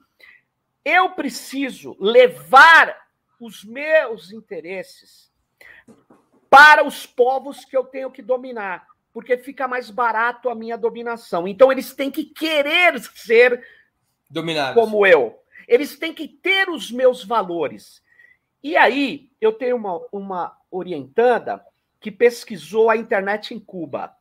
eu 0.85 1.11
preciso 1.11 1.95
levar 1.99 2.95
os 3.39 3.63
meus 3.63 4.31
interesses 4.31 5.31
para 6.49 6.83
os 6.83 7.05
povos 7.05 7.65
que 7.65 7.75
eu 7.75 7.83
tenho 7.83 8.09
que 8.09 8.21
dominar 8.21 8.87
porque 9.17 9.35
fica 9.35 9.67
mais 9.67 9.89
barato 9.89 10.47
a 10.47 10.53
minha 10.53 10.77
dominação. 10.77 11.47
Então 11.47 11.71
eles 11.71 11.91
têm 11.91 12.11
que 12.11 12.23
querer 12.23 12.99
ser 12.99 13.65
dominados 14.29 14.75
como 14.75 15.07
eu. 15.07 15.39
Eles 15.67 15.97
têm 15.97 16.13
que 16.13 16.27
ter 16.27 16.69
os 16.69 16.91
meus 16.91 17.23
valores. 17.23 18.03
E 18.61 18.77
aí 18.77 19.31
eu 19.41 19.53
tenho 19.53 19.75
uma, 19.75 19.99
uma 20.11 20.55
orientanda 20.69 21.65
que 21.99 22.11
pesquisou 22.11 22.91
a 22.91 22.95
internet 22.95 23.55
em 23.55 23.59
Cuba. 23.59 24.15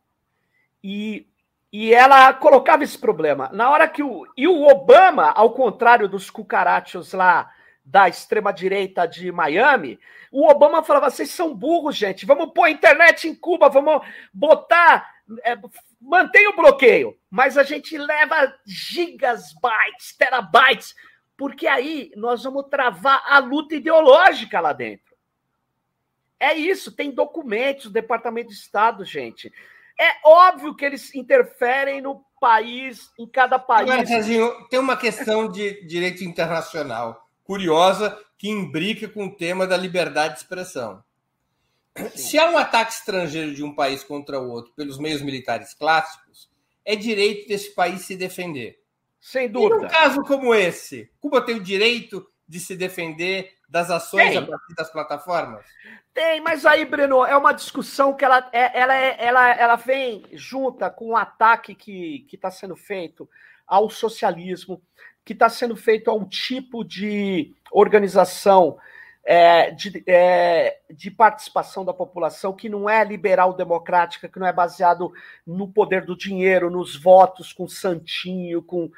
E, 0.82 1.26
e 1.70 1.92
ela 1.92 2.32
colocava 2.32 2.82
esse 2.82 2.97
problema. 2.97 3.51
Na 3.53 3.68
hora 3.68 3.86
que 3.86 4.03
o. 4.03 4.26
E 4.34 4.49
o 4.49 4.66
Obama, 4.66 5.30
ao 5.30 5.53
contrário 5.53 6.09
dos 6.09 6.30
cucarachos 6.30 7.12
lá 7.12 7.53
da 7.87 8.09
extrema-direita 8.09 9.07
de 9.07 9.30
Miami, 9.30 9.99
o 10.32 10.51
Obama 10.51 10.82
falava: 10.82 11.09
vocês 11.09 11.30
são 11.30 11.55
burros, 11.55 11.97
gente, 11.97 12.26
vamos 12.26 12.53
pôr 12.53 12.64
a 12.64 12.70
internet 12.70 13.28
em 13.28 13.34
Cuba, 13.34 13.68
vamos 13.68 14.05
botar. 14.34 15.14
É, 15.43 15.57
mantém 16.01 16.47
o 16.49 16.55
bloqueio, 16.55 17.16
mas 17.30 17.57
a 17.57 17.62
gente 17.62 17.97
leva 17.99 18.55
gigas, 18.64 19.53
bytes, 19.61 20.16
terabytes, 20.16 20.95
porque 21.37 21.66
aí 21.66 22.12
nós 22.16 22.45
vamos 22.45 22.66
travar 22.68 23.24
a 23.26 23.39
luta 23.39 23.74
ideológica 23.74 24.61
lá 24.61 24.72
dentro. 24.72 25.16
É 26.39 26.55
isso, 26.55 26.93
tem 26.93 27.11
documentos, 27.11 27.91
Departamento 27.91 28.51
de 28.51 28.55
Estado, 28.55 29.05
gente. 29.05 29.53
É 29.99 30.12
óbvio 30.22 30.76
que 30.76 30.84
eles 30.84 31.12
interferem 31.14 32.01
no 32.01 32.24
país, 32.39 33.11
em 33.18 33.26
cada 33.26 33.59
país. 33.59 33.91
Agora, 33.91 34.07
Serginho, 34.07 34.68
tem 34.68 34.78
uma 34.78 34.97
questão 34.97 35.51
de 35.51 35.84
direito 35.87 36.22
internacional 36.22 37.25
curiosa 37.47 38.18
que 38.36 38.49
imbrica 38.49 39.09
com 39.09 39.26
o 39.26 39.34
tema 39.34 39.66
da 39.66 39.76
liberdade 39.76 40.34
de 40.34 40.40
expressão. 40.40 41.03
Sim. 41.97 42.09
Se 42.16 42.38
há 42.38 42.51
um 42.51 42.59
ataque 42.59 42.92
estrangeiro 42.92 43.55
de 43.55 43.64
um 43.64 43.74
país 43.74 44.05
contra 44.05 44.38
o 44.38 44.51
outro 44.51 44.72
pelos 44.74 44.99
meios 44.99 45.22
militares 45.22 45.72
clássicos, 45.72 46.51
é 46.84 46.94
direito 46.94 47.49
desse 47.49 47.74
país 47.74 48.03
se 48.03 48.16
defender. 48.16 48.78
Sem 49.20 49.51
dúvida. 49.51 49.76
E 49.76 49.82
num 49.82 49.88
caso 49.88 50.22
como 50.22 50.55
esse, 50.55 51.11
Cuba 51.18 51.40
tem 51.40 51.57
o 51.57 51.62
direito 51.62 52.28
de 52.47 52.61
se 52.61 52.76
defender 52.76 53.55
das 53.68 53.90
ações 53.90 54.28
tem. 54.28 54.36
a 54.36 54.47
partir 54.47 54.74
das 54.74 54.92
plataformas? 54.92 55.64
Tem, 56.12 56.40
mas 56.40 56.64
aí, 56.64 56.84
Breno, 56.84 57.24
é 57.24 57.36
uma 57.36 57.53
discussão 57.53 58.14
que 58.14 58.24
ela, 58.24 58.49
é, 58.53 58.78
ela, 58.78 58.94
é, 58.94 59.16
ela, 59.18 59.51
ela 59.51 59.76
vem 59.76 60.24
junta 60.32 60.90
com 60.90 61.09
o 61.09 61.16
ataque 61.16 61.74
que 61.74 62.26
está 62.32 62.51
sendo 62.51 62.76
feito 62.76 63.28
ao 63.66 63.90
socialismo, 63.90 64.80
que 65.26 65.32
está 65.32 65.48
sendo 65.48 65.74
feito 65.74 66.10
um 66.12 66.24
tipo 66.24 66.84
de 66.84 67.52
organização 67.72 68.78
é, 69.24 69.72
de, 69.72 70.04
é, 70.06 70.78
de, 70.88 71.10
participação 71.10 71.84
da 71.84 71.92
população 71.92 72.52
que 72.52 72.68
não 72.68 72.88
é 72.88 73.04
liberal 73.04 73.52
democrática, 73.52 74.28
que 74.28 74.38
não 74.38 74.46
é 74.46 74.52
baseado 74.52 75.12
no 75.44 75.66
poder 75.66 76.04
do 76.04 76.16
dinheiro, 76.16 76.70
nos 76.70 76.94
votos, 76.94 77.52
com 77.52 77.66
santinho, 77.66 78.62
com. 78.62 78.88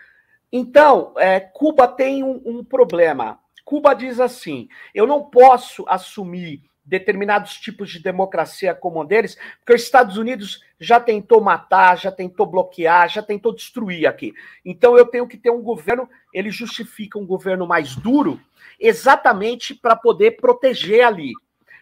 Então, 0.52 1.14
é, 1.16 1.40
Cuba 1.40 1.88
tem 1.88 2.22
um, 2.22 2.42
um 2.44 2.62
problema. 2.62 3.40
Cuba 3.64 3.94
diz 3.94 4.20
assim: 4.20 4.68
eu 4.94 5.06
não 5.06 5.24
posso 5.30 5.82
assumir 5.88 6.62
determinados 6.89 7.55
tipos 7.55 7.91
de 7.91 8.01
democracia 8.01 8.74
como 8.74 9.03
um 9.03 9.05
deles, 9.05 9.36
porque 9.59 9.74
os 9.74 9.82
Estados 9.82 10.16
Unidos 10.16 10.64
já 10.80 10.99
tentou 10.99 11.41
matar, 11.41 11.99
já 11.99 12.11
tentou 12.11 12.47
bloquear, 12.47 13.09
já 13.09 13.22
tentou 13.22 13.55
destruir 13.55 14.07
aqui. 14.07 14.32
Então 14.64 14.97
eu 14.97 15.05
tenho 15.05 15.28
que 15.28 15.36
ter 15.36 15.51
um 15.51 15.62
governo, 15.62 16.09
ele 16.32 16.51
justifica 16.51 17.18
um 17.18 17.26
governo 17.26 17.66
mais 17.66 17.95
duro, 17.95 18.41
exatamente 18.80 19.74
para 19.74 19.95
poder 19.95 20.32
proteger 20.32 21.05
ali. 21.05 21.32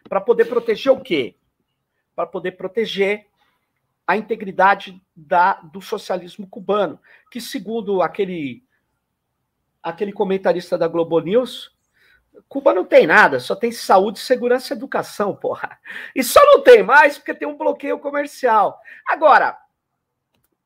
Para 0.09 0.21
poder 0.21 0.47
proteger 0.47 0.93
o 0.93 1.01
quê? 1.01 1.37
Para 2.15 2.27
poder 2.27 2.53
proteger 2.53 3.27
a 4.07 4.17
integridade 4.17 5.01
da, 5.15 5.55
do 5.55 5.81
socialismo 5.81 6.47
cubano, 6.49 6.99
que 7.31 7.41
segundo 7.41 8.03
aquele 8.03 8.65
aquele 9.83 10.13
comentarista 10.13 10.77
da 10.77 10.89
Globo 10.89 11.21
News, 11.21 11.76
Cuba 12.49 12.73
não 12.75 12.85
tem 12.85 13.07
nada, 13.07 13.41
só 13.41 13.55
tem 13.55 13.73
saúde, 13.73 14.19
segurança 14.19 14.73
e 14.73 14.77
educação, 14.77 15.35
porra. 15.35 15.79
E 16.15 16.23
só 16.23 16.41
não 16.45 16.63
tem 16.63 16.83
mais 16.83 17.19
porque 17.19 17.35
tem 17.35 17.49
um 17.49 17.57
bloqueio 17.57 17.99
comercial. 17.99 18.81
Agora, 19.07 19.59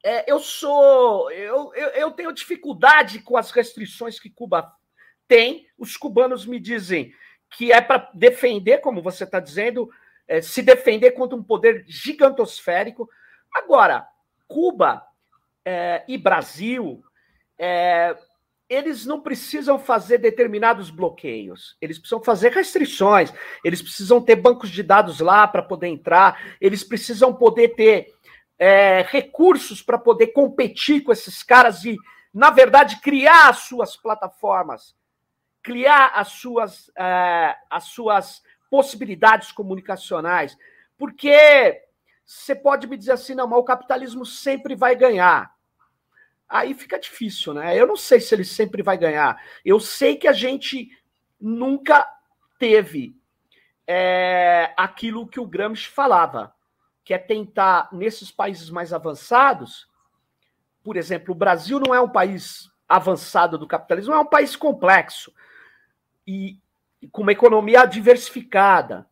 é, 0.03 0.31
eu 0.31 0.39
sou. 0.39 1.31
Eu, 1.31 1.73
eu, 1.75 1.89
eu, 1.91 2.11
tenho 2.13 2.33
dificuldade 2.33 3.21
com 3.21 3.37
as 3.37 3.51
restrições 3.51 4.19
que 4.19 4.31
Cuba 4.31 4.73
tem. 5.29 5.67
Os 5.79 5.97
cubanos 5.97 6.47
me 6.47 6.59
dizem 6.59 7.15
que 7.51 7.73
é 7.73 7.81
para 7.81 8.11
defender, 8.15 8.79
como 8.79 9.03
você 9.03 9.25
está 9.25 9.41
dizendo, 9.41 9.91
é, 10.27 10.41
se 10.41 10.63
defender 10.63 11.13
contra 11.13 11.37
um 11.37 11.43
poder 11.43 11.85
gigantosférico. 11.87 13.09
Agora, 13.53 14.07
Cuba 14.47 15.05
é, 15.65 16.05
e 16.09 16.17
Brasil 16.17 17.03
é, 17.59 18.17
eles 18.71 19.05
não 19.05 19.21
precisam 19.21 19.81
fazer 19.81 20.19
determinados 20.19 20.91
bloqueios, 20.91 21.77
eles 21.81 21.99
precisam 21.99 22.23
fazer 22.23 22.53
restrições, 22.53 23.33
eles 23.65 23.83
precisam 23.83 24.23
ter 24.23 24.37
bancos 24.37 24.71
de 24.71 24.85
dados 24.85 25.19
lá 25.19 25.49
para 25.49 25.61
poder 25.61 25.89
entrar, 25.89 26.55
eles 26.61 26.85
precisam 26.85 27.35
poder 27.35 27.71
ter 27.71 28.15
é, 28.57 29.03
recursos 29.03 29.83
para 29.83 29.99
poder 29.99 30.29
competir 30.29 31.03
com 31.03 31.11
esses 31.11 31.43
caras 31.43 31.85
e, 31.85 31.97
na 32.33 32.51
verdade, 32.51 33.01
criar 33.01 33.49
as 33.49 33.59
suas 33.59 33.97
plataformas, 33.97 34.95
criar 35.65 36.13
as 36.15 36.29
suas, 36.29 36.93
é, 36.97 37.57
as 37.69 37.85
suas 37.87 38.41
possibilidades 38.71 39.51
comunicacionais, 39.51 40.57
porque 40.97 41.83
você 42.25 42.55
pode 42.55 42.87
me 42.87 42.97
dizer 42.97 43.13
assim, 43.13 43.35
não, 43.35 43.49
mas 43.49 43.59
o 43.59 43.65
capitalismo 43.65 44.25
sempre 44.25 44.77
vai 44.77 44.95
ganhar 44.95 45.53
aí 46.51 46.75
fica 46.75 46.99
difícil, 46.99 47.55
né? 47.55 47.79
Eu 47.79 47.87
não 47.87 47.97
sei 47.97 48.21
se 48.21 48.35
ele 48.35 48.45
sempre 48.45 48.83
vai 48.83 48.99
ganhar. 48.99 49.41
Eu 49.65 49.79
sei 49.79 50.17
que 50.17 50.27
a 50.27 50.33
gente 50.33 50.91
nunca 51.41 52.05
teve 52.59 53.17
é, 53.87 54.75
aquilo 54.77 55.29
que 55.29 55.39
o 55.39 55.47
Gramsci 55.47 55.87
falava, 55.87 56.53
que 57.05 57.15
é 57.15 57.19
tentar, 57.19 57.89
nesses 57.93 58.33
países 58.33 58.69
mais 58.69 58.93
avançados, 58.93 59.89
por 60.83 60.97
exemplo, 60.97 61.33
o 61.33 61.39
Brasil 61.39 61.79
não 61.79 61.95
é 61.95 62.01
um 62.01 62.09
país 62.09 62.69
avançado 62.89 63.57
do 63.57 63.67
capitalismo, 63.67 64.13
é 64.13 64.19
um 64.19 64.27
país 64.27 64.57
complexo 64.57 65.33
e, 66.27 66.59
e 67.01 67.09
com 67.09 67.23
uma 67.23 67.33
economia 67.33 67.87
diversificada. 67.87 69.07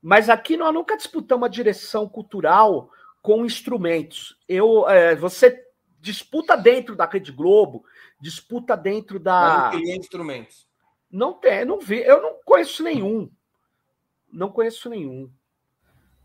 Mas 0.00 0.30
aqui 0.30 0.56
nós 0.56 0.72
nunca 0.72 0.96
disputamos 0.96 1.46
a 1.46 1.50
direção 1.50 2.08
cultural 2.08 2.90
com 3.20 3.44
instrumentos. 3.44 4.38
Eu, 4.48 4.88
é, 4.88 5.16
você 5.16 5.67
disputa 6.08 6.56
dentro 6.56 6.96
da 6.96 7.04
Rede 7.04 7.30
Globo, 7.30 7.84
disputa 8.18 8.74
dentro 8.74 9.20
da. 9.20 9.40
Mas 9.40 9.74
não 9.74 9.82
tem 9.82 9.96
instrumentos. 9.96 10.66
Não 11.10 11.32
tem, 11.34 11.64
não 11.64 11.78
vi, 11.78 12.00
eu 12.00 12.22
não 12.22 12.38
conheço 12.44 12.82
nenhum. 12.82 13.30
Não 14.32 14.50
conheço 14.50 14.88
nenhum. 14.88 15.30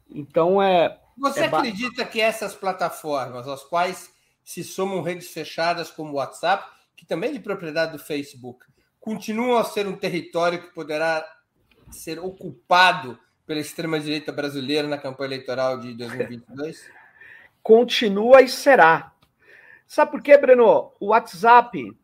Então 0.10 0.62
é. 0.62 1.00
Você 1.18 1.42
é 1.42 1.46
acredita 1.46 2.06
que 2.06 2.22
essas 2.22 2.56
plataformas, 2.56 3.48
às 3.48 3.64
quais 3.64 4.14
se 4.44 4.64
somam 4.64 5.02
redes 5.02 5.32
fechadas 5.32 5.92
como 5.92 6.14
o 6.14 6.16
WhatsApp, 6.16 6.66
que 6.96 7.06
também 7.06 7.30
é 7.30 7.34
de 7.34 7.40
propriedade 7.40 7.92
do 7.92 8.00
Facebook, 8.00 8.66
continuam 9.00 9.58
a 9.58 9.64
ser 9.64 9.86
um 9.86 9.96
território 9.96 10.62
que 10.62 10.74
poderá 10.74 11.26
ser 11.92 12.20
ocupado 12.20 13.20
pela 13.46 13.60
extrema-direita 13.60 14.32
brasileira 14.32 14.88
na 14.88 14.98
campanha 14.98 15.28
eleitoral 15.28 15.78
de 15.78 15.94
2022? 15.94 16.90
Continua 17.62 18.42
e 18.42 18.50
será. 18.50 19.13
Sabe 19.94 20.10
por 20.10 20.24
quê, 20.24 20.36
Breno? 20.36 20.92
O 21.00 21.10
WhatsApp, 21.10 21.96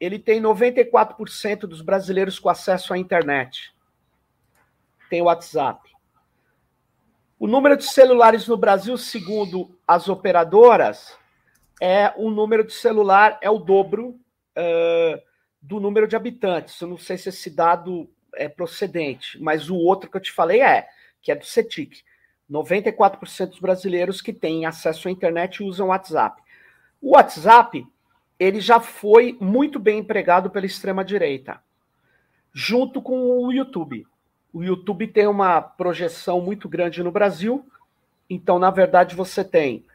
ele 0.00 0.18
tem 0.18 0.42
94% 0.42 1.60
dos 1.60 1.80
brasileiros 1.80 2.40
com 2.40 2.48
acesso 2.48 2.92
à 2.92 2.98
internet. 2.98 3.72
Tem 5.08 5.22
WhatsApp. 5.22 5.88
O 7.38 7.46
número 7.46 7.76
de 7.76 7.84
celulares 7.84 8.48
no 8.48 8.56
Brasil, 8.56 8.98
segundo 8.98 9.78
as 9.86 10.08
operadoras, 10.08 11.16
é 11.80 12.12
o 12.16 12.32
número 12.32 12.64
de 12.64 12.72
celular 12.72 13.38
é 13.40 13.48
o 13.48 13.60
dobro 13.60 14.18
uh, 14.58 15.22
do 15.62 15.78
número 15.78 16.08
de 16.08 16.16
habitantes. 16.16 16.80
Eu 16.80 16.88
não 16.88 16.98
sei 16.98 17.16
se 17.16 17.28
esse 17.28 17.48
dado 17.48 18.10
é 18.34 18.48
procedente, 18.48 19.40
mas 19.40 19.70
o 19.70 19.76
outro 19.76 20.10
que 20.10 20.16
eu 20.16 20.20
te 20.20 20.32
falei 20.32 20.62
é, 20.62 20.88
que 21.22 21.30
é 21.30 21.36
do 21.36 21.46
CETIC. 21.46 22.02
94% 22.50 23.50
dos 23.50 23.60
brasileiros 23.60 24.20
que 24.20 24.32
têm 24.32 24.66
acesso 24.66 25.06
à 25.06 25.12
internet 25.12 25.62
usam 25.62 25.88
WhatsApp. 25.88 26.44
O 27.06 27.10
WhatsApp 27.10 27.86
ele 28.36 28.60
já 28.60 28.80
foi 28.80 29.38
muito 29.40 29.78
bem 29.78 30.00
empregado 30.00 30.50
pela 30.50 30.66
extrema 30.66 31.04
direita, 31.04 31.62
junto 32.52 33.00
com 33.00 33.44
o 33.44 33.52
YouTube. 33.52 34.04
O 34.52 34.64
YouTube 34.64 35.06
tem 35.06 35.28
uma 35.28 35.62
projeção 35.62 36.40
muito 36.40 36.68
grande 36.68 37.04
no 37.04 37.12
Brasil, 37.12 37.64
então 38.28 38.58
na 38.58 38.72
verdade 38.72 39.14
você 39.14 39.44
tem 39.44 39.86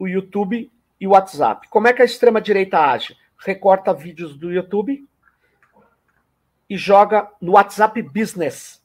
o 0.00 0.08
YouTube 0.08 0.68
e 1.00 1.06
o 1.06 1.10
WhatsApp. 1.10 1.68
Como 1.68 1.86
é 1.86 1.92
que 1.92 2.02
a 2.02 2.04
extrema 2.04 2.40
direita 2.40 2.80
age? 2.80 3.16
Recorta 3.38 3.94
vídeos 3.94 4.36
do 4.36 4.52
YouTube 4.52 5.06
e 6.68 6.76
joga 6.76 7.30
no 7.40 7.52
WhatsApp 7.52 8.02
Business. 8.02 8.82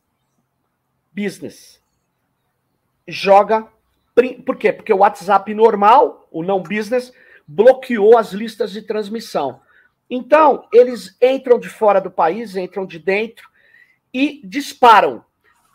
Business. 1.11 1.81
Joga. 3.07 3.67
Por 4.45 4.57
quê? 4.57 4.71
Porque 4.71 4.93
o 4.93 4.99
WhatsApp 4.99 5.51
normal, 5.55 6.27
o 6.31 6.43
não 6.43 6.61
business, 6.61 7.11
bloqueou 7.47 8.17
as 8.17 8.31
listas 8.33 8.71
de 8.71 8.81
transmissão. 8.81 9.61
Então, 10.09 10.67
eles 10.71 11.17
entram 11.21 11.59
de 11.59 11.69
fora 11.69 11.99
do 11.99 12.11
país, 12.11 12.55
entram 12.55 12.85
de 12.85 12.99
dentro 12.99 13.49
e 14.13 14.41
disparam. 14.43 15.23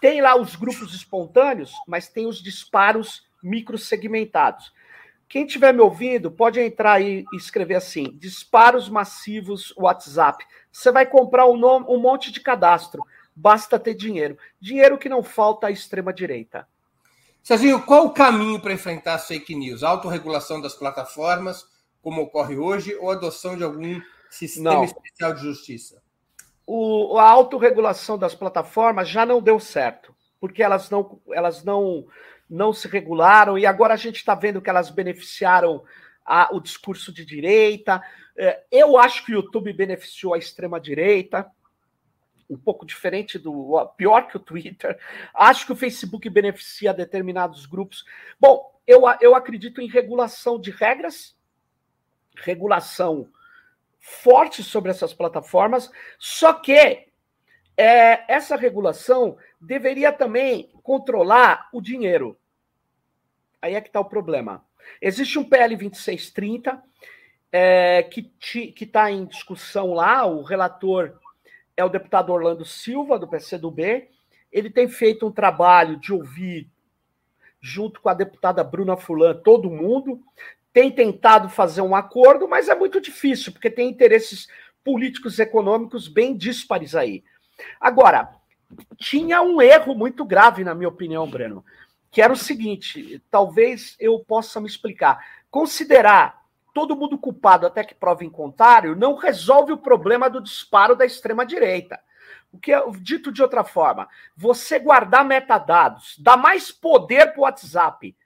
Tem 0.01 0.21
lá 0.21 0.37
os 0.37 0.55
grupos 0.55 0.95
espontâneos, 0.95 1.73
mas 1.87 2.09
tem 2.09 2.27
os 2.27 2.41
disparos 2.43 3.27
microsegmentados. 3.43 4.73
Quem 5.29 5.45
estiver 5.45 5.75
me 5.75 5.81
ouvindo, 5.81 6.31
pode 6.31 6.59
entrar 6.59 6.93
aí 6.95 7.25
e 7.33 7.37
escrever 7.37 7.75
assim: 7.75 8.17
disparos 8.17 8.89
massivos 8.89 9.75
WhatsApp. 9.77 10.45
Você 10.73 10.91
vai 10.91 11.05
comprar 11.05 11.47
um, 11.47 11.57
nome, 11.57 11.87
um 11.89 11.99
monte 11.99 12.33
de 12.33 12.41
cadastro. 12.41 13.05
Basta 13.35 13.79
ter 13.79 13.95
dinheiro. 13.95 14.39
Dinheiro 14.61 14.99
que 14.99 15.09
não 15.09 15.23
falta 15.23 15.67
à 15.67 15.71
extrema-direita. 15.71 16.67
Serginho, 17.43 17.83
qual 17.83 18.07
o 18.07 18.11
caminho 18.11 18.61
para 18.61 18.73
enfrentar 18.73 19.15
as 19.15 19.27
fake 19.27 19.55
news? 19.55 19.83
Autorregulação 19.83 20.61
das 20.61 20.75
plataformas, 20.75 21.67
como 22.03 22.23
ocorre 22.23 22.57
hoje, 22.57 22.95
ou 22.97 23.11
adoção 23.11 23.57
de 23.57 23.65
algum 23.65 24.01
sistema 24.31 24.75
não. 24.75 24.85
especial 24.85 25.35
de 25.35 25.43
justiça? 25.43 26.03
O, 26.67 27.17
a 27.17 27.25
autorregulação 27.25 28.19
das 28.19 28.35
plataformas 28.35 29.09
já 29.09 29.25
não 29.25 29.41
deu 29.41 29.59
certo, 29.59 30.15
porque 30.39 30.63
elas 30.63 30.91
não, 30.91 31.21
elas 31.33 31.65
não, 31.65 32.07
não 32.49 32.73
se 32.73 32.87
regularam, 32.87 33.59
e 33.59 33.65
agora 33.65 33.95
a 33.95 33.97
gente 33.97 34.17
está 34.17 34.35
vendo 34.35 34.61
que 34.61 34.69
elas 34.69 34.91
beneficiaram 34.91 35.83
a, 36.25 36.55
o 36.55 36.61
discurso 36.61 37.11
de 37.11 37.25
direita. 37.25 38.03
É, 38.37 38.63
eu 38.71 38.99
acho 38.99 39.25
que 39.25 39.33
o 39.33 39.37
YouTube 39.37 39.73
beneficiou 39.73 40.35
a 40.35 40.39
extrema-direita, 40.39 41.51
um 42.49 42.57
pouco 42.57 42.87
diferente 42.87 43.39
do. 43.39 43.77
pior 43.97 44.29
que 44.29 44.37
o 44.37 44.41
Twitter. 44.41 44.99
Acho 45.35 45.67
que 45.67 45.73
o 45.73 45.77
Facebook 45.77 46.29
beneficia 46.31 46.95
determinados 46.95 47.67
grupos. 47.67 48.05
Bom, 48.41 48.81
eu, 48.87 49.03
eu 49.21 49.35
acredito 49.35 49.81
em 49.81 49.89
regulação 49.89 50.59
de 50.59 50.71
regras, 50.71 51.37
regulação 52.37 53.29
forte 53.99 54.63
sobre 54.63 54.91
essas 54.91 55.13
plataformas, 55.13 55.91
só 56.19 56.55
que 56.55 57.09
é, 57.77 58.33
essa 58.33 58.57
regulação 58.57 59.37
deveria 59.61 60.11
também 60.11 60.71
controlar 60.83 61.69
o 61.73 61.81
dinheiro. 61.81 62.39
Aí 63.61 63.75
é 63.75 63.81
que 63.81 63.89
está 63.89 64.01
o 64.01 64.05
problema. 64.05 64.65
Existe 65.03 65.39
um 65.39 65.45
PL 65.45 65.77
2630 65.77 66.83
é, 67.53 68.03
que 68.05 68.33
está 68.81 69.11
em 69.11 69.27
discussão 69.27 69.93
lá, 69.93 70.25
o 70.25 70.43
relator 70.43 71.19
é 71.79 71.85
o 71.85 71.89
deputado 71.89 72.33
Orlando 72.33 72.65
Silva, 72.65 73.21
do 73.21 73.29
PCdoB, 73.29 74.09
ele 74.51 74.69
tem 74.69 74.89
feito 74.89 75.25
um 75.25 75.31
trabalho 75.31 75.97
de 75.97 76.13
ouvir, 76.13 76.69
junto 77.61 78.01
com 78.01 78.09
a 78.09 78.15
deputada 78.15 78.65
Bruna 78.65 78.97
Fulan, 78.97 79.35
todo 79.45 79.71
mundo, 79.71 80.21
tem 80.73 80.91
tentado 80.91 81.49
fazer 81.49 81.81
um 81.81 81.95
acordo, 81.95 82.49
mas 82.49 82.69
é 82.69 82.75
muito 82.75 83.01
difícil, 83.01 83.53
porque 83.53 83.71
tem 83.71 83.89
interesses 83.89 84.49
políticos 84.85 85.39
e 85.39 85.43
econômicos 85.43 86.09
bem 86.09 86.37
díspares 86.37 86.97
aí. 86.97 87.23
Agora, 87.81 88.29
tinha 88.97 89.41
um 89.41 89.63
erro 89.63 89.95
muito 89.95 90.25
grave, 90.25 90.65
na 90.65 90.75
minha 90.75 90.89
opinião, 90.89 91.31
Breno, 91.31 91.65
que 92.11 92.21
era 92.21 92.33
o 92.33 92.37
seguinte: 92.37 93.23
talvez 93.31 93.97
eu 94.01 94.19
possa 94.27 94.61
me 94.61 94.67
explicar. 94.67 95.25
Considerar 95.49 96.45
todo 96.73 96.97
mundo 96.97 97.19
culpado 97.19 97.67
até 97.67 97.83
que 97.83 97.95
prove 97.95 98.25
em 98.25 98.31
contrário 98.31 98.97
não 98.97 99.15
resolve 99.15 99.73
o 99.73 99.79
problema 99.79 100.29
do 100.29 100.41
disparo 100.41 100.95
da 100.95 101.05
extrema-direita. 101.05 102.01
O 102.53 102.59
que 102.59 102.73
é 102.73 102.83
dito 103.01 103.31
de 103.31 103.43
outra 103.43 103.63
forma, 103.63 104.09
você 104.37 104.79
guardar 104.79 105.25
metadados, 105.25 106.17
dá 106.19 106.37
mais 106.37 106.71
poder 106.71 107.33
para 107.33 107.41
o 107.41 107.43
WhatsApp, 107.43 108.17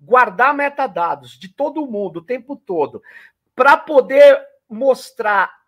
guardar 0.00 0.52
metadados 0.52 1.38
de 1.38 1.48
todo 1.48 1.86
mundo 1.86 2.18
o 2.18 2.24
tempo 2.24 2.56
todo, 2.56 3.02
para 3.54 3.76
poder 3.76 4.40
mostrar 4.68 5.62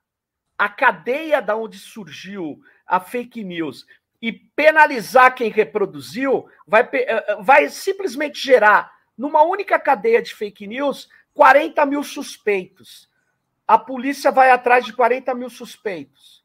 a 0.59 0.69
cadeia 0.69 1.41
da 1.41 1.55
onde 1.57 1.79
surgiu 1.79 2.61
a 2.87 2.99
fake 2.99 3.45
news 3.45 3.87
e 4.21 4.33
penalizar 4.33 5.35
quem 5.35 5.51
reproduziu, 5.51 6.49
vai, 6.67 6.89
eh, 6.93 7.25
eh, 7.29 7.37
vai 7.41 7.69
simplesmente 7.69 8.41
gerar, 8.41 8.91
numa 9.17 9.43
única 9.43 9.79
cadeia 9.79 10.23
de 10.23 10.35
fake 10.35 10.67
news, 10.67 11.09
40 11.35 11.85
mil 11.85 12.03
suspeitos. 12.03 13.11
A 13.67 13.77
polícia 13.77 14.31
vai 14.31 14.51
atrás 14.51 14.85
de 14.85 14.93
40 14.93 15.35
mil 15.35 15.51
suspeitos. 15.51 16.45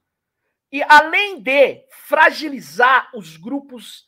E 0.71 0.83
além 0.83 1.41
de 1.41 1.85
fragilizar 1.89 3.09
os 3.15 3.37
grupos 3.37 4.07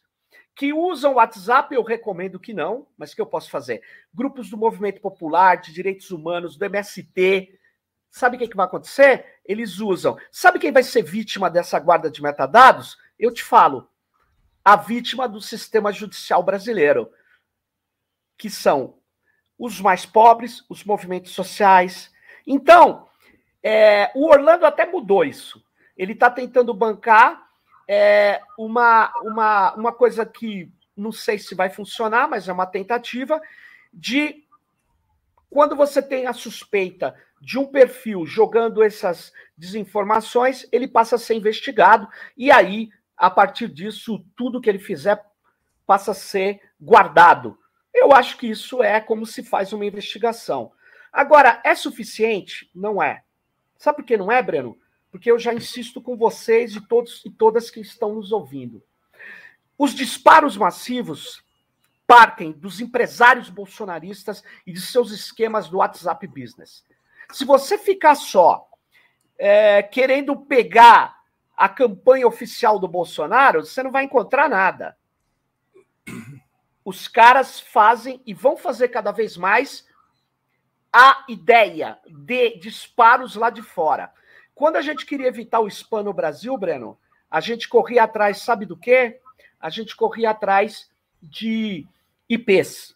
que 0.55 0.73
usam 0.73 1.13
o 1.13 1.15
WhatsApp, 1.15 1.73
eu 1.73 1.81
recomendo 1.81 2.39
que 2.39 2.53
não, 2.53 2.87
mas 2.97 3.13
que 3.13 3.21
eu 3.21 3.25
posso 3.25 3.49
fazer? 3.49 3.81
Grupos 4.13 4.49
do 4.49 4.57
movimento 4.57 5.01
popular, 5.01 5.57
de 5.57 5.73
direitos 5.73 6.11
humanos, 6.11 6.57
do 6.57 6.65
MST. 6.65 7.57
Sabe 8.09 8.35
o 8.35 8.39
que, 8.39 8.47
que 8.47 8.55
vai 8.55 8.65
acontecer? 8.65 9.39
Eles 9.45 9.79
usam. 9.79 10.17
Sabe 10.31 10.59
quem 10.59 10.71
vai 10.71 10.83
ser 10.83 11.01
vítima 11.01 11.49
dessa 11.49 11.79
guarda 11.79 12.11
de 12.11 12.21
metadados? 12.21 12.97
Eu 13.17 13.33
te 13.33 13.43
falo. 13.43 13.89
A 14.63 14.75
vítima 14.75 15.27
do 15.27 15.41
sistema 15.41 15.91
judicial 15.91 16.43
brasileiro, 16.43 17.11
que 18.37 18.49
são 18.49 19.00
os 19.61 19.79
mais 19.79 20.05
pobres, 20.05 20.65
os 20.67 20.83
movimentos 20.83 21.31
sociais. 21.31 22.11
Então, 22.45 23.07
é, 23.63 24.11
o 24.15 24.29
Orlando 24.29 24.65
até 24.65 24.85
mudou 24.85 25.23
isso 25.23 25.63
ele 26.01 26.13
está 26.13 26.31
tentando 26.31 26.73
bancar 26.73 27.47
é, 27.87 28.41
uma, 28.57 29.13
uma, 29.21 29.73
uma 29.75 29.93
coisa 29.93 30.25
que 30.25 30.71
não 30.97 31.11
sei 31.11 31.37
se 31.37 31.53
vai 31.53 31.69
funcionar, 31.69 32.27
mas 32.27 32.47
é 32.47 32.53
uma 32.53 32.65
tentativa 32.65 33.39
de 33.93 34.43
quando 35.47 35.75
você 35.75 36.01
tem 36.01 36.25
a 36.25 36.33
suspeita 36.33 37.15
de 37.39 37.59
um 37.59 37.67
perfil 37.67 38.25
jogando 38.25 38.81
essas 38.81 39.31
desinformações, 39.55 40.67
ele 40.71 40.87
passa 40.87 41.17
a 41.17 41.19
ser 41.19 41.35
investigado 41.35 42.07
e 42.35 42.49
aí, 42.51 42.89
a 43.15 43.29
partir 43.29 43.67
disso, 43.67 44.25
tudo 44.35 44.59
que 44.59 44.69
ele 44.69 44.79
fizer 44.79 45.23
passa 45.85 46.11
a 46.11 46.15
ser 46.15 46.61
guardado. 46.79 47.59
Eu 47.93 48.13
acho 48.13 48.37
que 48.37 48.47
isso 48.47 48.81
é 48.81 48.99
como 48.99 49.25
se 49.25 49.43
faz 49.43 49.73
uma 49.73 49.85
investigação. 49.85 50.71
Agora, 51.11 51.61
é 51.63 51.75
suficiente? 51.75 52.69
Não 52.73 53.01
é. 53.01 53.23
Sabe 53.77 53.97
por 53.97 54.05
que 54.05 54.17
não 54.17 54.31
é, 54.31 54.41
Breno? 54.41 54.77
porque 55.11 55.29
eu 55.29 55.37
já 55.37 55.53
insisto 55.53 56.01
com 56.01 56.15
vocês 56.15 56.75
e 56.75 56.81
todos 56.87 57.23
e 57.25 57.29
todas 57.29 57.69
que 57.69 57.81
estão 57.81 58.15
nos 58.15 58.31
ouvindo. 58.31 58.81
Os 59.77 59.93
disparos 59.93 60.55
massivos 60.55 61.43
partem 62.07 62.53
dos 62.53 62.79
empresários 62.79 63.49
bolsonaristas 63.49 64.43
e 64.65 64.71
de 64.71 64.81
seus 64.81 65.11
esquemas 65.11 65.67
do 65.67 65.77
WhatsApp 65.77 66.25
Business. 66.27 66.85
Se 67.31 67.43
você 67.43 67.77
ficar 67.77 68.15
só 68.15 68.67
é, 69.37 69.83
querendo 69.83 70.35
pegar 70.37 71.17
a 71.57 71.67
campanha 71.67 72.27
oficial 72.27 72.79
do 72.79 72.87
Bolsonaro, 72.87 73.65
você 73.65 73.83
não 73.83 73.91
vai 73.91 74.05
encontrar 74.05 74.49
nada. 74.49 74.97
Os 76.83 77.07
caras 77.07 77.59
fazem 77.59 78.21
e 78.25 78.33
vão 78.33 78.57
fazer 78.57 78.87
cada 78.89 79.11
vez 79.11 79.37
mais 79.37 79.87
a 80.91 81.23
ideia 81.29 81.97
de 82.07 82.57
disparos 82.57 83.35
lá 83.35 83.49
de 83.49 83.61
fora. 83.61 84.11
Quando 84.53 84.75
a 84.75 84.81
gente 84.81 85.05
queria 85.05 85.27
evitar 85.27 85.59
o 85.59 85.67
spam 85.67 86.03
no 86.03 86.13
Brasil, 86.13 86.57
Breno, 86.57 86.97
a 87.29 87.39
gente 87.39 87.69
corria 87.69 88.03
atrás, 88.03 88.41
sabe 88.41 88.65
do 88.65 88.75
quê? 88.75 89.19
A 89.59 89.69
gente 89.69 89.95
corria 89.95 90.31
atrás 90.31 90.89
de 91.21 91.87
IPs. 92.27 92.95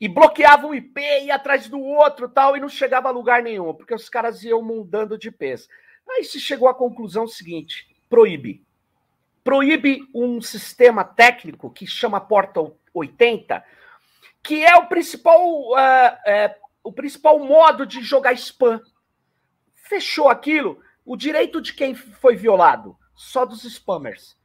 E 0.00 0.08
bloqueava 0.08 0.66
um 0.66 0.74
IP, 0.74 1.00
ia 1.00 1.34
atrás 1.34 1.68
do 1.68 1.80
outro 1.80 2.28
tal, 2.28 2.56
e 2.56 2.60
não 2.60 2.68
chegava 2.68 3.08
a 3.08 3.12
lugar 3.12 3.42
nenhum, 3.42 3.74
porque 3.74 3.94
os 3.94 4.08
caras 4.08 4.44
iam 4.44 4.62
mudando 4.62 5.18
de 5.18 5.28
IPs. 5.28 5.68
Aí 6.08 6.24
se 6.24 6.40
chegou 6.40 6.68
à 6.68 6.74
conclusão 6.74 7.26
seguinte: 7.26 7.86
proíbe. 8.08 8.64
Proíbe 9.48 10.06
um 10.14 10.42
sistema 10.42 11.02
técnico 11.02 11.70
que 11.70 11.86
chama 11.86 12.20
Porta 12.20 12.70
80, 12.92 13.64
que 14.42 14.62
é 14.62 14.76
o 14.76 14.88
principal, 14.88 15.40
uh, 15.70 15.72
uh, 15.72 16.54
o 16.84 16.92
principal 16.92 17.38
modo 17.38 17.86
de 17.86 18.02
jogar 18.02 18.34
spam 18.34 18.78
Fechou 19.74 20.28
aquilo, 20.28 20.82
o 21.02 21.16
direito 21.16 21.62
de 21.62 21.72
quem 21.72 21.94
foi 21.94 22.36
violado? 22.36 22.94
Só 23.14 23.46
dos 23.46 23.64
spammers. 23.64 24.36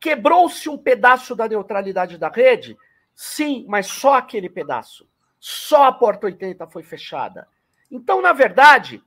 Quebrou-se 0.00 0.66
um 0.70 0.78
pedaço 0.78 1.36
da 1.36 1.46
neutralidade 1.46 2.16
da 2.16 2.30
rede? 2.30 2.74
Sim, 3.14 3.66
mas 3.68 3.86
só 3.86 4.14
aquele 4.14 4.48
pedaço. 4.48 5.06
Só 5.38 5.84
a 5.84 5.92
porta 5.92 6.24
80 6.24 6.66
foi 6.68 6.82
fechada. 6.82 7.46
Então, 7.90 8.22
na 8.22 8.32
verdade, 8.32 9.04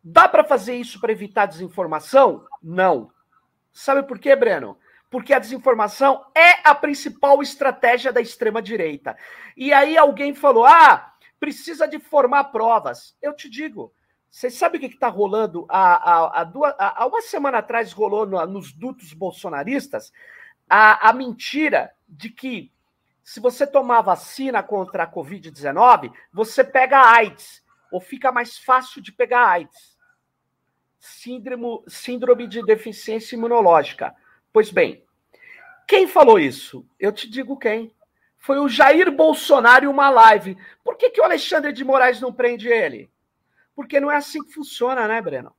dá 0.00 0.28
para 0.28 0.44
fazer 0.44 0.76
isso 0.76 1.00
para 1.00 1.10
evitar 1.10 1.46
desinformação? 1.46 2.46
Não. 2.62 3.12
Sabe 3.74 4.04
por 4.04 4.18
quê, 4.18 4.34
Breno? 4.36 4.78
Porque 5.10 5.34
a 5.34 5.38
desinformação 5.38 6.24
é 6.34 6.66
a 6.66 6.74
principal 6.74 7.42
estratégia 7.42 8.12
da 8.12 8.20
extrema 8.20 8.62
direita. 8.62 9.16
E 9.56 9.72
aí 9.72 9.98
alguém 9.98 10.32
falou: 10.32 10.64
"Ah, 10.64 11.12
precisa 11.38 11.86
de 11.86 11.98
formar 11.98 12.44
provas". 12.44 13.16
Eu 13.20 13.34
te 13.34 13.50
digo, 13.50 13.92
você 14.30 14.48
sabe 14.48 14.78
o 14.78 14.80
que 14.80 14.86
está 14.86 15.08
rolando? 15.08 15.66
Há, 15.68 15.94
há, 15.94 16.40
há, 16.40 16.44
duas, 16.44 16.74
há, 16.78 17.06
uma 17.06 17.20
semana 17.20 17.58
atrás 17.58 17.92
rolou 17.92 18.24
no, 18.24 18.44
nos 18.46 18.72
dutos 18.72 19.12
bolsonaristas 19.12 20.12
a, 20.68 21.10
a 21.10 21.12
mentira 21.12 21.92
de 22.08 22.30
que 22.30 22.72
se 23.22 23.40
você 23.40 23.66
tomar 23.66 24.02
vacina 24.02 24.62
contra 24.62 25.04
a 25.04 25.10
Covid-19, 25.10 26.12
você 26.32 26.62
pega 26.62 27.00
AIDS, 27.12 27.62
ou 27.90 28.00
fica 28.00 28.30
mais 28.30 28.58
fácil 28.58 29.00
de 29.00 29.12
pegar 29.12 29.48
AIDS. 29.48 29.93
Síndrome, 31.06 31.82
síndrome 31.86 32.46
de 32.46 32.64
deficiência 32.64 33.36
imunológica. 33.36 34.14
Pois 34.50 34.70
bem, 34.70 35.04
quem 35.86 36.08
falou 36.08 36.38
isso? 36.38 36.86
Eu 36.98 37.12
te 37.12 37.28
digo 37.28 37.58
quem. 37.58 37.94
Foi 38.38 38.58
o 38.58 38.70
Jair 38.70 39.12
Bolsonaro 39.12 39.84
em 39.84 39.88
uma 39.88 40.08
live. 40.08 40.56
Por 40.82 40.96
que, 40.96 41.10
que 41.10 41.20
o 41.20 41.24
Alexandre 41.24 41.74
de 41.74 41.84
Moraes 41.84 42.22
não 42.22 42.32
prende 42.32 42.68
ele? 42.68 43.10
Porque 43.76 44.00
não 44.00 44.10
é 44.10 44.16
assim 44.16 44.42
que 44.42 44.54
funciona, 44.54 45.06
né, 45.06 45.20
Breno? 45.20 45.54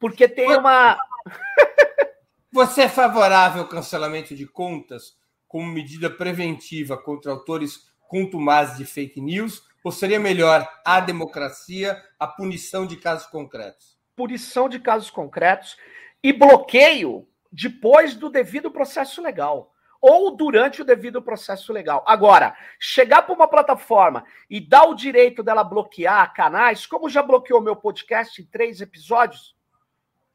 Porque 0.00 0.26
tem 0.26 0.56
uma. 0.56 0.98
Você 2.50 2.82
é 2.82 2.88
favorável 2.88 3.62
ao 3.62 3.68
cancelamento 3.68 4.34
de 4.34 4.48
contas 4.48 5.16
como 5.46 5.70
medida 5.70 6.10
preventiva 6.10 6.98
contra 6.98 7.30
autores 7.30 7.88
contumazes 8.08 8.76
de 8.76 8.84
fake 8.84 9.20
news? 9.20 9.62
Ou 9.84 9.92
seria 9.92 10.18
melhor 10.18 10.68
a 10.84 10.98
democracia, 10.98 12.02
a 12.18 12.26
punição 12.26 12.84
de 12.84 12.96
casos 12.96 13.28
concretos? 13.28 13.97
Punição 14.18 14.68
de 14.68 14.80
casos 14.80 15.10
concretos 15.10 15.76
e 16.20 16.32
bloqueio 16.32 17.24
depois 17.52 18.16
do 18.16 18.28
devido 18.28 18.68
processo 18.68 19.22
legal 19.22 19.72
ou 20.00 20.32
durante 20.32 20.82
o 20.82 20.84
devido 20.84 21.22
processo 21.22 21.72
legal. 21.72 22.04
Agora, 22.04 22.56
chegar 22.80 23.22
para 23.22 23.32
uma 23.32 23.46
plataforma 23.46 24.24
e 24.50 24.60
dar 24.60 24.88
o 24.88 24.94
direito 24.96 25.40
dela 25.40 25.62
bloquear 25.62 26.34
canais, 26.34 26.84
como 26.84 27.08
já 27.08 27.22
bloqueou 27.22 27.60
meu 27.60 27.76
podcast 27.76 28.42
em 28.42 28.44
três 28.44 28.80
episódios, 28.80 29.56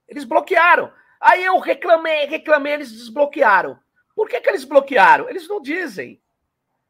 eles 0.07 0.23
bloquearam. 0.23 0.89
Aí 1.19 1.43
eu 1.43 1.59
reclamei, 1.59 2.25
reclamei, 2.25 2.71
eles 2.75 2.91
desbloquearam. 2.91 3.77
Por 4.15 4.29
que, 4.29 4.39
que 4.39 4.49
eles 4.49 4.63
bloquearam? 4.63 5.29
Eles 5.29 5.45
não 5.45 5.61
dizem. 5.61 6.21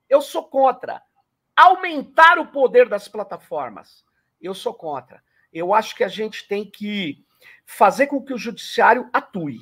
Eu 0.07 0.21
sou 0.21 0.43
contra. 0.43 1.01
Aumentar 1.55 2.37
o 2.37 2.45
poder 2.45 2.87
das 2.87 3.07
plataformas. 3.07 4.05
Eu 4.39 4.53
sou 4.53 4.75
contra. 4.75 5.23
Eu 5.53 5.73
acho 5.73 5.95
que 5.95 6.03
a 6.03 6.07
gente 6.07 6.47
tem 6.47 6.65
que 6.65 7.23
fazer 7.65 8.07
com 8.07 8.21
que 8.21 8.33
o 8.33 8.37
judiciário 8.37 9.09
atue. 9.13 9.59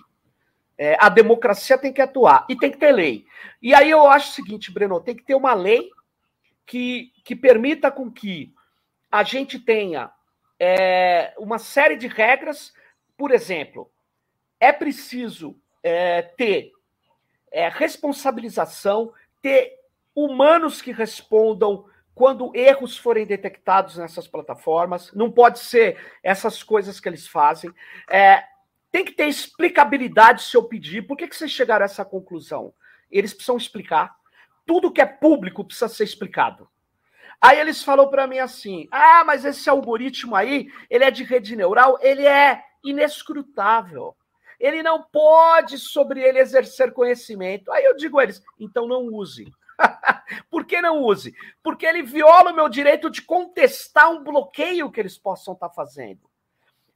É, 0.77 0.97
a 0.99 1.09
democracia 1.09 1.77
tem 1.77 1.93
que 1.93 2.01
atuar 2.01 2.45
e 2.49 2.55
tem 2.55 2.71
que 2.71 2.77
ter 2.77 2.91
lei. 2.91 3.25
E 3.61 3.73
aí 3.73 3.89
eu 3.89 4.07
acho 4.07 4.31
o 4.31 4.33
seguinte, 4.33 4.71
Breno, 4.71 4.99
tem 4.99 5.15
que 5.15 5.23
ter 5.23 5.35
uma 5.35 5.53
lei 5.53 5.91
que, 6.65 7.11
que 7.23 7.35
permita 7.35 7.91
com 7.91 8.09
que 8.09 8.53
a 9.11 9.23
gente 9.23 9.59
tenha 9.59 10.09
é, 10.59 11.33
uma 11.37 11.59
série 11.59 11.95
de 11.95 12.07
regras. 12.07 12.73
Por 13.15 13.31
exemplo, 13.31 13.91
é 14.59 14.71
preciso 14.71 15.55
é, 15.83 16.21
ter 16.21 16.71
é, 17.51 17.67
responsabilização, 17.67 19.13
ter 19.41 19.77
humanos 20.15 20.81
que 20.81 20.91
respondam 20.91 21.85
quando 22.13 22.55
erros 22.55 22.97
forem 22.97 23.25
detectados 23.25 23.97
nessas 23.97 24.27
plataformas. 24.27 25.11
Não 25.13 25.31
pode 25.31 25.59
ser 25.59 25.97
essas 26.23 26.61
coisas 26.61 26.99
que 26.99 27.07
eles 27.07 27.27
fazem. 27.27 27.71
É, 28.09 28.43
tem 28.91 29.05
que 29.05 29.13
ter 29.13 29.27
explicabilidade 29.27 30.43
se 30.43 30.55
eu 30.55 30.63
pedir. 30.63 31.03
Por 31.03 31.15
que, 31.15 31.27
que 31.27 31.35
vocês 31.35 31.51
chegaram 31.51 31.83
a 31.83 31.85
essa 31.85 32.03
conclusão? 32.03 32.73
Eles 33.09 33.33
precisam 33.33 33.57
explicar. 33.57 34.13
Tudo 34.65 34.91
que 34.91 35.01
é 35.01 35.05
público 35.05 35.63
precisa 35.63 35.87
ser 35.87 36.03
explicado. 36.03 36.69
Aí 37.41 37.59
eles 37.59 37.83
falaram 37.83 38.09
para 38.09 38.27
mim 38.27 38.39
assim: 38.39 38.87
ah, 38.91 39.23
mas 39.25 39.45
esse 39.45 39.69
algoritmo 39.69 40.35
aí, 40.35 40.67
ele 40.89 41.03
é 41.03 41.11
de 41.11 41.23
rede 41.23 41.55
neural, 41.55 41.97
ele 42.01 42.25
é 42.25 42.63
inescrutável. 42.83 44.15
Ele 44.59 44.83
não 44.83 45.01
pode 45.01 45.79
sobre 45.79 46.21
ele 46.21 46.37
exercer 46.37 46.93
conhecimento. 46.93 47.71
Aí 47.71 47.83
eu 47.83 47.95
digo 47.95 48.19
a 48.19 48.23
eles: 48.23 48.43
então 48.59 48.87
não 48.87 49.07
use. 49.07 49.51
Por 50.49 50.65
que 50.65 50.81
não 50.81 51.01
use? 51.01 51.35
Porque 51.63 51.85
ele 51.85 52.01
viola 52.03 52.51
o 52.51 52.55
meu 52.55 52.69
direito 52.69 53.09
de 53.09 53.21
contestar 53.21 54.09
um 54.11 54.23
bloqueio 54.23 54.91
que 54.91 54.99
eles 54.99 55.17
possam 55.17 55.53
estar 55.53 55.69
tá 55.69 55.73
fazendo. 55.73 56.29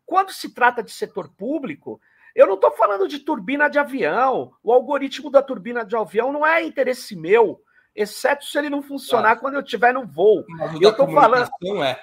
Quando 0.06 0.32
se 0.32 0.54
trata 0.54 0.84
de 0.84 0.92
setor 0.92 1.30
público, 1.30 2.00
eu 2.36 2.46
não 2.46 2.56
estou 2.56 2.72
falando 2.72 3.08
de 3.08 3.20
turbina 3.20 3.70
de 3.70 3.80
avião. 3.80 4.54
O 4.62 4.72
algoritmo 4.72 5.32
da 5.32 5.42
turbina 5.42 5.86
de 5.86 5.96
avião 5.96 6.32
não 6.32 6.46
é 6.46 6.64
interesse 6.64 7.16
meu, 7.16 7.62
exceto 7.96 8.46
se 8.46 8.58
ele 8.58 8.70
não 8.70 8.82
funcionar 8.82 9.38
quando 9.38 9.56
eu 9.56 9.62
estiver 9.62 9.94
no 9.94 10.06
voo. 10.06 10.44
Mas 10.50 10.82
eu 10.82 10.90
estou 10.90 11.12
falando. 11.12 11.50
É. 11.84 12.00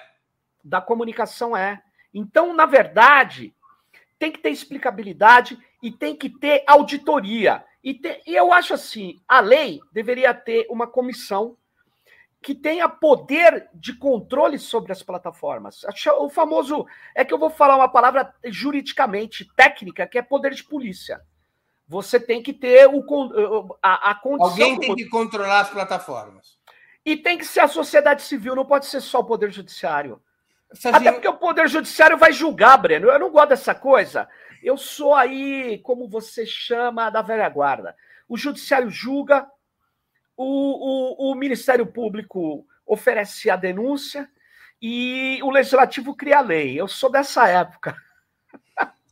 Da 0.63 0.81
comunicação 0.81 1.55
é. 1.55 1.81
Então, 2.13 2.53
na 2.53 2.65
verdade, 2.65 3.53
tem 4.17 4.31
que 4.31 4.39
ter 4.39 4.49
explicabilidade 4.49 5.57
e 5.81 5.91
tem 5.91 6.15
que 6.15 6.29
ter 6.29 6.63
auditoria. 6.65 7.63
E, 7.83 7.93
te, 7.93 8.21
e 8.25 8.35
eu 8.35 8.53
acho 8.53 8.73
assim: 8.73 9.21
a 9.27 9.39
lei 9.39 9.79
deveria 9.91 10.33
ter 10.33 10.65
uma 10.69 10.87
comissão 10.87 11.57
que 12.41 12.53
tenha 12.53 12.89
poder 12.89 13.69
de 13.73 13.93
controle 13.93 14.59
sobre 14.59 14.91
as 14.91 15.01
plataformas. 15.01 15.81
O 16.19 16.29
famoso. 16.29 16.85
É 17.15 17.23
que 17.23 17.33
eu 17.33 17.39
vou 17.39 17.49
falar 17.49 17.77
uma 17.77 17.89
palavra 17.89 18.33
juridicamente 18.45 19.45
técnica, 19.55 20.05
que 20.05 20.17
é 20.17 20.21
poder 20.21 20.53
de 20.53 20.63
polícia. 20.63 21.21
Você 21.87 22.19
tem 22.19 22.41
que 22.41 22.53
ter 22.53 22.87
o, 22.87 23.77
a, 23.81 24.11
a 24.11 24.15
condição. 24.15 24.49
Alguém 24.49 24.79
tem 24.79 24.95
que 24.95 25.09
controlar 25.09 25.61
as 25.61 25.69
plataformas. 25.69 26.57
E 27.05 27.17
tem 27.17 27.37
que 27.37 27.45
ser 27.45 27.59
a 27.59 27.67
sociedade 27.67 28.21
civil, 28.21 28.55
não 28.55 28.65
pode 28.65 28.85
ser 28.85 29.01
só 29.01 29.19
o 29.19 29.25
poder 29.25 29.51
judiciário. 29.51 30.21
Até 30.91 31.11
porque 31.11 31.27
o 31.27 31.37
poder 31.37 31.67
judiciário 31.67 32.17
vai 32.17 32.31
julgar, 32.31 32.77
Breno. 32.77 33.09
Eu 33.09 33.19
não 33.19 33.31
gosto 33.31 33.49
dessa 33.49 33.75
coisa. 33.75 34.27
Eu 34.61 34.77
sou 34.77 35.13
aí, 35.13 35.79
como 35.79 36.07
você 36.07 36.45
chama, 36.45 37.09
da 37.09 37.21
velha 37.21 37.47
guarda. 37.49 37.95
O 38.27 38.37
judiciário 38.37 38.89
julga, 38.89 39.45
o, 40.35 41.27
o, 41.27 41.31
o 41.31 41.35
Ministério 41.35 41.85
Público 41.85 42.65
oferece 42.85 43.49
a 43.49 43.55
denúncia 43.55 44.29
e 44.81 45.39
o 45.43 45.49
Legislativo 45.49 46.15
cria 46.15 46.39
a 46.39 46.41
lei. 46.41 46.79
Eu 46.79 46.87
sou 46.87 47.11
dessa 47.11 47.47
época. 47.47 47.95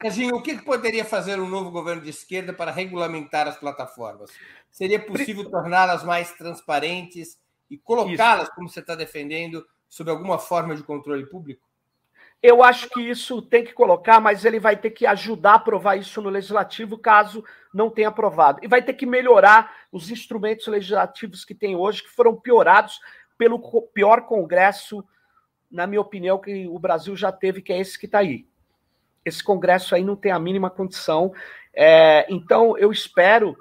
Serginho, 0.01 0.35
o 0.35 0.41
que 0.41 0.59
poderia 0.63 1.05
fazer 1.05 1.39
um 1.39 1.47
novo 1.47 1.69
governo 1.69 2.01
de 2.01 2.09
esquerda 2.09 2.51
para 2.51 2.71
regulamentar 2.71 3.47
as 3.47 3.57
plataformas? 3.57 4.31
Seria 4.71 4.99
possível 4.99 5.49
torná-las 5.49 6.03
mais 6.03 6.31
transparentes 6.31 7.37
e 7.69 7.77
colocá-las, 7.77 8.49
como 8.49 8.67
você 8.67 8.79
está 8.79 8.95
defendendo, 8.95 9.63
sob 9.91 10.09
alguma 10.09 10.39
forma 10.39 10.73
de 10.73 10.81
controle 10.81 11.25
público? 11.25 11.67
Eu 12.41 12.63
acho 12.63 12.89
que 12.89 13.01
isso 13.01 13.41
tem 13.41 13.63
que 13.63 13.73
colocar, 13.73 14.19
mas 14.19 14.45
ele 14.45 14.59
vai 14.59 14.75
ter 14.75 14.89
que 14.89 15.05
ajudar 15.05 15.51
a 15.51 15.55
aprovar 15.55 15.97
isso 15.97 16.21
no 16.21 16.29
legislativo, 16.29 16.97
caso 16.97 17.43
não 17.73 17.89
tenha 17.89 18.07
aprovado. 18.07 18.59
E 18.63 18.67
vai 18.67 18.81
ter 18.81 18.93
que 18.93 19.05
melhorar 19.05 19.71
os 19.91 20.09
instrumentos 20.09 20.65
legislativos 20.65 21.43
que 21.43 21.53
tem 21.53 21.75
hoje, 21.75 22.03
que 22.03 22.09
foram 22.09 22.35
piorados 22.35 22.99
pelo 23.37 23.59
pior 23.93 24.21
Congresso, 24.21 25.05
na 25.69 25.85
minha 25.85 26.01
opinião, 26.01 26.39
que 26.39 26.67
o 26.67 26.79
Brasil 26.79 27.15
já 27.15 27.31
teve, 27.31 27.61
que 27.61 27.73
é 27.73 27.79
esse 27.79 27.99
que 27.99 28.05
está 28.05 28.19
aí. 28.19 28.47
Esse 29.25 29.43
Congresso 29.43 29.93
aí 29.93 30.03
não 30.03 30.15
tem 30.15 30.31
a 30.31 30.39
mínima 30.39 30.69
condição. 30.69 31.33
É, 31.73 32.25
então, 32.29 32.77
eu 32.77 32.91
espero 32.91 33.55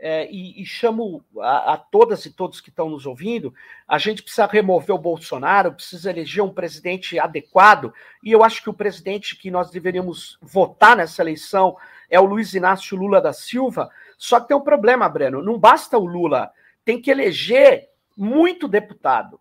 é, 0.00 0.30
e, 0.30 0.62
e, 0.62 0.64
chamo 0.64 1.24
a, 1.40 1.74
a, 1.74 1.76
todas 1.76 2.24
e 2.24 2.32
todos 2.32 2.60
que 2.60 2.70
estão 2.70 2.88
nos 2.88 3.06
ouvindo, 3.06 3.52
a 3.86 3.98
gente 3.98 4.22
precisa 4.22 4.46
remover 4.46 4.94
o 4.94 4.98
Bolsonaro, 4.98 5.72
precisa 5.72 6.10
eleger 6.10 6.42
um 6.42 6.52
presidente 6.52 7.18
adequado, 7.18 7.92
e 8.22 8.30
eu 8.30 8.44
acho 8.44 8.62
que 8.62 8.70
o 8.70 8.74
presidente 8.74 9.36
que 9.36 9.50
nós 9.50 9.70
deveríamos 9.70 10.38
votar 10.40 10.96
nessa 10.96 11.22
eleição 11.22 11.76
é 12.08 12.18
o 12.20 12.24
Luiz 12.24 12.54
Inácio 12.54 12.96
Lula 12.96 13.20
da 13.20 13.32
Silva, 13.32 13.90
só 14.16 14.40
que 14.40 14.48
tem 14.48 14.56
um 14.56 14.62
problema, 14.62 15.08
Breno, 15.08 15.42
não 15.42 15.58
basta 15.58 15.98
o 15.98 16.06
Lula, 16.06 16.50
tem 16.84 17.00
que 17.00 17.10
eleger 17.10 17.88
muito 18.16 18.66
deputado. 18.66 19.40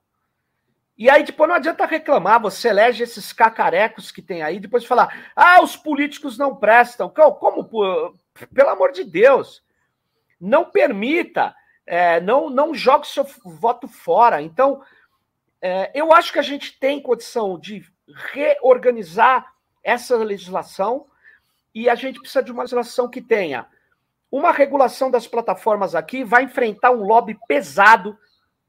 E 0.97 1.11
aí 1.11 1.23
depois 1.23 1.47
não 1.47 1.55
adianta 1.55 1.85
reclamar, 1.85 2.41
você 2.41 2.69
elege 2.69 3.03
esses 3.03 3.31
cacarecos 3.31 4.11
que 4.11 4.21
tem 4.21 4.41
aí, 4.41 4.59
depois 4.59 4.83
falar, 4.83 5.31
ah, 5.35 5.61
os 5.61 5.75
políticos 5.75 6.39
não 6.39 6.55
prestam. 6.55 7.07
Como, 7.07 7.69
pelo 8.51 8.69
amor 8.69 8.91
de 8.91 9.03
Deus, 9.03 9.63
não 10.39 10.65
permita, 10.65 11.55
é, 11.85 12.19
não, 12.19 12.49
não 12.49 12.73
jogue 12.73 13.07
seu 13.07 13.25
voto 13.43 13.87
fora. 13.87 14.41
Então, 14.41 14.81
é, 15.61 15.91
eu 15.93 16.13
acho 16.13 16.31
que 16.31 16.39
a 16.39 16.43
gente 16.43 16.79
tem 16.79 17.01
condição 17.01 17.59
de 17.59 17.83
reorganizar 18.33 19.53
essa 19.83 20.15
legislação 20.17 21.07
e 21.73 21.89
a 21.89 21.95
gente 21.95 22.19
precisa 22.19 22.43
de 22.43 22.51
uma 22.51 22.63
legislação 22.63 23.09
que 23.09 23.21
tenha 23.21 23.67
uma 24.31 24.51
regulação 24.51 25.09
das 25.09 25.27
plataformas 25.27 25.95
aqui, 25.95 26.23
vai 26.23 26.43
enfrentar 26.43 26.91
um 26.91 27.03
lobby 27.03 27.37
pesado, 27.47 28.17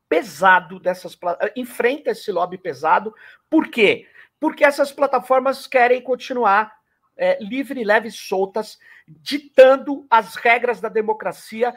pesado 0.09 0.79
dessas 0.79 1.19
enfrenta 1.57 2.11
esse 2.11 2.31
lobby 2.31 2.57
pesado. 2.57 3.14
Por 3.51 3.69
quê? 3.69 4.07
Porque 4.41 4.64
essas 4.64 4.93
plataformas 4.93 5.66
querem 5.66 6.01
continuar 6.01 6.73
é, 7.16 7.37
livre, 7.43 7.83
leve, 7.83 8.11
soltas, 8.11 8.79
ditando 9.21 10.07
as 10.11 10.35
regras 10.35 10.81
da 10.81 10.89
democracia 10.89 11.75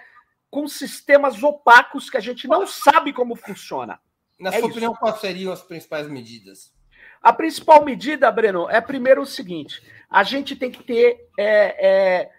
com 0.50 0.68
sistemas 0.68 1.42
opacos 1.42 2.10
que 2.10 2.18
a 2.18 2.22
gente 2.22 2.48
não 2.48 2.68
sabe 2.68 3.14
como 3.14 3.36
funciona. 3.36 4.00
Na 4.40 4.50
é 4.50 4.54
sua 4.54 4.60
isso. 4.60 4.70
opinião, 4.70 4.94
quais 4.96 5.20
seriam 5.20 5.54
as 5.54 5.62
principais 5.62 6.08
medidas? 6.08 6.74
A 7.22 7.32
principal 7.32 7.86
medida, 7.86 8.32
Breno, 8.32 8.70
é 8.70 8.82
primeiro 8.82 9.22
o 9.22 9.26
seguinte: 9.26 9.82
a 10.10 10.24
gente 10.24 10.56
tem 10.56 10.70
que 10.72 10.84
ter 10.84 11.30
é, 11.38 11.88
é, 11.88 12.32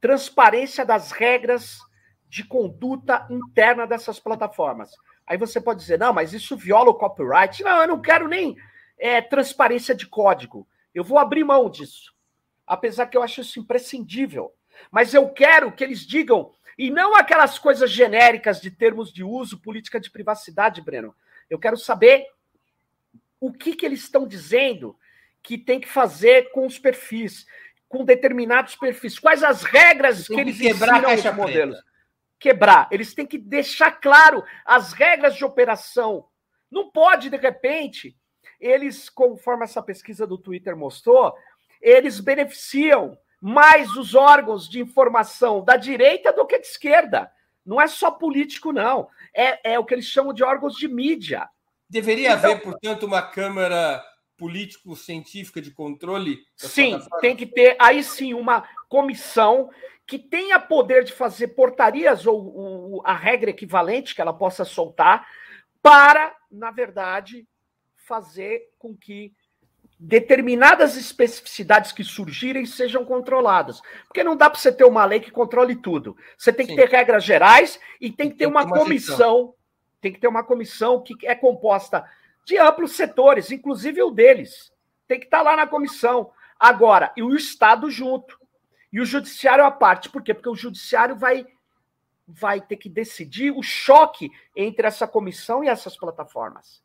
transparência 0.00 0.84
das 0.84 1.10
regras 1.10 1.78
de 2.28 2.44
conduta 2.44 3.26
interna 3.30 3.86
dessas 3.86 4.20
plataformas. 4.20 4.90
Aí 5.26 5.36
você 5.36 5.60
pode 5.60 5.80
dizer, 5.80 5.98
não, 5.98 6.12
mas 6.12 6.32
isso 6.32 6.56
viola 6.56 6.90
o 6.90 6.94
copyright. 6.94 7.62
Não, 7.62 7.82
eu 7.82 7.88
não 7.88 8.00
quero 8.00 8.28
nem 8.28 8.56
é, 8.98 9.20
transparência 9.20 9.94
de 9.94 10.06
código. 10.06 10.68
Eu 10.94 11.02
vou 11.02 11.18
abrir 11.18 11.42
mão 11.42 11.68
disso 11.68 12.15
apesar 12.66 13.06
que 13.06 13.16
eu 13.16 13.22
acho 13.22 13.40
isso 13.40 13.60
imprescindível. 13.60 14.52
Mas 14.90 15.14
eu 15.14 15.28
quero 15.28 15.72
que 15.72 15.84
eles 15.84 16.00
digam, 16.00 16.52
e 16.76 16.90
não 16.90 17.14
aquelas 17.14 17.58
coisas 17.58 17.90
genéricas 17.90 18.60
de 18.60 18.70
termos 18.70 19.12
de 19.12 19.22
uso, 19.24 19.60
política 19.60 20.00
de 20.00 20.10
privacidade, 20.10 20.82
Breno. 20.82 21.14
Eu 21.48 21.58
quero 21.58 21.76
saber 21.76 22.26
o 23.40 23.52
que, 23.52 23.74
que 23.74 23.86
eles 23.86 24.00
estão 24.00 24.26
dizendo 24.26 24.98
que 25.42 25.56
tem 25.56 25.80
que 25.80 25.88
fazer 25.88 26.50
com 26.50 26.66
os 26.66 26.78
perfis, 26.78 27.46
com 27.88 28.04
determinados 28.04 28.74
perfis. 28.74 29.18
Quais 29.18 29.42
as 29.42 29.62
regras 29.62 30.26
que 30.26 30.34
eles 30.34 30.58
quebrar 30.58 31.04
ensinam 31.12 31.32
os 31.32 31.36
modelos? 31.36 31.76
Preta. 31.76 31.96
Quebrar. 32.38 32.88
Eles 32.90 33.14
têm 33.14 33.24
que 33.24 33.38
deixar 33.38 33.92
claro 33.92 34.44
as 34.64 34.92
regras 34.92 35.36
de 35.36 35.44
operação. 35.44 36.26
Não 36.70 36.90
pode, 36.90 37.30
de 37.30 37.36
repente, 37.36 38.16
eles, 38.60 39.08
conforme 39.08 39.64
essa 39.64 39.80
pesquisa 39.80 40.26
do 40.26 40.36
Twitter 40.36 40.76
mostrou, 40.76 41.34
eles 41.80 42.20
beneficiam 42.20 43.16
mais 43.40 43.96
os 43.96 44.14
órgãos 44.14 44.68
de 44.68 44.80
informação 44.80 45.64
da 45.64 45.76
direita 45.76 46.32
do 46.32 46.46
que 46.46 46.58
de 46.58 46.66
esquerda. 46.66 47.30
Não 47.64 47.80
é 47.80 47.86
só 47.86 48.10
político, 48.10 48.72
não. 48.72 49.08
É, 49.34 49.72
é 49.74 49.78
o 49.78 49.84
que 49.84 49.94
eles 49.94 50.06
chamam 50.06 50.32
de 50.32 50.42
órgãos 50.42 50.76
de 50.76 50.88
mídia. 50.88 51.48
Deveria 51.88 52.32
então, 52.32 52.50
haver, 52.50 52.62
portanto, 52.62 53.06
uma 53.06 53.22
Câmara 53.22 54.02
político-científica 54.36 55.60
de 55.60 55.70
controle? 55.70 56.38
Sim, 56.56 57.00
tem 57.20 57.34
que 57.34 57.46
ter, 57.46 57.76
aí 57.78 58.02
sim, 58.02 58.34
uma 58.34 58.68
comissão 58.88 59.70
que 60.06 60.18
tenha 60.18 60.60
poder 60.60 61.04
de 61.04 61.12
fazer 61.12 61.48
portarias 61.48 62.26
ou, 62.26 62.54
ou 62.54 63.02
a 63.04 63.14
regra 63.14 63.50
equivalente 63.50 64.14
que 64.14 64.20
ela 64.20 64.32
possa 64.32 64.64
soltar 64.64 65.26
para, 65.82 66.34
na 66.50 66.70
verdade, 66.70 67.46
fazer 67.96 68.70
com 68.78 68.96
que 68.96 69.32
determinadas 69.98 70.96
especificidades 70.96 71.90
que 71.90 72.04
surgirem 72.04 72.66
sejam 72.66 73.04
controladas. 73.04 73.80
Porque 74.06 74.22
não 74.22 74.36
dá 74.36 74.50
para 74.50 74.58
você 74.58 74.70
ter 74.70 74.84
uma 74.84 75.04
lei 75.04 75.20
que 75.20 75.30
controle 75.30 75.76
tudo. 75.76 76.16
Você 76.36 76.52
tem 76.52 76.66
que 76.66 76.72
Sim. 76.72 76.78
ter 76.78 76.88
regras 76.88 77.24
gerais 77.24 77.80
e 78.00 78.10
tem 78.10 78.30
que 78.30 78.36
ter 78.36 78.46
uma, 78.46 78.64
uma 78.64 78.78
comissão. 78.78 79.54
Tem 80.00 80.12
que 80.12 80.20
ter 80.20 80.28
uma 80.28 80.44
comissão 80.44 81.02
que 81.02 81.14
é 81.26 81.34
composta 81.34 82.04
de 82.44 82.58
amplos 82.58 82.92
setores, 82.92 83.50
inclusive 83.50 84.02
o 84.02 84.10
deles. 84.10 84.72
Tem 85.08 85.18
que 85.18 85.26
estar 85.26 85.38
tá 85.38 85.42
lá 85.42 85.56
na 85.56 85.66
comissão. 85.66 86.30
Agora, 86.58 87.12
e 87.16 87.22
o 87.22 87.34
Estado 87.34 87.90
junto. 87.90 88.38
E 88.92 89.00
o 89.00 89.06
judiciário 89.06 89.64
à 89.64 89.70
parte. 89.70 90.08
Por 90.08 90.22
quê? 90.22 90.32
Porque 90.34 90.48
o 90.48 90.54
judiciário 90.54 91.16
vai 91.16 91.46
vai 92.28 92.60
ter 92.60 92.76
que 92.76 92.88
decidir 92.88 93.52
o 93.52 93.62
choque 93.62 94.32
entre 94.56 94.84
essa 94.84 95.06
comissão 95.06 95.62
e 95.62 95.68
essas 95.68 95.96
plataformas. 95.96 96.82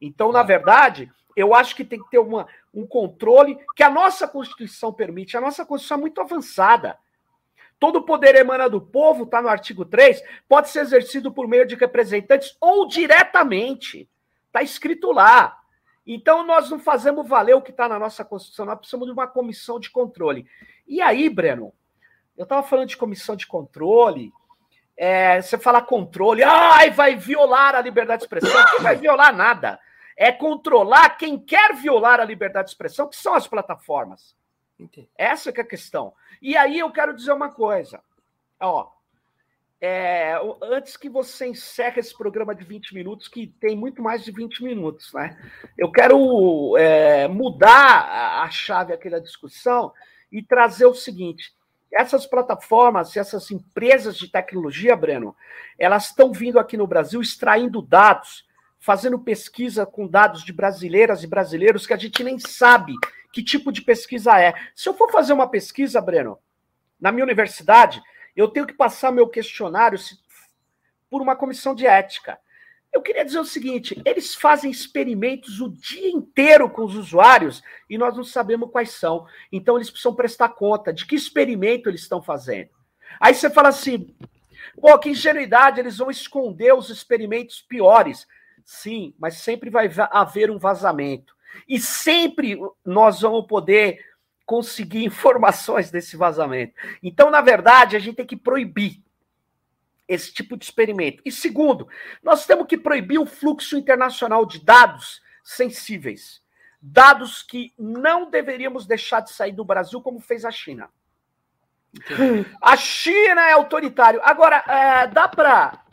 Então, 0.00 0.32
na 0.32 0.42
verdade, 0.42 1.10
eu 1.36 1.54
acho 1.54 1.76
que 1.76 1.84
tem 1.84 2.02
que 2.02 2.10
ter 2.10 2.18
uma, 2.18 2.46
um 2.72 2.86
controle 2.86 3.58
que 3.74 3.82
a 3.82 3.90
nossa 3.90 4.26
Constituição 4.26 4.92
permite. 4.92 5.36
A 5.36 5.40
nossa 5.40 5.64
Constituição 5.64 5.98
é 5.98 6.00
muito 6.00 6.20
avançada. 6.20 6.98
Todo 7.78 8.02
poder 8.02 8.34
emana 8.34 8.70
do 8.70 8.80
povo, 8.80 9.24
está 9.24 9.42
no 9.42 9.48
artigo 9.48 9.84
3, 9.84 10.22
pode 10.48 10.70
ser 10.70 10.80
exercido 10.80 11.30
por 11.30 11.46
meio 11.46 11.66
de 11.66 11.74
representantes 11.74 12.56
ou 12.58 12.88
diretamente. 12.88 14.08
Está 14.46 14.62
escrito 14.62 15.12
lá. 15.12 15.58
Então, 16.06 16.46
nós 16.46 16.70
não 16.70 16.78
fazemos 16.78 17.28
valer 17.28 17.54
o 17.54 17.60
que 17.60 17.70
está 17.70 17.88
na 17.88 17.98
nossa 17.98 18.24
Constituição, 18.24 18.64
nós 18.64 18.78
precisamos 18.78 19.06
de 19.06 19.12
uma 19.12 19.26
comissão 19.26 19.78
de 19.78 19.90
controle. 19.90 20.46
E 20.86 21.02
aí, 21.02 21.28
Breno, 21.28 21.72
eu 22.36 22.44
estava 22.44 22.62
falando 22.62 22.88
de 22.88 22.96
comissão 22.96 23.36
de 23.36 23.46
controle, 23.46 24.32
é, 24.96 25.42
você 25.42 25.58
fala 25.58 25.82
controle, 25.82 26.42
ai, 26.42 26.90
vai 26.90 27.16
violar 27.16 27.74
a 27.74 27.80
liberdade 27.80 28.20
de 28.20 28.24
expressão. 28.24 28.64
Não 28.74 28.82
vai 28.82 28.96
violar 28.96 29.34
nada. 29.34 29.78
É 30.16 30.32
controlar 30.32 31.10
quem 31.10 31.38
quer 31.38 31.74
violar 31.74 32.20
a 32.20 32.24
liberdade 32.24 32.66
de 32.66 32.72
expressão, 32.72 33.08
que 33.08 33.16
são 33.16 33.34
as 33.34 33.46
plataformas. 33.46 34.34
Entendi. 34.78 35.08
Essa 35.16 35.52
que 35.52 35.60
é 35.60 35.62
a 35.62 35.66
questão. 35.66 36.12
E 36.40 36.56
aí 36.56 36.78
eu 36.78 36.90
quero 36.90 37.14
dizer 37.14 37.32
uma 37.32 37.50
coisa. 37.50 38.02
Ó, 38.60 38.90
é, 39.80 40.34
antes 40.62 40.96
que 40.96 41.08
você 41.08 41.46
encerre 41.46 42.00
esse 42.00 42.16
programa 42.16 42.54
de 42.54 42.64
20 42.64 42.94
minutos, 42.94 43.28
que 43.28 43.46
tem 43.60 43.76
muito 43.76 44.02
mais 44.02 44.24
de 44.24 44.32
20 44.32 44.64
minutos, 44.64 45.12
né? 45.12 45.36
Eu 45.76 45.90
quero 45.90 46.76
é, 46.78 47.28
mudar 47.28 48.42
a 48.42 48.50
chave 48.50 48.94
aqui 48.94 49.10
da 49.10 49.18
discussão 49.18 49.92
e 50.32 50.42
trazer 50.42 50.86
o 50.86 50.94
seguinte: 50.94 51.54
essas 51.92 52.26
plataformas, 52.26 53.16
essas 53.16 53.50
empresas 53.50 54.16
de 54.16 54.28
tecnologia, 54.28 54.96
Breno, 54.96 55.36
elas 55.78 56.06
estão 56.06 56.32
vindo 56.32 56.58
aqui 56.58 56.76
no 56.76 56.86
Brasil 56.86 57.20
extraindo 57.20 57.82
dados, 57.82 58.45
fazendo 58.78 59.18
pesquisa 59.18 59.84
com 59.84 60.06
dados 60.06 60.44
de 60.44 60.52
brasileiras 60.52 61.22
e 61.22 61.26
brasileiros 61.26 61.86
que 61.86 61.94
a 61.94 61.96
gente 61.96 62.22
nem 62.22 62.38
sabe 62.38 62.92
que 63.32 63.42
tipo 63.42 63.70
de 63.70 63.82
pesquisa 63.82 64.40
é. 64.40 64.54
Se 64.74 64.88
eu 64.88 64.94
for 64.94 65.10
fazer 65.10 65.32
uma 65.32 65.48
pesquisa, 65.48 66.00
Breno, 66.00 66.38
na 67.00 67.12
minha 67.12 67.24
universidade, 67.24 68.02
eu 68.34 68.48
tenho 68.48 68.66
que 68.66 68.74
passar 68.74 69.12
meu 69.12 69.28
questionário 69.28 69.98
por 71.10 71.20
uma 71.20 71.36
comissão 71.36 71.74
de 71.74 71.86
ética. 71.86 72.38
Eu 72.92 73.02
queria 73.02 73.24
dizer 73.24 73.38
o 73.38 73.44
seguinte: 73.44 74.00
eles 74.04 74.34
fazem 74.34 74.70
experimentos 74.70 75.60
o 75.60 75.68
dia 75.68 76.08
inteiro 76.08 76.70
com 76.70 76.82
os 76.84 76.96
usuários 76.96 77.62
e 77.90 77.98
nós 77.98 78.16
não 78.16 78.24
sabemos 78.24 78.70
quais 78.70 78.90
são. 78.90 79.26
Então 79.52 79.76
eles 79.76 79.90
precisam 79.90 80.14
prestar 80.14 80.50
conta 80.50 80.92
de 80.92 81.04
que 81.04 81.14
experimento 81.14 81.90
eles 81.90 82.00
estão 82.00 82.22
fazendo. 82.22 82.70
Aí 83.20 83.34
você 83.34 83.50
fala 83.50 83.68
assim: 83.68 84.14
pô, 84.80 84.98
que 84.98 85.10
ingenuidade, 85.10 85.78
eles 85.78 85.98
vão 85.98 86.10
esconder 86.10 86.72
os 86.74 86.88
experimentos 86.88 87.60
piores. 87.60 88.26
Sim, 88.66 89.14
mas 89.16 89.36
sempre 89.36 89.70
vai 89.70 89.88
haver 90.10 90.50
um 90.50 90.58
vazamento. 90.58 91.36
E 91.68 91.78
sempre 91.78 92.58
nós 92.84 93.20
vamos 93.20 93.46
poder 93.46 94.04
conseguir 94.44 95.04
informações 95.06 95.88
desse 95.88 96.16
vazamento. 96.16 96.74
Então, 97.00 97.30
na 97.30 97.40
verdade, 97.40 97.94
a 97.94 98.00
gente 98.00 98.16
tem 98.16 98.26
que 98.26 98.36
proibir 98.36 99.00
esse 100.08 100.34
tipo 100.34 100.56
de 100.56 100.64
experimento. 100.64 101.22
E 101.24 101.30
segundo, 101.30 101.88
nós 102.20 102.44
temos 102.44 102.66
que 102.66 102.76
proibir 102.76 103.20
o 103.20 103.26
fluxo 103.26 103.76
internacional 103.76 104.44
de 104.44 104.64
dados 104.64 105.22
sensíveis. 105.44 106.42
Dados 106.82 107.44
que 107.44 107.72
não 107.78 108.28
deveríamos 108.28 108.84
deixar 108.84 109.20
de 109.20 109.30
sair 109.30 109.52
do 109.52 109.64
Brasil, 109.64 110.00
como 110.02 110.18
fez 110.20 110.44
a 110.44 110.50
China. 110.50 110.90
A 112.60 112.76
China 112.76 113.42
é 113.48 113.52
autoritário. 113.52 114.20
Agora, 114.24 114.56
é, 114.66 115.06
dá 115.06 115.28
para. 115.28 115.85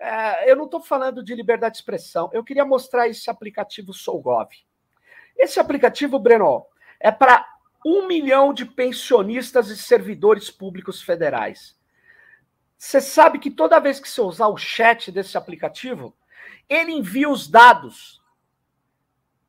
É, 0.00 0.50
eu 0.50 0.56
não 0.56 0.64
estou 0.64 0.80
falando 0.80 1.22
de 1.22 1.34
liberdade 1.34 1.74
de 1.74 1.78
expressão. 1.78 2.30
Eu 2.32 2.44
queria 2.44 2.64
mostrar 2.64 3.08
esse 3.08 3.28
aplicativo 3.28 3.92
SouGov. 3.92 4.48
Esse 5.36 5.60
aplicativo, 5.60 6.18
Breno, 6.18 6.66
é 7.00 7.10
para 7.10 7.46
um 7.84 8.06
milhão 8.06 8.52
de 8.52 8.64
pensionistas 8.64 9.70
e 9.70 9.76
servidores 9.76 10.50
públicos 10.50 11.02
federais. 11.02 11.76
Você 12.76 13.00
sabe 13.00 13.38
que 13.38 13.50
toda 13.50 13.80
vez 13.80 13.98
que 13.98 14.08
você 14.08 14.20
usar 14.20 14.48
o 14.48 14.56
chat 14.56 15.10
desse 15.10 15.36
aplicativo, 15.36 16.16
ele 16.68 16.92
envia 16.92 17.28
os 17.28 17.48
dados. 17.48 18.22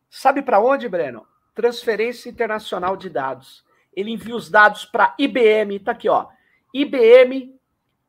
Sabe 0.10 0.42
para 0.42 0.60
onde, 0.60 0.90
Breno? 0.90 1.28
Transferência 1.54 2.30
Internacional 2.30 2.98
de 2.98 3.10
Dados. 3.10 3.64
Ele 3.94 4.12
envia 4.12 4.36
os 4.36 4.50
dados 4.50 4.86
para 4.86 5.14
IBM, 5.18 5.80
tá 5.80 5.92
aqui, 5.92 6.10
ó. 6.10 6.28
IBM 6.74 7.60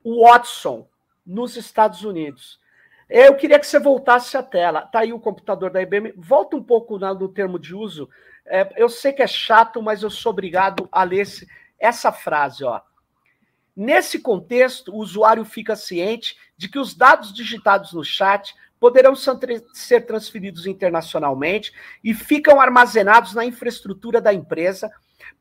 Watson, 0.04 0.88
nos 1.30 1.56
Estados 1.56 2.02
Unidos. 2.02 2.58
Eu 3.08 3.34
queria 3.36 3.58
que 3.58 3.66
você 3.66 3.78
voltasse 3.78 4.36
a 4.36 4.42
tela. 4.42 4.82
Tá 4.82 5.00
aí 5.00 5.12
o 5.12 5.18
computador 5.18 5.70
da 5.70 5.82
IBM. 5.82 6.12
Volta 6.16 6.56
um 6.56 6.62
pouco 6.62 6.98
no 6.98 7.28
termo 7.28 7.58
de 7.58 7.74
uso. 7.74 8.08
É, 8.46 8.72
eu 8.76 8.88
sei 8.88 9.12
que 9.12 9.22
é 9.22 9.26
chato, 9.26 9.82
mas 9.82 10.02
eu 10.02 10.10
sou 10.10 10.30
obrigado 10.30 10.88
a 10.90 11.02
ler 11.02 11.20
esse, 11.20 11.46
essa 11.78 12.12
frase, 12.12 12.64
ó. 12.64 12.80
Nesse 13.76 14.18
contexto, 14.18 14.92
o 14.92 14.98
usuário 14.98 15.44
fica 15.44 15.74
ciente 15.76 16.36
de 16.56 16.68
que 16.68 16.78
os 16.78 16.94
dados 16.94 17.32
digitados 17.32 17.92
no 17.92 18.04
chat 18.04 18.54
poderão 18.78 19.14
ser 19.14 20.06
transferidos 20.06 20.66
internacionalmente 20.66 21.72
e 22.02 22.14
ficam 22.14 22.60
armazenados 22.60 23.34
na 23.34 23.44
infraestrutura 23.44 24.20
da 24.20 24.32
empresa 24.32 24.90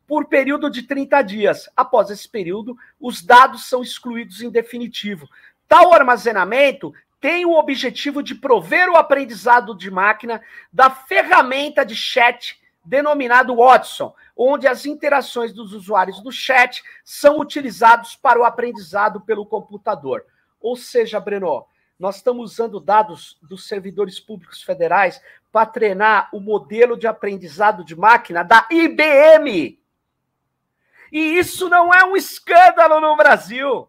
por 0.07 0.25
período 0.25 0.69
de 0.69 0.83
30 0.83 1.21
dias. 1.21 1.69
Após 1.75 2.09
esse 2.09 2.27
período, 2.27 2.75
os 2.99 3.21
dados 3.21 3.65
são 3.65 3.81
excluídos 3.81 4.41
em 4.41 4.49
definitivo. 4.49 5.27
Tal 5.70 5.93
armazenamento 5.93 6.91
tem 7.22 7.45
o 7.45 7.53
objetivo 7.53 8.24
de 8.24 8.34
prover 8.34 8.89
o 8.89 8.97
aprendizado 8.97 9.78
de 9.78 9.91
máquina 9.91 10.41
da 10.74 10.89
ferramenta 10.89 11.86
de 11.86 11.95
chat 11.95 12.59
denominado 12.84 13.55
Watson, 13.55 14.15
onde 14.36 14.67
as 14.67 14.88
interações 14.88 15.53
dos 15.53 15.74
usuários 15.74 16.24
do 16.24 16.32
chat 16.32 16.82
são 17.03 17.39
utilizados 17.39 18.15
para 18.15 18.39
o 18.39 18.43
aprendizado 18.43 19.22
pelo 19.22 19.45
computador. 19.45 20.26
Ou 20.59 20.76
seja, 20.76 21.20
Breno, 21.20 21.67
nós 21.99 22.15
estamos 22.15 22.53
usando 22.53 22.80
dados 22.80 23.38
dos 23.41 23.67
servidores 23.67 24.20
públicos 24.20 24.63
federais 24.63 25.22
para 25.51 25.65
treinar 25.65 26.30
o 26.34 26.39
modelo 26.39 26.97
de 26.97 27.05
aprendizado 27.05 27.84
de 27.84 27.95
máquina 27.95 28.43
da 28.43 28.65
IBM. 28.72 29.78
E 31.11 31.20
isso 31.38 31.67
não 31.70 31.93
é 31.93 32.03
um 32.05 32.15
escândalo 32.15 33.01
no 33.01 33.15
Brasil. 33.17 33.88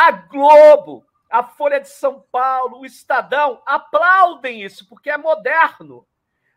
A 0.00 0.12
Globo, 0.12 1.04
a 1.28 1.42
Folha 1.42 1.80
de 1.80 1.88
São 1.88 2.24
Paulo, 2.30 2.78
o 2.78 2.86
Estadão 2.86 3.60
aplaudem 3.66 4.62
isso, 4.62 4.88
porque 4.88 5.10
é 5.10 5.18
moderno. 5.18 6.06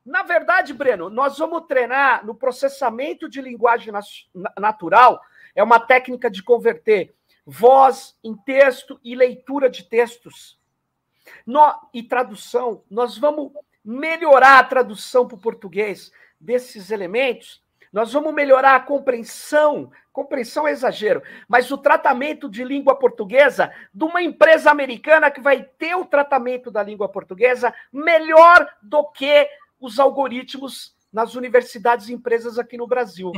Na 0.05 0.21
verdade, 0.21 0.75
Breno, 0.75 1.09
nós 1.09 1.39
vamos 1.39 1.65
treinar 1.65 2.23
no 2.23 2.35
processamento 2.35 3.27
de 3.27 3.41
linguagem 3.41 3.91
natural, 4.59 5.19
é 5.55 5.63
uma 5.63 5.79
técnica 5.79 6.29
de 6.29 6.43
converter 6.43 7.15
voz 7.43 8.15
em 8.23 8.35
texto 8.35 8.99
e 9.03 9.15
leitura 9.15 9.71
de 9.71 9.85
textos. 9.85 10.59
No, 11.43 11.89
e 11.91 12.03
tradução, 12.03 12.83
nós 12.91 13.17
vamos 13.17 13.51
melhorar 13.83 14.59
a 14.59 14.63
tradução 14.63 15.27
para 15.27 15.37
o 15.37 15.41
português 15.41 16.11
desses 16.39 16.91
elementos, 16.91 17.59
nós 17.91 18.13
vamos 18.13 18.33
melhorar 18.33 18.75
a 18.75 18.79
compreensão, 18.79 19.91
compreensão 20.13 20.67
é 20.67 20.71
exagero, 20.71 21.21
mas 21.47 21.71
o 21.71 21.77
tratamento 21.77 22.49
de 22.49 22.63
língua 22.63 22.95
portuguesa 22.95 23.71
de 23.93 24.03
uma 24.03 24.21
empresa 24.21 24.71
americana 24.71 25.29
que 25.29 25.41
vai 25.41 25.63
ter 25.63 25.95
o 25.95 26.05
tratamento 26.05 26.71
da 26.71 26.81
língua 26.81 27.09
portuguesa 27.09 27.73
melhor 27.91 28.65
do 28.81 29.03
que 29.11 29.49
os 29.79 29.99
algoritmos 29.99 30.95
nas 31.11 31.35
universidades 31.35 32.07
e 32.07 32.13
empresas 32.13 32.57
aqui 32.57 32.77
no 32.77 32.87
Brasil. 32.87 33.31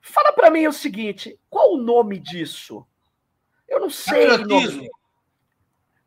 Fala 0.00 0.32
para 0.32 0.50
mim 0.50 0.66
o 0.66 0.72
seguinte: 0.72 1.38
qual 1.48 1.72
o 1.72 1.78
nome 1.78 2.18
disso? 2.18 2.86
Eu 3.66 3.80
não 3.80 3.90
sei. 3.90 4.28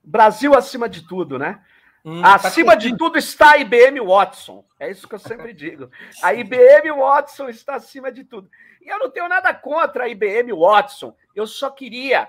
Brasil 0.03 0.53
acima 0.55 0.89
de 0.89 1.07
tudo, 1.07 1.39
né? 1.39 1.63
Hum, 2.03 2.23
acima 2.25 2.75
de 2.75 2.95
tudo 2.97 3.17
está 3.17 3.51
a 3.51 3.57
IBM 3.57 3.99
Watson. 4.01 4.65
É 4.79 4.89
isso 4.89 5.07
que 5.07 5.15
eu 5.15 5.19
sempre 5.19 5.53
digo. 5.53 5.89
A 6.23 6.33
IBM 6.33 6.91
Watson 6.91 7.47
está 7.49 7.75
acima 7.75 8.11
de 8.11 8.23
tudo. 8.23 8.49
E 8.81 8.89
eu 8.89 8.97
não 8.97 9.09
tenho 9.09 9.29
nada 9.29 9.53
contra 9.53 10.05
a 10.05 10.09
IBM 10.09 10.51
Watson. 10.53 11.15
Eu 11.35 11.45
só 11.45 11.69
queria 11.69 12.27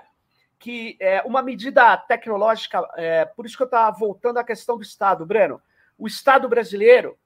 que 0.59 0.95
é, 0.99 1.21
uma 1.23 1.41
medida 1.41 1.97
tecnológica, 1.97 2.87
é, 2.95 3.25
por 3.25 3.45
isso 3.45 3.57
que 3.57 3.63
eu 3.63 3.65
estava 3.65 3.97
voltando 3.97 4.37
à 4.37 4.43
questão 4.43 4.77
do 4.77 4.83
Estado, 4.83 5.25
Breno. 5.25 5.61
O 5.97 6.07
Estado 6.07 6.47
brasileiro 6.47 7.17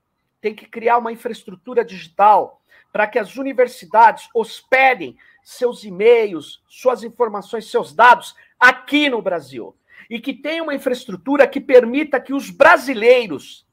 tem 0.41 0.56
que 0.56 0.66
criar 0.66 0.98
uma 0.98 1.12
infraestrutura 1.12 1.84
digital 1.84 2.62
para 2.91 3.06
que 3.06 3.20
as 3.20 3.36
universidades 3.36 4.30
hospedem 4.34 5.18
seus 5.43 5.84
e-mails, 5.84 6.64
suas 6.68 7.04
informações, 7.04 7.70
seus 7.70 7.93
dados 7.93 8.36
aqui 8.60 9.10
no 9.10 9.22
Brasil. 9.22 9.76
E 10.10 10.20
que 10.20 10.34
tenha 10.34 10.64
uma 10.64 10.76
infraestrutura 10.76 11.47
que 11.47 11.60
permita 11.60 12.20
que 12.20 12.34
os 12.34 12.49
brasileiros 12.49 13.68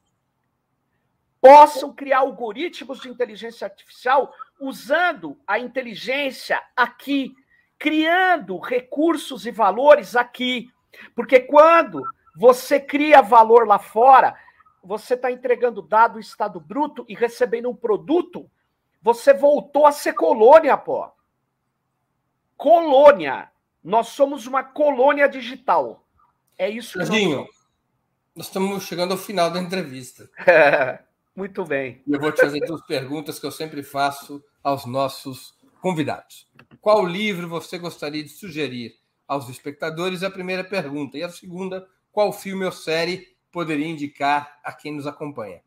possam 1.41 1.93
criar 1.93 2.20
algoritmos 2.20 3.01
de 3.01 3.09
inteligência 3.09 3.66
artificial 3.66 4.32
usando 4.59 5.39
a 5.47 5.59
inteligência 5.59 6.61
aqui 6.74 7.35
criando 7.78 8.59
recursos 8.59 9.47
e 9.47 9.51
valores 9.51 10.16
aqui. 10.16 10.70
Porque 11.14 11.41
quando 11.41 12.03
você 12.35 12.80
cria 12.80 13.20
valor 13.20 13.66
lá 13.66 13.78
fora, 13.78 14.35
você 14.82 15.14
está 15.14 15.30
entregando 15.30 15.82
dado 15.82 16.18
estado 16.18 16.61
bruto 16.61 17.05
e 17.09 17.14
recebendo 17.14 17.68
um 17.68 17.76
produto, 17.76 18.51
você 19.03 19.35
voltou 19.35 19.87
a 19.87 19.93
ser 19.93 20.14
colônia, 20.14 20.76
pô. 20.76 21.11
Colônia. 22.57 23.51
Nós 23.82 24.09
somos 24.09 24.47
uma 24.47 24.64
colônia 24.64 25.28
digital. 25.28 26.03
É 26.59 26.68
isso 26.68 26.98
Serginho, 26.98 27.38
nós, 27.38 27.48
nós 28.36 28.46
estamos 28.46 28.84
chegando 28.84 29.12
ao 29.12 29.18
final 29.18 29.50
da 29.50 29.61
entrevista. 29.61 30.28
Muito 31.34 31.64
bem. 31.64 32.00
E 32.07 32.12
eu 32.12 32.20
vou 32.20 32.30
te 32.30 32.40
fazer 32.40 32.61
duas 32.61 32.84
perguntas 32.86 33.38
que 33.40 33.46
eu 33.46 33.50
sempre 33.50 33.82
faço 33.82 34.42
aos 34.62 34.86
nossos 34.86 35.55
convidados. 35.80 36.48
Qual 36.80 37.05
livro 37.05 37.48
você 37.48 37.76
gostaria 37.76 38.22
de 38.22 38.28
sugerir 38.28 38.94
aos 39.26 39.48
espectadores? 39.48 40.22
É 40.22 40.26
a 40.26 40.30
primeira 40.30 40.62
pergunta. 40.62 41.18
E 41.18 41.24
a 41.24 41.28
segunda, 41.28 41.86
qual 42.12 42.32
filme 42.32 42.64
ou 42.64 42.72
série 42.72 43.36
poderia 43.50 43.86
indicar 43.86 44.61
a 44.62 44.72
quem 44.72 44.94
nos 44.94 45.07
acompanha? 45.07 45.61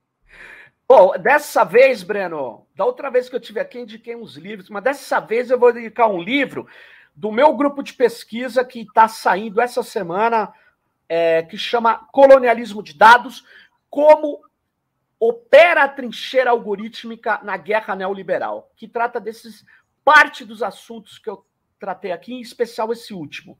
Bom, 0.87 1.11
dessa 1.19 1.65
vez, 1.65 2.01
Breno, 2.01 2.65
da 2.73 2.85
outra 2.85 3.11
vez 3.11 3.27
que 3.27 3.35
eu 3.35 3.41
tive 3.41 3.59
aqui, 3.59 3.79
indiquei 3.79 4.15
uns 4.15 4.37
livros, 4.37 4.69
mas 4.69 4.83
dessa 4.83 5.19
vez 5.19 5.51
eu 5.51 5.59
vou 5.59 5.71
indicar 5.71 6.09
um 6.09 6.21
livro 6.21 6.65
do 7.13 7.29
meu 7.29 7.53
grupo 7.55 7.83
de 7.83 7.93
pesquisa 7.93 8.63
que 8.63 8.81
está 8.81 9.07
saindo 9.07 9.59
essa 9.59 9.83
semana, 9.83 10.53
é, 11.09 11.43
que 11.43 11.57
chama 11.57 12.07
Colonialismo 12.11 12.83
de 12.83 12.93
Dados, 12.93 13.43
como 13.89 14.41
opera 15.19 15.83
a 15.83 15.87
trincheira 15.87 16.51
algorítmica 16.51 17.39
na 17.43 17.57
guerra 17.57 17.95
neoliberal, 17.95 18.71
que 18.75 18.87
trata 18.87 19.19
desses 19.19 19.65
parte 20.03 20.45
dos 20.45 20.61
assuntos 20.61 21.17
que 21.17 21.29
eu 21.29 21.45
tratei 21.79 22.11
aqui, 22.11 22.33
em 22.33 22.41
especial 22.41 22.91
esse 22.91 23.13
último. 23.13 23.57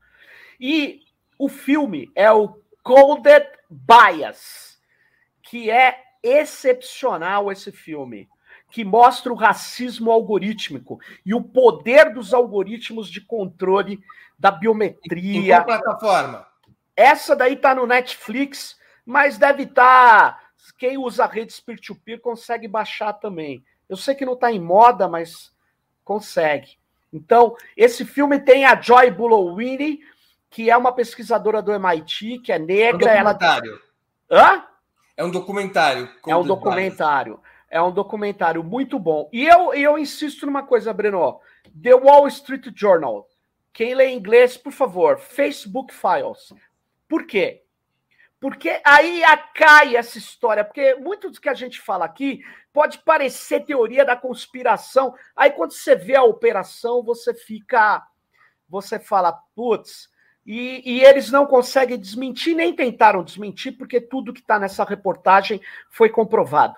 E 0.59 1.01
o 1.37 1.49
filme 1.49 2.11
é 2.15 2.31
o 2.31 2.59
Coded 2.83 3.47
Bias, 3.69 4.79
que 5.41 5.69
é 5.69 6.03
excepcional 6.23 7.51
esse 7.51 7.71
filme, 7.71 8.29
que 8.71 8.83
mostra 8.83 9.31
o 9.31 9.35
racismo 9.35 10.11
algorítmico 10.11 10.99
e 11.25 11.33
o 11.33 11.41
poder 11.41 12.13
dos 12.13 12.33
algoritmos 12.33 13.09
de 13.09 13.21
controle 13.21 13.99
da 14.37 14.51
biometria. 14.51 15.37
Em 15.37 15.47
qual 15.47 15.65
plataforma? 15.65 16.47
Essa 16.97 17.35
daí 17.35 17.55
tá 17.55 17.75
no 17.75 17.85
Netflix, 17.85 18.75
mas 19.05 19.37
deve 19.37 19.63
estar 19.63 20.33
tá 20.33 20.47
quem 20.77 20.97
usa 20.97 21.25
redes 21.25 21.59
peer-to-peer 21.59 22.19
consegue 22.19 22.67
baixar 22.67 23.13
também. 23.13 23.63
Eu 23.87 23.95
sei 23.95 24.15
que 24.15 24.25
não 24.25 24.33
está 24.33 24.51
em 24.51 24.59
moda, 24.59 25.07
mas 25.07 25.53
consegue. 26.03 26.77
Então, 27.13 27.55
esse 27.75 28.03
filme 28.03 28.39
tem 28.39 28.65
a 28.65 28.79
Joy 28.79 29.11
Bulowini, 29.11 29.99
que 30.49 30.69
é 30.69 30.75
uma 30.75 30.91
pesquisadora 30.91 31.61
do 31.61 31.71
MIT, 31.71 32.39
que 32.39 32.51
é 32.51 32.59
negra. 32.59 33.11
É 33.11 33.21
um 33.21 33.23
documentário. 33.23 33.81
Ela... 34.29 34.55
Hã? 34.55 34.63
É 35.15 35.23
um 35.23 35.31
documentário. 35.31 36.09
É 36.27 36.35
um 36.35 36.43
documentário. 36.43 37.39
É 37.69 37.81
um 37.81 37.91
documentário 37.91 38.63
muito 38.63 38.99
bom. 38.99 39.29
E 39.31 39.45
eu, 39.45 39.73
eu 39.73 39.97
insisto 39.97 40.45
numa 40.45 40.63
coisa, 40.63 40.93
Breno. 40.93 41.39
The 41.81 41.95
Wall 41.95 42.27
Street 42.27 42.67
Journal. 42.75 43.27
Quem 43.73 43.93
lê 43.93 44.09
inglês, 44.09 44.57
por 44.57 44.71
favor, 44.71 45.19
Facebook 45.19 45.93
Files. 45.93 46.53
Por 47.07 47.25
quê? 47.25 47.63
Porque 48.39 48.79
aí 48.85 49.21
cai 49.55 49.95
essa 49.95 50.17
história, 50.17 50.63
porque 50.63 50.95
muito 50.95 51.31
do 51.31 51.41
que 51.41 51.49
a 51.49 51.55
gente 51.55 51.81
fala 51.81 52.05
aqui 52.05 52.41
pode 52.71 52.99
parecer 52.99 53.65
teoria 53.65 54.05
da 54.05 54.15
conspiração. 54.15 55.15
Aí 55.35 55.49
quando 55.49 55.71
você 55.71 55.95
vê 55.95 56.15
a 56.15 56.23
operação, 56.23 57.03
você 57.03 57.33
fica. 57.33 58.05
Você 58.69 58.99
fala, 58.99 59.31
putz, 59.55 60.09
e, 60.45 60.81
e, 60.85 61.03
eles 61.03 61.31
não 61.31 61.45
conseguem 61.45 61.97
desmentir, 61.97 62.55
nem 62.55 62.73
tentaram 62.73 63.23
desmentir, 63.23 63.77
porque 63.77 63.99
tudo 63.99 64.33
que 64.33 64.39
está 64.39 64.59
nessa 64.59 64.83
reportagem 64.83 65.61
foi 65.89 66.09
comprovado. 66.09 66.75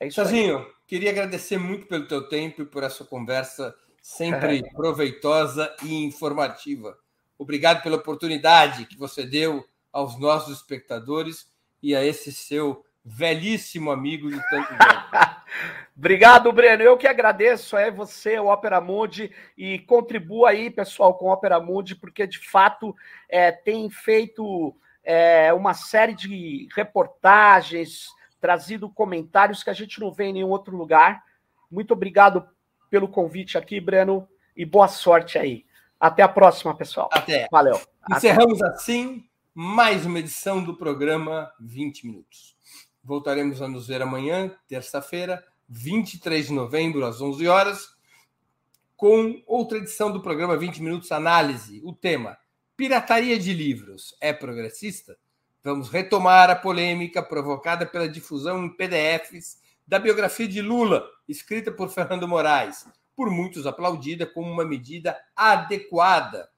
É 0.00 0.06
isso 0.06 0.16
Chazinho, 0.16 0.66
queria 0.86 1.10
agradecer 1.10 1.58
muito 1.58 1.86
pelo 1.86 2.06
teu 2.06 2.28
tempo 2.28 2.62
e 2.62 2.66
por 2.66 2.82
essa 2.82 3.04
conversa 3.04 3.74
sempre 4.02 4.62
proveitosa 4.76 5.74
e 5.82 6.04
informativa. 6.04 6.98
Obrigado 7.38 7.82
pela 7.82 7.96
oportunidade 7.96 8.84
que 8.86 8.98
você 8.98 9.24
deu 9.24 9.64
aos 9.92 10.18
nossos 10.18 10.56
espectadores 10.56 11.46
e 11.82 11.94
a 11.94 12.04
esse 12.04 12.32
seu 12.32 12.84
velhíssimo 13.04 13.90
amigo 13.90 14.28
de 14.28 14.40
tanto 14.50 14.68
tempo. 14.68 15.38
Obrigado, 15.96 16.52
Breno. 16.52 16.82
Eu 16.82 16.96
que 16.96 17.06
agradeço 17.06 17.76
é 17.76 17.90
você, 17.90 18.38
o 18.38 18.52
Opera 18.52 18.80
Mundi, 18.80 19.32
e 19.56 19.78
contribua 19.80 20.50
aí, 20.50 20.70
pessoal, 20.70 21.14
com 21.14 21.26
o 21.26 21.32
Opera 21.32 21.58
Mundi, 21.58 21.94
porque 21.96 22.26
de 22.26 22.38
fato 22.38 22.94
é, 23.28 23.50
tem 23.50 23.88
feito 23.88 24.76
é, 25.02 25.52
uma 25.52 25.74
série 25.74 26.14
de 26.14 26.68
reportagens, 26.74 28.08
trazido 28.40 28.90
comentários 28.90 29.62
que 29.62 29.70
a 29.70 29.74
gente 29.74 29.98
não 30.00 30.12
vê 30.12 30.26
em 30.26 30.34
nenhum 30.34 30.50
outro 30.50 30.76
lugar. 30.76 31.22
Muito 31.70 31.92
obrigado 31.92 32.46
pelo 32.90 33.08
convite 33.08 33.56
aqui, 33.56 33.80
Breno, 33.80 34.28
e 34.56 34.64
boa 34.64 34.88
sorte 34.88 35.38
aí. 35.38 35.64
Até 36.00 36.22
a 36.22 36.28
próxima, 36.28 36.74
pessoal. 36.76 37.08
Até. 37.12 37.48
Valeu. 37.50 37.80
Encerramos 38.10 38.62
Até. 38.62 38.74
assim 38.74 39.24
mais 39.52 40.06
uma 40.06 40.20
edição 40.20 40.62
do 40.62 40.76
programa 40.76 41.52
20 41.58 42.06
Minutos. 42.06 42.56
Voltaremos 43.02 43.60
a 43.60 43.66
nos 43.66 43.88
ver 43.88 44.00
amanhã, 44.00 44.54
terça-feira, 44.68 45.44
23 45.68 46.46
de 46.46 46.52
novembro, 46.52 47.04
às 47.04 47.20
11 47.20 47.48
horas, 47.48 47.88
com 48.96 49.42
outra 49.46 49.78
edição 49.78 50.12
do 50.12 50.22
programa 50.22 50.56
20 50.56 50.82
Minutos 50.82 51.10
Análise. 51.10 51.82
O 51.84 51.92
tema: 51.92 52.38
Pirataria 52.76 53.36
de 53.36 53.52
livros 53.52 54.16
é 54.20 54.32
progressista? 54.32 55.18
Vamos 55.64 55.88
retomar 55.88 56.48
a 56.50 56.54
polêmica 56.54 57.20
provocada 57.20 57.84
pela 57.84 58.08
difusão 58.08 58.64
em 58.64 58.68
PDFs 58.68 59.60
da 59.84 59.98
biografia 59.98 60.46
de 60.46 60.62
Lula, 60.62 61.04
escrita 61.26 61.72
por 61.72 61.88
Fernando 61.88 62.28
Moraes, 62.28 62.86
por 63.18 63.30
muitos 63.30 63.66
aplaudida 63.66 64.24
como 64.24 64.48
uma 64.48 64.64
medida 64.64 65.20
adequada 65.34 66.48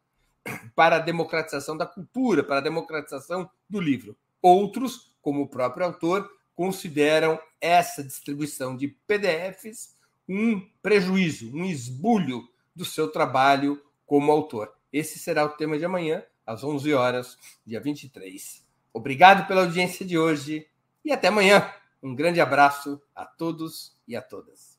para 0.74 0.96
a 0.96 0.98
democratização 0.98 1.74
da 1.74 1.86
cultura, 1.86 2.44
para 2.44 2.58
a 2.58 2.60
democratização 2.60 3.48
do 3.66 3.80
livro. 3.80 4.14
Outros, 4.42 5.16
como 5.22 5.40
o 5.40 5.48
próprio 5.48 5.86
autor, 5.86 6.30
consideram 6.54 7.40
essa 7.62 8.04
distribuição 8.04 8.76
de 8.76 8.88
PDFs 8.88 9.96
um 10.28 10.60
prejuízo, 10.82 11.50
um 11.56 11.64
esbulho 11.64 12.46
do 12.76 12.84
seu 12.84 13.10
trabalho 13.10 13.82
como 14.04 14.30
autor. 14.30 14.70
Esse 14.92 15.18
será 15.18 15.46
o 15.46 15.56
tema 15.56 15.78
de 15.78 15.86
amanhã, 15.86 16.22
às 16.46 16.62
11 16.62 16.92
horas, 16.92 17.38
dia 17.64 17.80
23. 17.80 18.62
Obrigado 18.92 19.48
pela 19.48 19.62
audiência 19.62 20.04
de 20.04 20.18
hoje 20.18 20.68
e 21.02 21.10
até 21.10 21.28
amanhã. 21.28 21.72
Um 22.02 22.14
grande 22.14 22.38
abraço 22.38 23.00
a 23.14 23.24
todos 23.24 23.96
e 24.06 24.14
a 24.14 24.20
todas. 24.20 24.78